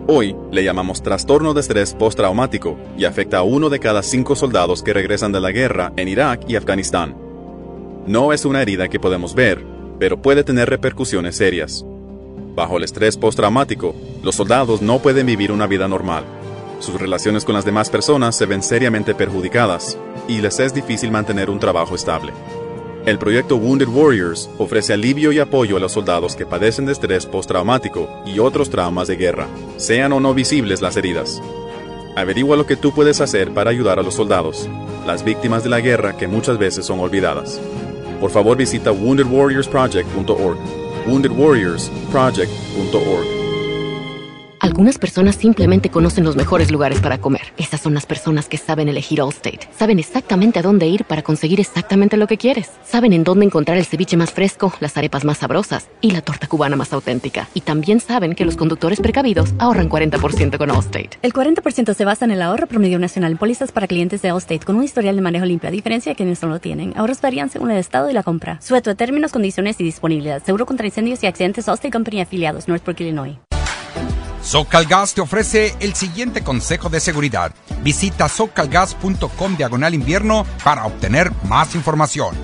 Hoy 0.08 0.36
le 0.52 0.62
llamamos 0.62 1.02
trastorno 1.02 1.54
de 1.54 1.60
estrés 1.60 1.94
postraumático 1.94 2.76
y 2.98 3.06
afecta 3.06 3.38
a 3.38 3.42
uno 3.44 3.70
de 3.70 3.78
cada 3.78 4.02
cinco 4.02 4.36
soldados 4.36 4.82
que 4.82 4.92
regresan 4.92 5.32
de 5.32 5.40
la 5.40 5.52
guerra 5.52 5.94
en 5.96 6.08
Irak 6.08 6.44
y 6.48 6.56
Afganistán. 6.56 7.19
No 8.10 8.32
es 8.32 8.44
una 8.44 8.60
herida 8.60 8.88
que 8.88 8.98
podemos 8.98 9.36
ver, 9.36 9.64
pero 10.00 10.20
puede 10.20 10.42
tener 10.42 10.68
repercusiones 10.68 11.36
serias. 11.36 11.84
Bajo 12.56 12.76
el 12.76 12.82
estrés 12.82 13.16
postraumático, 13.16 13.94
los 14.24 14.34
soldados 14.34 14.82
no 14.82 14.98
pueden 14.98 15.26
vivir 15.26 15.52
una 15.52 15.68
vida 15.68 15.86
normal. 15.86 16.24
Sus 16.80 17.00
relaciones 17.00 17.44
con 17.44 17.54
las 17.54 17.64
demás 17.64 17.88
personas 17.88 18.34
se 18.34 18.46
ven 18.46 18.64
seriamente 18.64 19.14
perjudicadas 19.14 19.96
y 20.26 20.40
les 20.40 20.58
es 20.58 20.74
difícil 20.74 21.12
mantener 21.12 21.50
un 21.50 21.60
trabajo 21.60 21.94
estable. 21.94 22.32
El 23.06 23.16
proyecto 23.16 23.54
Wounded 23.54 23.86
Warriors 23.86 24.50
ofrece 24.58 24.92
alivio 24.92 25.30
y 25.30 25.38
apoyo 25.38 25.76
a 25.76 25.80
los 25.80 25.92
soldados 25.92 26.34
que 26.34 26.46
padecen 26.46 26.86
de 26.86 26.92
estrés 26.94 27.26
postraumático 27.26 28.08
y 28.26 28.40
otros 28.40 28.70
traumas 28.70 29.06
de 29.06 29.14
guerra, 29.14 29.46
sean 29.76 30.12
o 30.12 30.18
no 30.18 30.34
visibles 30.34 30.82
las 30.82 30.96
heridas. 30.96 31.40
Averigua 32.16 32.56
lo 32.56 32.66
que 32.66 32.74
tú 32.74 32.92
puedes 32.92 33.20
hacer 33.20 33.54
para 33.54 33.70
ayudar 33.70 34.00
a 34.00 34.02
los 34.02 34.14
soldados, 34.14 34.68
las 35.06 35.22
víctimas 35.22 35.62
de 35.62 35.70
la 35.70 35.78
guerra 35.78 36.16
que 36.16 36.26
muchas 36.26 36.58
veces 36.58 36.84
son 36.84 36.98
olvidadas. 36.98 37.60
Por 38.20 38.30
favor 38.30 38.56
visita 38.56 38.92
woundedwarriorsproject.org. 38.92 40.58
woundedwarriorsproject.org. 41.06 43.39
Algunas 44.80 44.96
personas 44.96 45.36
simplemente 45.36 45.90
conocen 45.90 46.24
los 46.24 46.36
mejores 46.36 46.70
lugares 46.70 47.00
para 47.00 47.18
comer. 47.18 47.52
Esas 47.58 47.82
son 47.82 47.92
las 47.92 48.06
personas 48.06 48.48
que 48.48 48.56
saben 48.56 48.88
elegir 48.88 49.20
Allstate. 49.20 49.68
Saben 49.76 49.98
exactamente 49.98 50.58
a 50.58 50.62
dónde 50.62 50.86
ir 50.86 51.04
para 51.04 51.20
conseguir 51.20 51.60
exactamente 51.60 52.16
lo 52.16 52.26
que 52.26 52.38
quieres. 52.38 52.70
Saben 52.82 53.12
en 53.12 53.22
dónde 53.22 53.44
encontrar 53.44 53.76
el 53.76 53.84
ceviche 53.84 54.16
más 54.16 54.30
fresco, 54.30 54.72
las 54.80 54.96
arepas 54.96 55.26
más 55.26 55.36
sabrosas 55.36 55.90
y 56.00 56.12
la 56.12 56.22
torta 56.22 56.46
cubana 56.46 56.76
más 56.76 56.94
auténtica. 56.94 57.46
Y 57.52 57.60
también 57.60 58.00
saben 58.00 58.34
que 58.34 58.46
los 58.46 58.56
conductores 58.56 59.02
precavidos 59.02 59.52
ahorran 59.58 59.90
40% 59.90 60.56
con 60.56 60.70
Allstate. 60.70 61.10
El 61.20 61.34
40% 61.34 61.92
se 61.92 62.04
basa 62.06 62.24
en 62.24 62.30
el 62.30 62.40
ahorro 62.40 62.66
promedio 62.66 62.98
nacional 62.98 63.32
en 63.32 63.36
pólizas 63.36 63.72
para 63.72 63.86
clientes 63.86 64.22
de 64.22 64.30
Allstate 64.30 64.64
con 64.64 64.76
un 64.76 64.84
historial 64.84 65.14
de 65.14 65.20
manejo 65.20 65.44
limpio, 65.44 65.68
a 65.68 65.72
diferencia 65.72 66.12
de 66.12 66.16
quienes 66.16 66.42
no 66.42 66.48
lo 66.48 66.58
tienen. 66.58 66.94
Ahorros 66.96 67.20
varían 67.20 67.50
según 67.50 67.70
el 67.70 67.76
estado 67.76 68.08
y 68.08 68.14
la 68.14 68.22
compra. 68.22 68.58
Sueto 68.62 68.92
a 68.92 68.94
términos, 68.94 69.30
condiciones 69.30 69.78
y 69.78 69.84
disponibilidad. 69.84 70.42
Seguro 70.42 70.64
contra 70.64 70.86
incendios 70.86 71.22
y 71.22 71.26
accidentes 71.26 71.68
Allstate 71.68 71.90
Company 71.90 72.22
afiliados, 72.22 72.66
Northbrook, 72.66 72.98
Illinois. 73.02 73.36
Socalgas 74.42 75.14
te 75.14 75.20
ofrece 75.20 75.74
el 75.80 75.94
siguiente 75.94 76.42
consejo 76.42 76.88
de 76.88 77.00
seguridad. 77.00 77.52
Visita 77.82 78.28
socalgas.com 78.28 79.56
diagonal 79.56 79.94
invierno 79.94 80.46
para 80.64 80.86
obtener 80.86 81.30
más 81.44 81.74
información. 81.74 82.34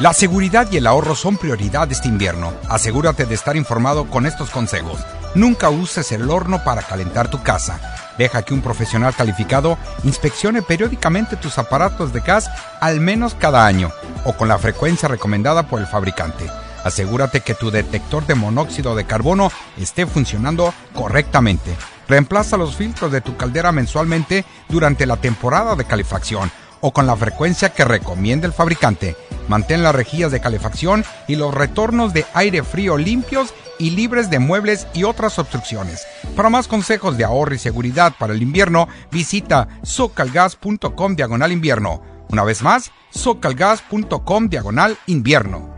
La 0.00 0.12
seguridad 0.12 0.68
y 0.70 0.76
el 0.76 0.86
ahorro 0.86 1.14
son 1.14 1.36
prioridad 1.36 1.90
este 1.90 2.08
invierno. 2.08 2.52
Asegúrate 2.68 3.26
de 3.26 3.34
estar 3.34 3.56
informado 3.56 4.08
con 4.08 4.26
estos 4.26 4.50
consejos. 4.50 5.00
Nunca 5.34 5.70
uses 5.70 6.12
el 6.12 6.30
horno 6.30 6.62
para 6.62 6.82
calentar 6.82 7.28
tu 7.28 7.42
casa. 7.42 7.80
Deja 8.16 8.42
que 8.42 8.54
un 8.54 8.60
profesional 8.60 9.14
calificado 9.14 9.78
inspeccione 10.04 10.62
periódicamente 10.62 11.36
tus 11.36 11.58
aparatos 11.58 12.12
de 12.12 12.20
gas 12.20 12.50
al 12.80 13.00
menos 13.00 13.34
cada 13.34 13.66
año 13.66 13.92
o 14.24 14.32
con 14.32 14.48
la 14.48 14.58
frecuencia 14.58 15.08
recomendada 15.08 15.64
por 15.64 15.80
el 15.80 15.86
fabricante. 15.86 16.44
Asegúrate 16.84 17.40
que 17.40 17.54
tu 17.54 17.70
detector 17.70 18.26
de 18.26 18.34
monóxido 18.34 18.94
de 18.94 19.04
carbono 19.04 19.50
esté 19.78 20.06
funcionando 20.06 20.72
correctamente. 20.94 21.76
Reemplaza 22.08 22.56
los 22.56 22.76
filtros 22.76 23.12
de 23.12 23.20
tu 23.20 23.36
caldera 23.36 23.72
mensualmente 23.72 24.44
durante 24.68 25.06
la 25.06 25.16
temporada 25.16 25.74
de 25.76 25.84
calefacción 25.84 26.50
o 26.80 26.92
con 26.92 27.06
la 27.06 27.16
frecuencia 27.16 27.70
que 27.70 27.84
recomienda 27.84 28.46
el 28.46 28.52
fabricante. 28.52 29.16
Mantén 29.48 29.82
las 29.82 29.94
rejillas 29.94 30.30
de 30.30 30.40
calefacción 30.40 31.04
y 31.26 31.36
los 31.36 31.52
retornos 31.54 32.12
de 32.12 32.26
aire 32.34 32.62
frío 32.62 32.96
limpios 32.96 33.52
y 33.78 33.90
libres 33.90 34.30
de 34.30 34.38
muebles 34.38 34.86
y 34.94 35.04
otras 35.04 35.38
obstrucciones. 35.38 36.06
Para 36.36 36.50
más 36.50 36.68
consejos 36.68 37.16
de 37.16 37.24
ahorro 37.24 37.54
y 37.54 37.58
seguridad 37.58 38.14
para 38.18 38.32
el 38.32 38.42
invierno, 38.42 38.88
visita 39.10 39.68
socalgas.com 39.82 41.16
diagonal 41.16 41.52
invierno. 41.52 42.02
Una 42.28 42.44
vez 42.44 42.62
más, 42.62 42.90
socalgas.com 43.10 44.48
diagonal 44.48 44.98
invierno. 45.06 45.77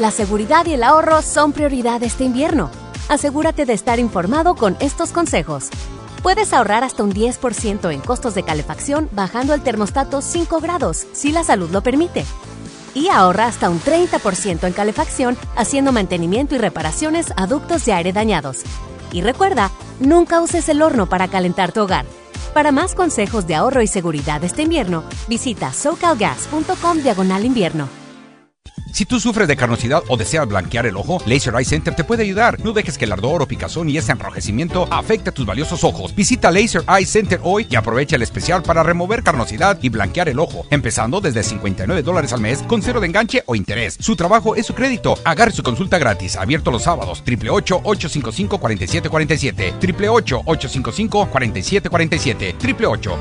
La 0.00 0.10
seguridad 0.10 0.64
y 0.64 0.72
el 0.72 0.82
ahorro 0.82 1.20
son 1.20 1.52
prioridad 1.52 2.02
este 2.02 2.24
invierno. 2.24 2.70
Asegúrate 3.10 3.66
de 3.66 3.74
estar 3.74 3.98
informado 3.98 4.54
con 4.54 4.78
estos 4.80 5.12
consejos. 5.12 5.68
Puedes 6.22 6.54
ahorrar 6.54 6.84
hasta 6.84 7.02
un 7.02 7.12
10% 7.12 7.92
en 7.92 8.00
costos 8.00 8.34
de 8.34 8.42
calefacción 8.42 9.10
bajando 9.12 9.52
el 9.52 9.60
termostato 9.60 10.22
5 10.22 10.58
grados, 10.60 11.06
si 11.12 11.32
la 11.32 11.44
salud 11.44 11.68
lo 11.68 11.82
permite. 11.82 12.24
Y 12.94 13.08
ahorra 13.08 13.44
hasta 13.44 13.68
un 13.68 13.78
30% 13.78 14.66
en 14.66 14.72
calefacción 14.72 15.36
haciendo 15.54 15.92
mantenimiento 15.92 16.54
y 16.54 16.58
reparaciones 16.58 17.34
a 17.36 17.46
ductos 17.46 17.84
de 17.84 17.92
aire 17.92 18.14
dañados. 18.14 18.62
Y 19.12 19.20
recuerda, 19.20 19.70
nunca 19.98 20.40
uses 20.40 20.66
el 20.70 20.80
horno 20.80 21.10
para 21.10 21.28
calentar 21.28 21.72
tu 21.72 21.82
hogar. 21.82 22.06
Para 22.54 22.72
más 22.72 22.94
consejos 22.94 23.46
de 23.46 23.54
ahorro 23.54 23.82
y 23.82 23.86
seguridad 23.86 24.42
este 24.44 24.62
invierno, 24.62 25.04
visita 25.28 25.74
socalgas.com 25.74 27.02
diagonal 27.02 27.44
invierno. 27.44 27.99
Si 28.92 29.04
tú 29.04 29.20
sufres 29.20 29.46
de 29.48 29.56
carnosidad 29.56 30.02
o 30.08 30.16
deseas 30.16 30.48
blanquear 30.48 30.86
el 30.86 30.96
ojo, 30.96 31.22
Laser 31.26 31.54
Eye 31.54 31.64
Center 31.64 31.94
te 31.94 32.02
puede 32.04 32.22
ayudar. 32.24 32.58
No 32.64 32.72
dejes 32.72 32.96
que 32.98 33.04
el 33.04 33.12
ardor 33.12 33.42
o 33.42 33.46
picazón 33.46 33.88
y 33.88 33.96
ese 33.96 34.10
enrojecimiento 34.12 34.88
afecte 34.90 35.30
tus 35.32 35.46
valiosos 35.46 35.84
ojos. 35.84 36.14
Visita 36.14 36.50
Laser 36.50 36.82
Eye 36.88 37.06
Center 37.06 37.40
hoy 37.42 37.66
y 37.70 37.76
aprovecha 37.76 38.16
el 38.16 38.22
especial 38.22 38.62
para 38.62 38.82
remover 38.82 39.22
carnosidad 39.22 39.78
y 39.82 39.88
blanquear 39.88 40.28
el 40.28 40.38
ojo, 40.38 40.66
empezando 40.70 41.20
desde 41.20 41.42
59 41.42 42.02
dólares 42.02 42.32
al 42.32 42.40
mes 42.40 42.62
con 42.62 42.80
cero 42.82 43.00
de 43.00 43.06
enganche 43.06 43.42
o 43.46 43.54
interés. 43.54 43.96
Su 44.00 44.16
trabajo 44.16 44.56
es 44.56 44.66
su 44.66 44.74
crédito. 44.74 45.16
Agarre 45.24 45.52
su 45.52 45.62
consulta 45.62 45.98
gratis, 45.98 46.36
abierto 46.36 46.70
los 46.70 46.82
sábados. 46.82 47.22
888-855-4747. 47.24 49.78
888-855-4747. 49.80 52.54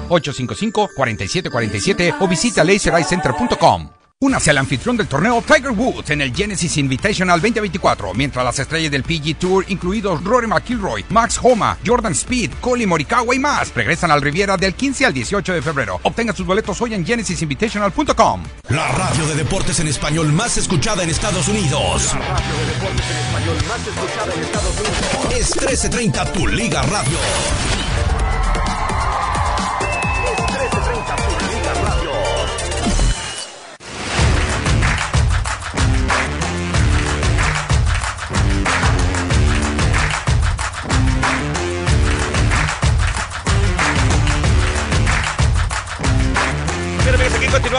888-855-4747 0.09 2.15
o 2.19 2.27
visita 2.27 2.63
lasereyecenter.com. 2.63 3.89
Únase 4.21 4.49
al 4.49 4.57
anfitrión 4.57 4.97
del 4.97 5.07
torneo 5.07 5.41
Tiger 5.41 5.71
Woods 5.71 6.09
en 6.09 6.19
el 6.19 6.35
Genesis 6.35 6.75
Invitational 6.75 7.39
2024, 7.39 8.13
mientras 8.13 8.43
las 8.43 8.59
estrellas 8.59 8.91
del 8.91 9.03
PG 9.03 9.39
Tour, 9.39 9.63
incluidos 9.69 10.21
Rory 10.25 10.45
McIlroy, 10.45 11.05
Max 11.07 11.39
Homa, 11.41 11.77
Jordan 11.85 12.11
Speed, 12.11 12.51
Colin 12.59 12.89
Morikawa 12.89 13.33
y 13.33 13.39
más, 13.39 13.73
regresan 13.73 14.11
al 14.11 14.21
Riviera 14.21 14.57
del 14.57 14.73
15 14.73 15.05
al 15.05 15.13
18 15.13 15.53
de 15.53 15.61
febrero. 15.61 16.01
Obtenga 16.03 16.33
sus 16.33 16.45
boletos 16.45 16.81
hoy 16.81 16.95
en 16.95 17.05
genesisinvitational.com. 17.05 18.43
La 18.67 18.89
radio 18.89 19.25
de 19.25 19.35
deportes 19.35 19.79
en 19.79 19.87
español 19.87 20.33
más 20.33 20.57
escuchada 20.57 21.01
en 21.01 21.11
Estados 21.11 21.47
Unidos. 21.47 22.13
La 22.13 22.19
radio 22.19 22.57
de 22.57 22.73
deportes 22.73 23.05
en 23.09 23.17
español 23.25 23.57
más 23.69 23.87
escuchada 23.87 24.33
en 24.33 24.41
Estados 24.41 24.79
Unidos. 24.81 25.39
Es 25.39 25.55
1330 25.55 26.33
Tu 26.33 26.45
Liga 26.45 26.81
Radio. 26.81 27.17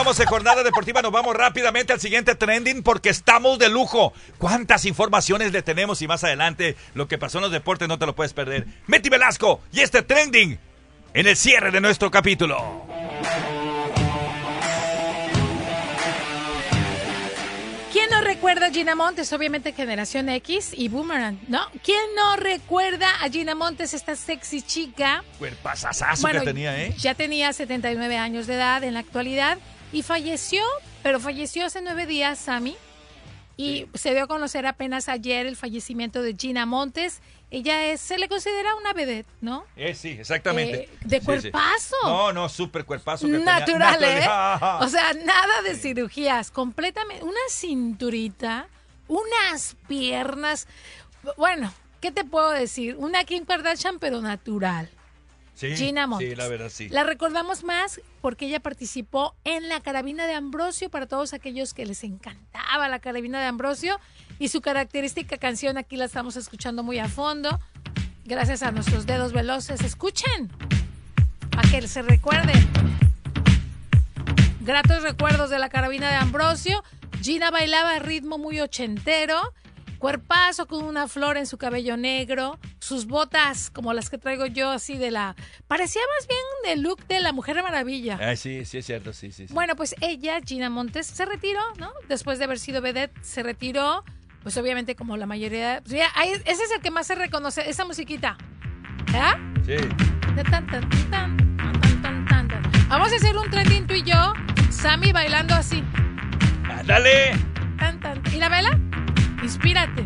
Continuamos 0.01 0.21
en 0.21 0.27
Jornada 0.29 0.63
Deportiva. 0.63 1.03
Nos 1.03 1.13
vamos 1.13 1.37
rápidamente 1.37 1.93
al 1.93 2.01
siguiente 2.01 2.35
trending 2.35 2.83
porque 2.83 3.11
estamos 3.11 3.59
de 3.59 3.69
lujo. 3.69 4.15
¿Cuántas 4.39 4.87
informaciones 4.87 5.53
le 5.53 5.61
tenemos? 5.61 6.01
Y 6.01 6.09
más 6.09 6.25
adelante, 6.25 6.75
lo 6.95 7.07
que 7.07 7.19
pasó 7.19 7.37
en 7.37 7.43
los 7.43 7.53
deportes 7.53 7.87
no 7.87 7.99
te 7.99 8.07
lo 8.07 8.15
puedes 8.15 8.33
perder. 8.33 8.67
Meti 8.87 9.11
Velasco 9.11 9.61
y 9.73 9.81
este 9.81 10.01
trending 10.01 10.59
en 11.13 11.27
el 11.27 11.37
cierre 11.37 11.71
de 11.71 11.83
nuestro 11.83 12.11
capítulo. 12.11 12.87
¿Quién 17.93 18.09
no 18.09 18.23
recuerda 18.23 18.69
a 18.69 18.71
Gina 18.71 18.95
Montes? 18.95 19.31
Obviamente 19.35 19.75
Generación 19.75 20.31
X 20.31 20.73
y 20.75 20.89
Boomerang, 20.89 21.39
¿no? 21.49 21.61
¿Quién 21.85 22.01
no 22.17 22.37
recuerda 22.37 23.11
a 23.21 23.29
Gina 23.29 23.55
Montes, 23.55 23.93
esta 23.93 24.17
sexy 24.17 24.63
chica? 24.63 25.23
Cuerpazazazo 25.39 26.23
Bueno, 26.23 26.41
que 26.41 26.47
tenía, 26.47 26.81
¿eh? 26.81 26.95
Ya 26.97 27.15
tenía 27.15 27.53
79 27.53 28.17
años 28.17 28.47
de 28.47 28.55
edad 28.55 28.83
en 28.83 28.95
la 28.95 29.01
actualidad 29.01 29.59
y 29.93 30.03
falleció, 30.03 30.63
pero 31.03 31.21
falleció 31.21 31.65
hace 31.67 31.81
nueve 31.83 32.07
días, 32.07 32.39
Sammy. 32.39 32.77
Y 33.57 33.87
se 33.93 34.15
dio 34.15 34.25
a 34.25 34.27
conocer 34.27 34.67
apenas 34.67 35.09
ayer 35.11 35.45
el 35.45 35.55
fallecimiento 35.55 36.23
de 36.23 36.35
Gina 36.35 36.65
Montes. 36.65 37.21
Ella 37.51 37.85
es, 37.93 38.01
se 38.01 38.17
le 38.17 38.27
considera 38.29 38.75
una 38.77 38.95
vedette, 38.95 39.27
¿no? 39.43 39.65
Eh, 39.77 39.95
sí, 39.95 40.11
exactamente. 40.11 40.85
Eh, 40.85 40.89
de 41.05 41.17
Sí, 41.21 41.21
sí. 41.21 41.27
cuerpazo. 41.51 41.97
No, 42.05 42.33
no, 42.33 42.49
súper 42.49 42.85
cuerpazo. 42.87 43.27
que 43.27 43.33
tenía. 43.33 43.59
Natural, 43.59 44.03
¿eh? 44.03 44.21
Natural. 44.21 44.79
O 44.87 44.89
sea, 44.89 45.13
nada 45.13 45.61
de 45.63 45.75
cirugías, 45.75 46.51
completamente. 46.51 47.23
Una 47.25 47.41
cinturita, 47.51 48.67
unas 49.09 49.77
piernas. 49.89 50.67
Bueno, 51.37 51.71
¿qué 52.01 52.13
te 52.13 52.25
puedo 52.25 52.51
decir? 52.51 52.97
Una 52.97 53.25
Kim 53.25 53.45
Kardashian, 53.45 53.99
pero 53.99 54.23
natural. 54.23 54.89
Sí, 55.55 55.77
Gina 55.77 56.07
Montes. 56.07 56.31
sí, 56.31 56.35
la 56.37 56.49
verdad, 56.49 56.69
sí. 56.71 56.89
La 56.89 57.05
recordamos 57.05 57.65
más 57.65 58.01
porque 58.23 58.47
ella 58.47 58.61
participó 58.61 59.35
en 59.45 59.69
la 59.69 59.81
carabina 59.81 60.27
de 60.27 60.35
Ambrosio 60.35 60.89
para 60.91 61.07
todos 61.07 61.35
aquellos 61.35 61.75
que 61.75 61.85
les 61.85 62.03
encantaba 62.05 62.89
la 62.89 62.99
carabina 62.99 63.41
de 63.41 63.47
Ambrosio 63.47 64.01
y 64.39 64.49
su 64.49 64.61
característica 64.63 65.37
canción 65.37 65.77
aquí 65.77 65.97
la 65.97 66.07
estamos 66.07 66.37
escuchando 66.37 66.83
muy 66.83 66.99
a 66.99 67.09
fondo. 67.09 67.61
Gracias 68.25 68.63
a 68.63 68.71
nuestros 68.71 69.07
dedos 69.07 69.33
veloces. 69.33 69.83
Escuchen 69.83 70.51
para 71.51 71.69
que 71.69 71.87
se 71.87 72.03
recuerden. 72.03 72.69
Gratos 74.61 75.03
recuerdos 75.03 75.51
de 75.51 75.59
la 75.59 75.69
carabina 75.69 76.09
de 76.11 76.17
Ambrosio. 76.17 76.83
Gina 77.23 77.51
bailaba 77.51 77.97
a 77.97 77.99
ritmo 77.99 78.39
muy 78.39 78.61
ochentero. 78.61 79.53
Cuerpazo 80.01 80.67
con 80.67 80.83
una 80.85 81.07
flor 81.09 81.37
en 81.37 81.47
su 81.47 81.59
cabello 81.59 81.97
negro. 81.97 82.59
Sus 82.79 83.07
botas 83.07 83.71
como 83.71 83.93
las 83.93 84.09
que 84.11 84.17
traigo 84.19 84.47
yo, 84.47 84.71
así 84.71 84.97
de 84.97 85.11
la. 85.11 85.37
Parecía 85.69 86.01
más 86.19 86.27
bien 86.27 86.41
el 86.75 86.83
look 86.83 87.07
de 87.07 87.21
la 87.21 87.33
Mujer 87.33 87.63
Maravilla. 87.63 88.19
Ay, 88.21 88.37
sí, 88.37 88.65
sí, 88.65 88.79
es 88.79 88.87
cierto, 88.87 89.13
sí, 89.13 89.31
sí. 89.31 89.47
sí. 89.47 89.53
Bueno, 89.55 89.77
pues 89.77 89.95
ella, 90.01 90.41
Gina 90.45 90.71
Montes, 90.71 91.07
se 91.07 91.27
retiró, 91.27 91.61
¿no? 91.77 91.93
Después 92.09 92.39
de 92.39 92.47
haber 92.47 92.59
sido 92.59 92.81
vedette, 92.81 93.13
se 93.23 93.43
retiró. 93.43 94.03
Pues 94.43 94.57
obviamente, 94.57 94.97
como 94.97 95.19
la 95.19 95.27
mayoría. 95.27 95.81
pues, 95.85 95.95
ya, 95.95 96.09
ahí- 96.15 96.33
ese 96.47 96.65
es 96.65 96.71
el 96.75 96.81
que 96.81 96.91
más 96.91 97.07
se 97.07 97.15
reconoce, 97.15 97.69
esa 97.69 97.85
musiquita. 97.85 98.39
¿Ah? 99.15 99.37
Sí. 99.67 99.77
Tan, 100.51 100.67
tan, 100.67 100.89
tan. 101.11 101.37
Vamos 102.89 103.13
a 103.13 103.17
hacer 103.17 103.37
un 103.37 103.51
trending 103.51 103.87
tú 103.87 103.95
y 103.95 104.03
yo. 104.03 104.33
Sammy 104.71 105.13
bailando 105.13 105.55
así. 105.55 105.85
Tan. 107.79 108.23
¿Y 108.33 108.39
la 108.39 108.49
vela? 108.49 108.81
Inspírate. 109.43 110.05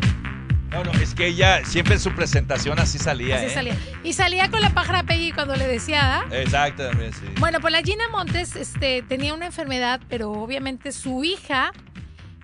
No, 0.71 0.83
no, 0.83 0.91
es 0.93 1.13
que 1.13 1.27
ella 1.27 1.63
siempre 1.63 1.93
en 1.93 1.99
su 2.01 2.13
presentación 2.13 2.79
así 2.79 2.97
salía, 2.97 3.37
Así 3.37 3.45
¿eh? 3.45 3.49
salía. 3.49 3.77
Y 4.03 4.13
salía 4.13 4.49
con 4.49 4.61
la 4.61 4.71
pájara 4.71 5.03
Peggy 5.03 5.31
cuando 5.31 5.55
le 5.55 5.67
decía, 5.67 6.19
¿ah? 6.19 6.25
Exactamente, 6.31 7.13
sí. 7.13 7.25
Bueno, 7.39 7.61
pues 7.61 7.71
la 7.71 7.81
Gina 7.81 8.09
Montes 8.09 8.55
este, 8.55 9.01
tenía 9.03 9.33
una 9.33 9.45
enfermedad, 9.45 10.01
pero 10.09 10.31
obviamente 10.31 10.91
su 10.91 11.23
hija 11.23 11.71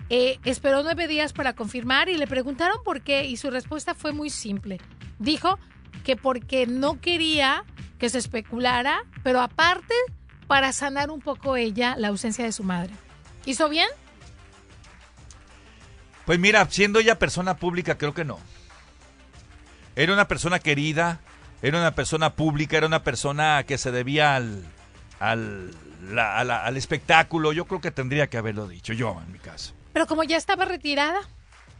eh, 0.09 0.39
esperó 0.45 0.83
nueve 0.83 1.07
días 1.07 1.33
para 1.33 1.53
confirmar 1.53 2.09
y 2.09 2.17
le 2.17 2.27
preguntaron 2.27 2.77
por 2.85 3.01
qué 3.01 3.25
y 3.25 3.37
su 3.37 3.49
respuesta 3.49 3.95
fue 3.95 4.13
muy 4.13 4.29
simple. 4.29 4.79
Dijo 5.19 5.59
que 6.05 6.15
porque 6.15 6.67
no 6.67 7.01
quería 7.01 7.65
que 7.99 8.09
se 8.09 8.17
especulara, 8.17 9.03
pero 9.23 9.41
aparte 9.41 9.93
para 10.47 10.73
sanar 10.73 11.11
un 11.11 11.21
poco 11.21 11.55
ella 11.55 11.95
la 11.97 12.09
ausencia 12.09 12.43
de 12.43 12.51
su 12.51 12.63
madre. 12.63 12.93
¿Hizo 13.45 13.69
bien? 13.69 13.87
Pues 16.31 16.39
mira, 16.39 16.65
siendo 16.71 16.99
ella 17.01 17.19
persona 17.19 17.57
pública, 17.57 17.97
creo 17.97 18.13
que 18.13 18.23
no. 18.23 18.39
Era 19.97 20.13
una 20.13 20.29
persona 20.29 20.59
querida, 20.59 21.19
era 21.61 21.77
una 21.77 21.93
persona 21.93 22.35
pública, 22.35 22.77
era 22.77 22.87
una 22.87 23.03
persona 23.03 23.65
que 23.67 23.77
se 23.77 23.91
debía 23.91 24.37
al, 24.37 24.63
al, 25.19 25.71
la- 26.09 26.37
a 26.37 26.45
la- 26.45 26.63
al 26.65 26.77
espectáculo. 26.77 27.51
Yo 27.51 27.65
creo 27.65 27.81
que 27.81 27.91
tendría 27.91 28.27
que 28.27 28.37
haberlo 28.37 28.69
dicho, 28.69 28.93
yo 28.93 29.19
en 29.21 29.29
mi 29.33 29.39
caso. 29.39 29.73
Pero 29.91 30.07
como 30.07 30.23
ya 30.23 30.37
estaba 30.37 30.63
retirada, 30.63 31.19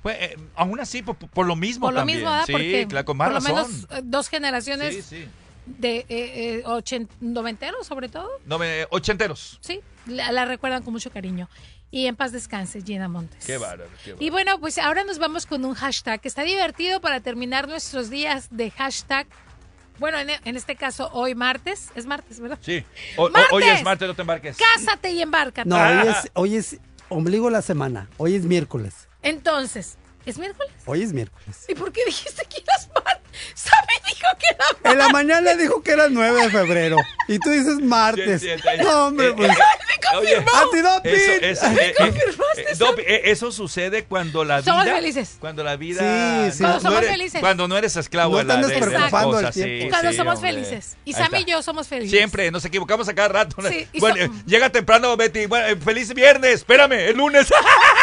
Pues, 0.04 0.18
eh, 0.20 0.38
aún 0.58 0.82
así, 0.82 1.02
por, 1.02 1.16
por 1.16 1.45
lo 1.47 1.56
mismo 1.56 1.86
por 1.86 1.93
lo 1.93 2.02
también. 2.02 2.18
mismo, 2.18 2.32
¿verdad? 2.32 2.45
Sí, 2.47 2.52
Porque 2.52 2.88
claro, 2.89 3.06
con 3.06 3.16
más 3.16 3.30
por 3.30 3.41
lo 3.41 3.56
razón. 3.56 3.72
menos 3.72 3.88
eh, 3.99 4.02
dos 4.04 4.28
generaciones 4.28 4.95
Sí, 4.95 5.02
sí. 5.02 5.26
de 5.66 5.99
eh, 5.99 6.06
eh, 6.10 6.64
ochen- 6.66 7.08
noventeros, 7.22 7.88
sobre 7.88 8.10
todo. 8.10 8.30
No, 8.45 8.60
me- 8.60 8.86
ochenteros. 8.89 9.60
Sí, 9.62 9.80
la, 10.08 10.30
la 10.34 10.43
recuerdan 10.43 10.84
con 10.84 10.91
mucho 10.91 11.10
cariño. 11.10 11.47
Y 11.92 12.08
en 12.08 12.16
paz 12.16 12.32
descanse, 12.32 12.82
Gina 12.82 13.08
Montes. 13.10 13.46
Qué 13.46 13.58
bárbaro, 13.58 13.89
qué 14.04 14.12
bárbaro. 14.14 14.26
Y 14.26 14.30
bueno, 14.30 14.60
pues 14.60 14.78
ahora 14.78 15.04
nos 15.04 15.20
vamos 15.20 15.46
con 15.46 15.66
un 15.66 15.74
hashtag 15.76 16.22
que 16.22 16.28
está 16.30 16.44
divertido 16.44 17.02
para 17.02 17.20
terminar 17.20 17.68
nuestros 17.68 18.10
días 18.10 18.48
de 18.50 18.72
hashtag. 18.72 19.28
Bueno, 20.00 20.18
en, 20.18 20.30
en 20.46 20.56
este 20.56 20.76
caso, 20.78 21.10
hoy 21.12 21.36
martes. 21.36 21.89
Es 21.96 22.06
martes, 22.06 22.39
¿verdad? 22.39 22.58
Sí. 22.62 22.84
O- 23.18 23.26
o- 23.26 23.30
¡Martes! 23.30 23.52
Hoy 23.52 23.64
es 23.64 23.84
martes, 23.84 24.08
no 24.08 24.16
te 24.16 24.22
embarques. 24.22 24.58
Cásate 24.58 25.12
y 25.12 25.22
embárcate. 25.22 25.68
No, 25.70 25.76
hoy 25.76 26.08
es, 26.08 26.32
hoy 26.34 26.56
es 26.56 26.78
ombligo 27.10 27.48
de 27.48 27.52
la 27.52 27.62
semana. 27.62 28.10
Hoy 28.18 28.36
es 28.36 28.46
miércoles. 28.46 29.10
Entonces, 29.22 29.98
¿es 30.26 30.38
miércoles? 30.38 30.72
Hoy 30.86 31.04
es 31.04 31.14
miércoles. 31.14 31.66
¿Y 31.68 31.76
por 31.76 31.92
qué 31.92 32.04
dijiste 32.06 32.44
que 32.46 32.62
eras 32.62 32.90
martes? 32.94 33.22
Sammy 33.56 33.94
dijo 34.08 34.28
que 34.40 34.48
era 34.54 34.66
martes. 34.66 34.92
En 34.92 34.98
la 34.98 35.10
mañana 35.10 35.54
dijo 35.56 35.82
que 35.82 35.92
era 35.92 36.06
el 36.06 36.14
9 36.14 36.44
de 36.44 36.50
febrero. 36.50 36.98
Y 37.28 37.40
tú 37.40 37.50
dices 37.50 37.80
martes. 37.82 38.42
Sí, 38.42 38.50
sí, 38.50 38.56
sí. 38.62 38.84
No, 38.84 39.08
hombre, 39.08 39.28
Eh, 39.30 39.34
pues. 39.36 39.50
eh, 39.52 39.56
Oye, 40.18 40.36
¡Antidoping! 40.54 41.12
Eso, 41.14 41.32
eso, 41.42 41.66
eh, 41.68 41.88
eh, 41.92 41.94
confirmaste, 41.98 42.62
eh, 42.64 42.76
dopi- 42.78 43.04
eh, 43.08 43.22
eso 43.32 43.50
sucede 43.54 44.04
cuando 44.04 44.44
la 44.44 44.60
vida. 44.60 44.72
Somos 44.74 44.86
felices. 44.90 45.38
Cuando 45.40 45.64
la 45.64 45.78
vida. 45.78 46.52
Sí, 46.52 46.58
sí. 46.58 46.64
Cuando 46.64 46.76
no 46.76 46.82
somos 46.82 46.98
eres- 47.00 47.12
felices. 47.12 47.40
Cuando 47.40 47.68
no 47.70 47.78
eres 47.78 47.96
esclavo 47.96 48.32
No 48.34 48.38
de 48.40 48.44
la 48.44 48.56
de- 48.56 48.62
de 48.74 48.80
las 48.80 48.90
preocupando 48.90 49.30
el 49.40 49.46
cosas, 49.46 49.54
tiempo. 49.56 49.84
sí, 49.86 49.90
Cuando 49.90 50.12
sí, 50.12 50.18
somos 50.18 50.36
hombre. 50.36 50.52
felices. 50.54 50.98
Y 51.06 51.14
Sammy 51.14 51.38
y 51.40 51.46
yo 51.46 51.62
somos 51.62 51.88
felices. 51.88 52.12
Siempre, 52.12 52.52
nos 52.52 52.66
equivocamos 52.66 53.08
a 53.08 53.14
cada 53.14 53.30
rato. 53.30 53.56
Bueno, 54.00 54.16
so- 54.18 54.22
eh, 54.24 54.30
llega 54.46 54.70
temprano, 54.70 55.16
Betty. 55.16 55.46
Bueno, 55.46 55.66
eh, 55.68 55.78
feliz 55.78 56.14
viernes, 56.14 56.56
espérame, 56.56 56.94
el 57.08 57.16
lunes. 57.16 57.48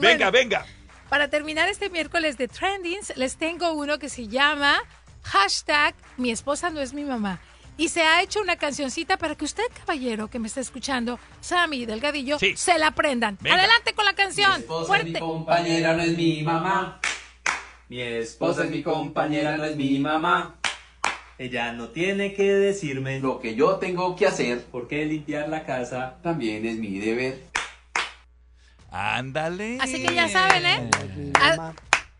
venga, 0.00 0.30
Bueno. 0.30 0.32
venga. 0.32 0.66
Para 1.08 1.28
terminar 1.28 1.68
este 1.68 1.88
miércoles 1.90 2.36
de 2.36 2.48
Trendings, 2.48 3.16
les 3.16 3.36
tengo 3.36 3.72
uno 3.72 3.98
que 3.98 4.08
se 4.08 4.28
llama 4.28 4.76
hashtag 5.22 5.94
mi 6.16 6.30
esposa 6.30 6.70
no 6.70 6.80
es 6.80 6.92
mi 6.92 7.04
mamá. 7.04 7.40
Y 7.76 7.88
se 7.90 8.02
ha 8.02 8.22
hecho 8.22 8.40
una 8.40 8.56
cancioncita 8.56 9.16
para 9.18 9.36
que 9.36 9.44
usted, 9.44 9.62
caballero, 9.78 10.28
que 10.28 10.38
me 10.40 10.48
está 10.48 10.60
escuchando, 10.60 11.20
Sammy 11.40 11.86
Delgadillo, 11.86 12.38
Sí. 12.38 12.56
se 12.56 12.76
la 12.76 12.88
aprendan. 12.88 13.38
Venga. 13.40 13.56
Adelante 13.56 13.92
con 13.94 14.04
la 14.04 14.14
canción. 14.14 14.50
Mi 14.52 14.58
esposa 14.62 14.80
es 14.82 14.86
Fuerte. 14.88 15.10
mi 15.12 15.18
compañera, 15.20 15.92
no 15.94 16.02
es 16.02 16.16
mi 16.16 16.42
mamá. 16.42 17.00
Mi 17.88 18.00
esposa 18.02 18.64
es 18.64 18.70
mi 18.70 18.82
compañera, 18.82 19.56
no 19.56 19.64
es 19.64 19.76
mi 19.76 19.98
mamá. 19.98 20.56
Ella 21.38 21.72
no 21.72 21.88
tiene 21.90 22.34
que 22.34 22.52
decirme 22.52 23.20
lo 23.20 23.38
que 23.38 23.54
yo 23.54 23.76
tengo 23.76 24.16
que 24.16 24.26
hacer, 24.26 24.64
porque 24.72 25.06
limpiar 25.06 25.48
la 25.48 25.64
casa 25.64 26.18
también 26.22 26.66
es 26.66 26.76
mi 26.78 26.98
deber. 26.98 27.38
Ándale. 28.90 29.78
Así 29.80 30.02
que 30.04 30.14
ya 30.14 30.28
saben, 30.28 30.64
¿eh? 30.66 30.90
A- 31.40 31.72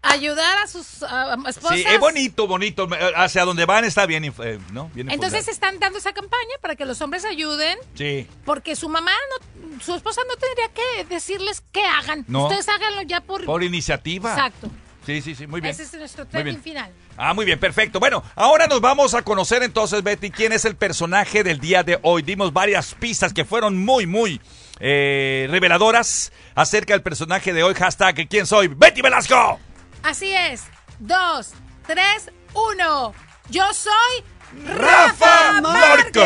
ayudar 0.03 0.59
a 0.59 0.67
sus 0.67 1.03
ah, 1.03 1.37
esposas. 1.49 1.79
Sí, 1.79 1.85
es 1.87 1.99
bonito, 1.99 2.47
bonito. 2.47 2.89
eh, 2.95 3.13
Hacia 3.17 3.45
donde 3.45 3.65
van 3.67 3.85
está 3.85 4.07
bien, 4.07 4.25
eh, 4.25 4.59
¿no? 4.73 4.91
Bien 4.95 5.11
Entonces 5.11 5.41
enfocado. 5.41 5.53
están 5.53 5.79
dando 5.81 5.99
esa 5.99 6.13
campaña 6.13 6.55
para 6.63 6.77
que 6.77 6.85
los 6.85 7.01
hombres 7.01 7.25
ayuden, 7.25 7.79
Sí. 7.95 8.27
porque 8.45 8.77
su 8.77 8.89
mamá, 8.89 9.11
no, 9.11 9.81
su 9.85 9.95
esposa 9.95 10.21
no 10.29 10.37
tendría 10.37 10.69
que 10.73 11.05
decirles 11.15 11.63
qué 11.73 11.83
hagan. 11.85 12.25
No. 12.29 12.45
Ustedes 12.45 12.69
háganlo 12.69 13.03
ya 13.03 13.21
por... 13.23 13.45
Por 13.45 13.63
iniciativa. 13.63 14.31
Exacto. 14.31 14.71
Sí, 15.05 15.23
sí, 15.23 15.35
sí, 15.35 15.47
muy 15.47 15.63
bien. 15.63 15.73
Ese 15.73 15.85
es 15.85 15.95
nuestro 15.95 16.27
trending 16.27 16.61
final. 16.61 16.93
Ah, 17.17 17.33
muy 17.33 17.47
bien, 17.47 17.59
perfecto. 17.59 17.99
Bueno, 17.99 18.23
ahora 18.37 18.67
nos 18.67 18.81
vamos 18.83 19.15
a 19.15 19.23
conocer 19.23 19.63
entonces, 19.63 20.03
Betty, 20.03 20.31
quién 20.31 20.53
es 20.53 20.67
el 20.67 20.77
personaje 20.77 21.43
del 21.43 21.61
día 21.61 21.83
de 21.83 21.99
hoy. 22.03 22.21
Dimos 22.23 22.53
varias 22.53 22.95
pistas 22.95 23.33
que 23.33 23.47
fueron 23.47 23.83
muy, 23.85 24.07
muy 24.07 24.39
eh, 24.81 25.47
reveladoras 25.51 26.33
acerca 26.55 26.95
del 26.95 27.03
personaje 27.03 27.53
de 27.53 27.63
hoy. 27.63 27.75
Hashtag, 27.75 28.29
¿quién 28.29 28.47
soy? 28.47 28.69
Betty 28.69 29.03
Velasco. 29.03 29.59
Así 30.03 30.33
es. 30.33 30.65
Dos, 30.99 31.53
tres, 31.87 32.31
uno. 32.55 33.15
Yo 33.51 33.65
soy 33.73 34.25
Rafa 34.67 35.61
Márquez. 35.61 36.25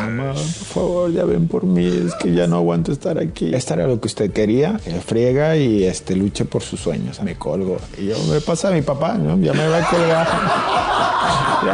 Mamá, 0.00 0.32
por 0.32 0.44
favor, 0.44 1.12
ya 1.12 1.24
ven 1.24 1.48
por 1.48 1.64
mí, 1.64 1.86
es 1.86 2.14
que 2.14 2.32
ya 2.32 2.46
no 2.46 2.56
aguanto 2.56 2.92
estar 2.92 3.18
aquí. 3.18 3.54
Esto 3.54 3.74
era 3.74 3.86
lo 3.86 4.00
que 4.00 4.08
usted 4.08 4.32
quería, 4.32 4.80
que 4.84 4.92
friega 5.00 5.56
y 5.56 5.84
este, 5.84 6.14
luche 6.16 6.44
por 6.44 6.62
sus 6.62 6.80
sueños. 6.80 7.20
Me 7.22 7.36
colgo. 7.36 7.78
Y 7.98 8.06
yo, 8.06 8.18
me 8.24 8.40
pasa 8.40 8.68
a 8.68 8.70
mi 8.72 8.82
papá, 8.82 9.14
¿no? 9.14 9.38
Ya 9.38 9.52
me 9.52 9.66
va 9.68 9.78
a 9.78 9.88
colgar. 9.88 10.28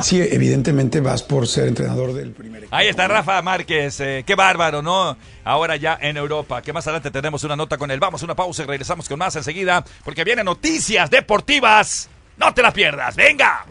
Sí, 0.03 0.21
evidentemente 0.23 1.01
vas 1.01 1.23
por 1.23 1.49
ser 1.49 1.67
entrenador 1.67 2.13
del 2.15 2.31
primer 2.31 2.69
Ahí 2.71 2.87
está 2.87 3.09
Rafa 3.09 3.43
Márquez, 3.43 3.99
eh, 4.01 4.23
qué 4.25 4.37
bárbaro, 4.37 4.81
¿no? 4.83 5.17
Ahora 5.45 5.75
ya 5.75 5.99
en 6.01 6.17
Europa, 6.17 6.63
que 6.63 6.73
más 6.73 6.87
adelante 6.87 7.11
tenemos 7.11 7.43
una 7.43 7.57
nota 7.57 7.77
con 7.77 7.91
él. 7.91 7.99
Vamos 7.99 8.23
a 8.23 8.25
una 8.25 8.37
pausa 8.37 8.63
y 8.63 8.67
regresamos 8.67 9.09
con 9.09 9.19
más 9.19 9.35
enseguida, 9.35 9.85
porque 10.05 10.23
vienen 10.23 10.45
noticias 10.45 11.11
deportivas. 11.11 12.09
No 12.37 12.55
te 12.55 12.63
las 12.63 12.73
pierdas, 12.73 13.17
venga. 13.17 13.67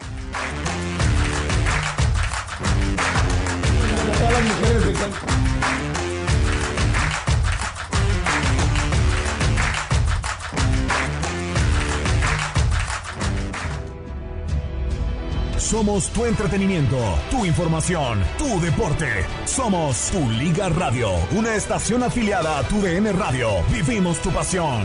Somos 15.70 16.10
tu 16.10 16.24
entretenimiento, 16.24 16.98
tu 17.30 17.44
información, 17.44 18.24
tu 18.36 18.60
deporte. 18.60 19.24
Somos 19.44 20.10
tu 20.10 20.28
Liga 20.28 20.68
Radio, 20.68 21.10
una 21.30 21.54
estación 21.54 22.02
afiliada 22.02 22.58
a 22.58 22.62
tu 22.64 22.80
DN 22.80 23.12
Radio. 23.12 23.50
Vivimos 23.70 24.18
tu 24.18 24.30
pasión. 24.30 24.84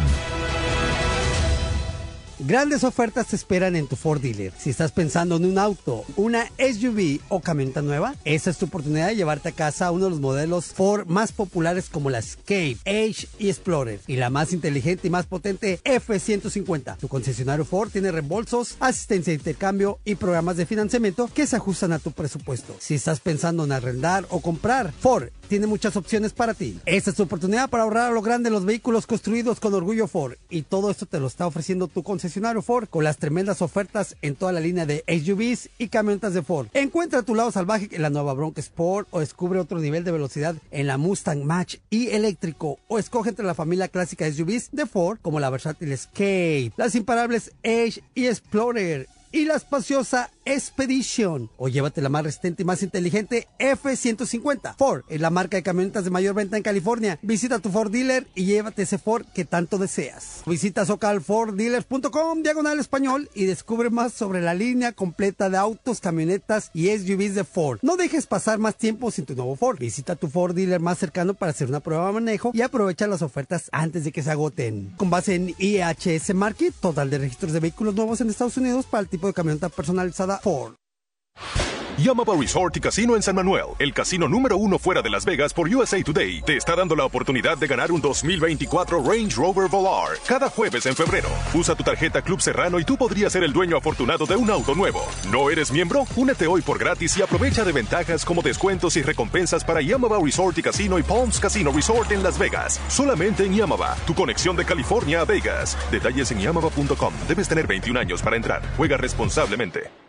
Grandes 2.47 2.83
ofertas 2.83 3.25
te 3.25 3.35
esperan 3.35 3.75
en 3.75 3.87
tu 3.87 3.95
Ford 3.95 4.21
dealer. 4.21 4.53
Si 4.55 4.69
estás 4.69 4.91
pensando 4.91 5.37
en 5.37 5.45
un 5.45 5.57
auto, 5.57 6.05
una 6.15 6.45
SUV 6.59 7.19
o 7.27 7.41
camioneta 7.41 7.81
nueva, 7.81 8.13
esa 8.23 8.51
es 8.51 8.59
tu 8.59 8.67
oportunidad 8.67 9.07
de 9.07 9.15
llevarte 9.15 9.49
a 9.49 9.51
casa 9.51 9.89
uno 9.89 10.05
de 10.05 10.11
los 10.11 10.19
modelos 10.19 10.65
Ford 10.65 11.07
más 11.07 11.31
populares 11.31 11.89
como 11.89 12.11
la 12.11 12.19
Escape, 12.19 12.77
Edge 12.85 13.27
y 13.39 13.49
Explorer 13.49 13.99
y 14.05 14.17
la 14.17 14.29
más 14.29 14.53
inteligente 14.53 15.07
y 15.07 15.09
más 15.09 15.25
potente 15.25 15.79
F150. 15.85 16.97
Tu 16.97 17.07
concesionario 17.07 17.65
Ford 17.65 17.89
tiene 17.89 18.11
reembolsos, 18.11 18.75
asistencia 18.79 19.31
de 19.31 19.37
intercambio 19.37 19.97
y 20.05 20.13
programas 20.13 20.55
de 20.55 20.67
financiamiento 20.67 21.27
que 21.33 21.47
se 21.47 21.55
ajustan 21.55 21.93
a 21.93 21.99
tu 21.99 22.11
presupuesto. 22.11 22.75
Si 22.77 22.93
estás 22.93 23.21
pensando 23.21 23.63
en 23.63 23.71
arrendar 23.71 24.27
o 24.29 24.39
comprar, 24.41 24.93
Ford 24.99 25.29
tiene 25.45 25.67
muchas 25.67 25.95
opciones 25.95 26.33
para 26.33 26.53
ti. 26.53 26.79
Esta 26.85 27.09
es 27.09 27.15
tu 27.15 27.23
oportunidad 27.23 27.69
para 27.69 27.83
ahorrar 27.83 28.11
a 28.11 28.13
lo 28.13 28.21
grande 28.21 28.49
los 28.49 28.65
vehículos 28.65 29.07
construidos 29.07 29.59
con 29.59 29.73
orgullo 29.73 30.07
Ford. 30.07 30.33
Y 30.49 30.63
todo 30.63 30.91
esto 30.91 31.05
te 31.05 31.19
lo 31.19 31.27
está 31.27 31.47
ofreciendo 31.47 31.87
tu 31.87 32.03
concesionario 32.03 32.61
Ford 32.61 32.87
con 32.89 33.03
las 33.03 33.17
tremendas 33.17 33.61
ofertas 33.61 34.15
en 34.21 34.35
toda 34.35 34.51
la 34.51 34.59
línea 34.59 34.85
de 34.85 35.03
SUVs 35.07 35.69
y 35.77 35.87
camionetas 35.87 36.33
de 36.33 36.41
Ford. 36.41 36.67
Encuentra 36.73 37.23
tu 37.23 37.35
lado 37.35 37.51
salvaje 37.51 37.89
en 37.91 38.01
la 38.01 38.09
nueva 38.09 38.33
Bronco 38.33 38.59
Sport 38.59 39.07
o 39.11 39.19
descubre 39.19 39.59
otro 39.59 39.79
nivel 39.79 40.03
de 40.03 40.11
velocidad 40.11 40.55
en 40.71 40.87
la 40.87 40.97
Mustang 40.97 41.43
Match 41.43 41.77
y 41.89 42.09
eléctrico 42.09 42.79
o 42.87 42.99
escoge 42.99 43.29
entre 43.29 43.45
la 43.45 43.53
familia 43.53 43.87
clásica 43.87 44.29
SUVs 44.31 44.69
de 44.71 44.85
Ford 44.85 45.19
como 45.21 45.39
la 45.39 45.49
versátil 45.49 45.91
Escape, 45.91 46.71
las 46.77 46.95
imparables 46.95 47.51
Edge 47.63 48.01
y 48.13 48.27
Explorer 48.27 49.07
y 49.31 49.45
la 49.45 49.55
espaciosa 49.55 50.29
Expedition. 50.47 51.49
O 51.57 51.69
llévate 51.69 52.03
la 52.03 52.09
más 52.09 52.23
resistente 52.23 52.61
y 52.61 52.65
más 52.65 52.83
inteligente 52.83 53.47
F-150. 53.57 54.75
Ford 54.77 55.01
es 55.09 55.19
la 55.19 55.31
marca 55.31 55.57
de 55.57 55.63
camionetas 55.63 56.03
de 56.03 56.11
mayor 56.11 56.35
venta 56.35 56.55
en 56.55 56.61
California. 56.61 57.17
Visita 57.23 57.57
tu 57.57 57.71
Ford 57.71 57.91
dealer 57.91 58.27
y 58.35 58.45
llévate 58.45 58.83
ese 58.83 58.99
Ford 58.99 59.25
que 59.33 59.43
tanto 59.43 59.79
deseas. 59.79 60.43
Visita 60.45 60.85
socalforddealers.com 60.85 62.43
diagonal 62.43 62.79
español 62.79 63.27
y 63.33 63.45
descubre 63.45 63.89
más 63.89 64.13
sobre 64.13 64.39
la 64.39 64.53
línea 64.53 64.91
completa 64.91 65.49
de 65.49 65.57
autos, 65.57 65.99
camionetas 65.99 66.69
y 66.75 66.95
SUVs 66.95 67.33
de 67.33 67.43
Ford. 67.43 67.79
No 67.81 67.97
dejes 67.97 68.27
pasar 68.27 68.59
más 68.59 68.75
tiempo 68.75 69.09
sin 69.09 69.25
tu 69.25 69.33
nuevo 69.33 69.55
Ford. 69.55 69.79
Visita 69.79 70.15
tu 70.15 70.27
Ford 70.27 70.53
dealer 70.53 70.79
más 70.79 70.99
cercano 70.99 71.33
para 71.33 71.53
hacer 71.53 71.69
una 71.69 71.79
prueba 71.79 72.05
de 72.05 72.13
manejo 72.13 72.51
y 72.53 72.61
aprovecha 72.61 73.07
las 73.07 73.23
ofertas 73.23 73.67
antes 73.71 74.03
de 74.03 74.11
que 74.11 74.21
se 74.21 74.29
agoten. 74.29 74.93
Con 74.95 75.09
base 75.09 75.33
en 75.33 75.55
IHS 75.57 76.35
Market, 76.35 76.75
total 76.79 77.09
de 77.09 77.17
registros 77.17 77.51
de 77.51 77.61
vehículos 77.61 77.95
nuevos 77.95 78.21
en 78.21 78.29
Estados 78.29 78.57
Unidos 78.57 78.85
para 78.85 79.01
el 79.01 79.09
tipo 79.09 79.25
de 79.25 79.33
camioneta 79.33 79.69
personalizada 79.69 80.34
Yamaba 81.97 82.35
Resort 82.37 82.75
y 82.75 82.81
Casino 82.81 83.15
en 83.15 83.21
San 83.21 83.35
Manuel, 83.35 83.67
el 83.79 83.93
casino 83.93 84.27
número 84.27 84.57
uno 84.57 84.77
fuera 84.77 85.01
de 85.01 85.09
Las 85.09 85.23
Vegas 85.23 85.53
por 85.53 85.73
USA 85.73 86.03
Today, 86.03 86.41
te 86.41 86.57
está 86.57 86.75
dando 86.75 86.93
la 86.93 87.05
oportunidad 87.05 87.57
de 87.57 87.67
ganar 87.67 87.89
un 87.89 88.01
2024 88.01 89.01
Range 89.01 89.33
Rover 89.33 89.69
Volar 89.69 90.17
cada 90.27 90.49
jueves 90.49 90.85
en 90.87 90.95
febrero. 90.95 91.29
Usa 91.53 91.73
tu 91.73 91.83
tarjeta 91.83 92.21
Club 92.21 92.41
Serrano 92.41 92.81
y 92.81 92.83
tú 92.83 92.97
podrías 92.97 93.31
ser 93.31 93.43
el 93.45 93.53
dueño 93.53 93.77
afortunado 93.77 94.25
de 94.25 94.35
un 94.35 94.49
auto 94.51 94.75
nuevo. 94.75 95.05
¿No 95.31 95.49
eres 95.49 95.71
miembro? 95.71 96.05
Únete 96.17 96.47
hoy 96.47 96.61
por 96.61 96.77
gratis 96.77 97.17
y 97.17 97.21
aprovecha 97.21 97.63
de 97.63 97.71
ventajas 97.71 98.25
como 98.25 98.41
descuentos 98.41 98.97
y 98.97 99.01
recompensas 99.01 99.63
para 99.63 99.81
Yamaba 99.81 100.19
Resort 100.21 100.57
y 100.57 100.63
Casino 100.63 100.99
y 100.99 101.03
Palms 101.03 101.39
Casino 101.39 101.71
Resort 101.71 102.11
en 102.11 102.23
Las 102.23 102.37
Vegas. 102.37 102.81
Solamente 102.89 103.45
en 103.45 103.53
Yamaba, 103.53 103.95
tu 104.05 104.13
conexión 104.13 104.57
de 104.57 104.65
California 104.65 105.21
a 105.21 105.25
Vegas. 105.25 105.77
Detalles 105.91 106.29
en 106.31 106.41
yamaba.com. 106.41 107.13
Debes 107.29 107.47
tener 107.47 107.67
21 107.67 107.97
años 107.97 108.21
para 108.21 108.35
entrar. 108.35 108.61
Juega 108.75 108.97
responsablemente. 108.97 110.04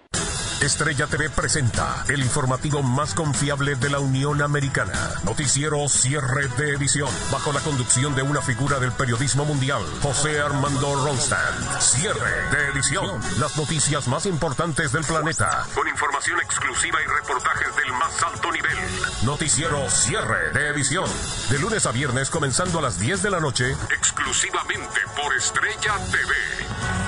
Estrella 0.61 1.07
TV 1.07 1.29
presenta 1.29 2.05
el 2.09 2.21
informativo 2.21 2.83
más 2.83 3.15
confiable 3.15 3.77
de 3.77 3.91
la 3.91 3.99
Unión 3.99 4.41
Americana. 4.41 4.95
Noticiero 5.23 5.87
cierre 5.87 6.49
de 6.57 6.73
edición. 6.73 7.11
Bajo 7.31 7.53
la 7.53 7.61
conducción 7.61 8.15
de 8.15 8.23
una 8.23 8.41
figura 8.41 8.81
del 8.81 8.91
periodismo 8.93 9.45
mundial, 9.45 9.83
José 10.03 10.41
Armando 10.41 10.95
Ronstand. 11.05 11.81
Cierre 11.81 12.51
de 12.51 12.71
edición. 12.73 13.21
Las 13.39 13.57
noticias 13.59 14.09
más 14.09 14.25
importantes 14.25 14.93
del 14.93 15.05
planeta. 15.05 15.67
Con 15.75 15.87
información 15.89 16.41
exclusiva 16.41 16.99
y 17.03 17.07
reportajes 17.07 17.77
del 17.77 17.93
más 17.93 18.23
alto 18.23 18.51
nivel. 18.51 18.77
Noticiero 19.25 19.91
cierre 19.91 20.53
de 20.53 20.69
edición. 20.69 21.09
De 21.51 21.59
lunes 21.59 21.85
a 21.85 21.93
viernes 21.93 22.31
comenzando 22.31 22.79
a 22.79 22.83
las 22.83 22.99
10 22.99 23.23
de 23.23 23.31
la 23.31 23.41
noche. 23.41 23.77
Exclusivamente 23.95 25.01
por 25.15 25.37
Estrella 25.37 25.99
TV. 26.11 26.35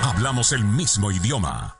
Hablamos 0.03 0.53
el 0.53 0.65
mismo 0.65 1.11
idioma. 1.11 1.79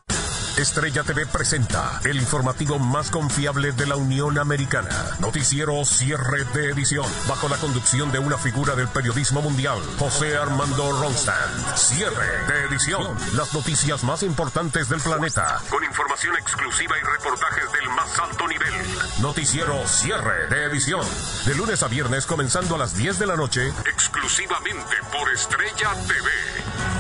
Estrella 0.59 1.05
TV 1.05 1.25
presenta 1.27 2.01
el 2.05 2.17
informativo 2.17 2.81
más 2.81 3.13
confiable 3.13 3.71
de 3.71 3.87
la 3.87 3.95
Unión 3.95 4.39
Americana. 4.39 4.91
Noticiero 5.21 5.85
cierre 5.85 6.43
de 6.53 6.71
edición. 6.71 7.07
Bajo 7.29 7.49
la 7.49 7.57
conducción 7.59 8.11
de 8.11 8.19
una 8.19 8.37
figura 8.37 8.75
del 8.75 8.89
periodismo 8.89 9.41
mundial, 9.41 9.79
José 10.01 10.37
Armando 10.37 11.01
Ronstand. 11.01 11.77
Cierre 11.77 12.45
de 12.49 12.65
edición. 12.65 13.07
Las 13.37 13.55
noticias 13.55 14.03
más 14.03 14.25
importantes 14.25 14.89
del 14.89 15.01
planeta. 15.01 15.63
Con 15.71 15.85
información 15.85 16.35
exclusiva 16.37 16.97
y 16.99 17.05
reportajes 17.07 17.73
del 17.73 17.89
más 17.91 18.19
alto 18.19 18.49
nivel. 18.49 18.75
Noticiero 19.21 19.87
cierre 19.87 20.49
de 20.49 20.65
edición. 20.65 21.07
De 21.47 21.55
lunes 21.55 21.85
a 21.85 21.87
viernes 21.87 22.27
comenzando 22.27 22.75
a 22.75 22.79
las 22.79 22.97
10 22.97 23.21
de 23.21 23.27
la 23.27 23.37
noche. 23.37 23.73
Exclusivamente 23.87 24.97
por 25.13 25.33
Estrella 25.33 25.93
TV. 26.09 26.29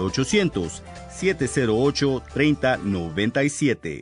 800-708-3097. 1.20 3.98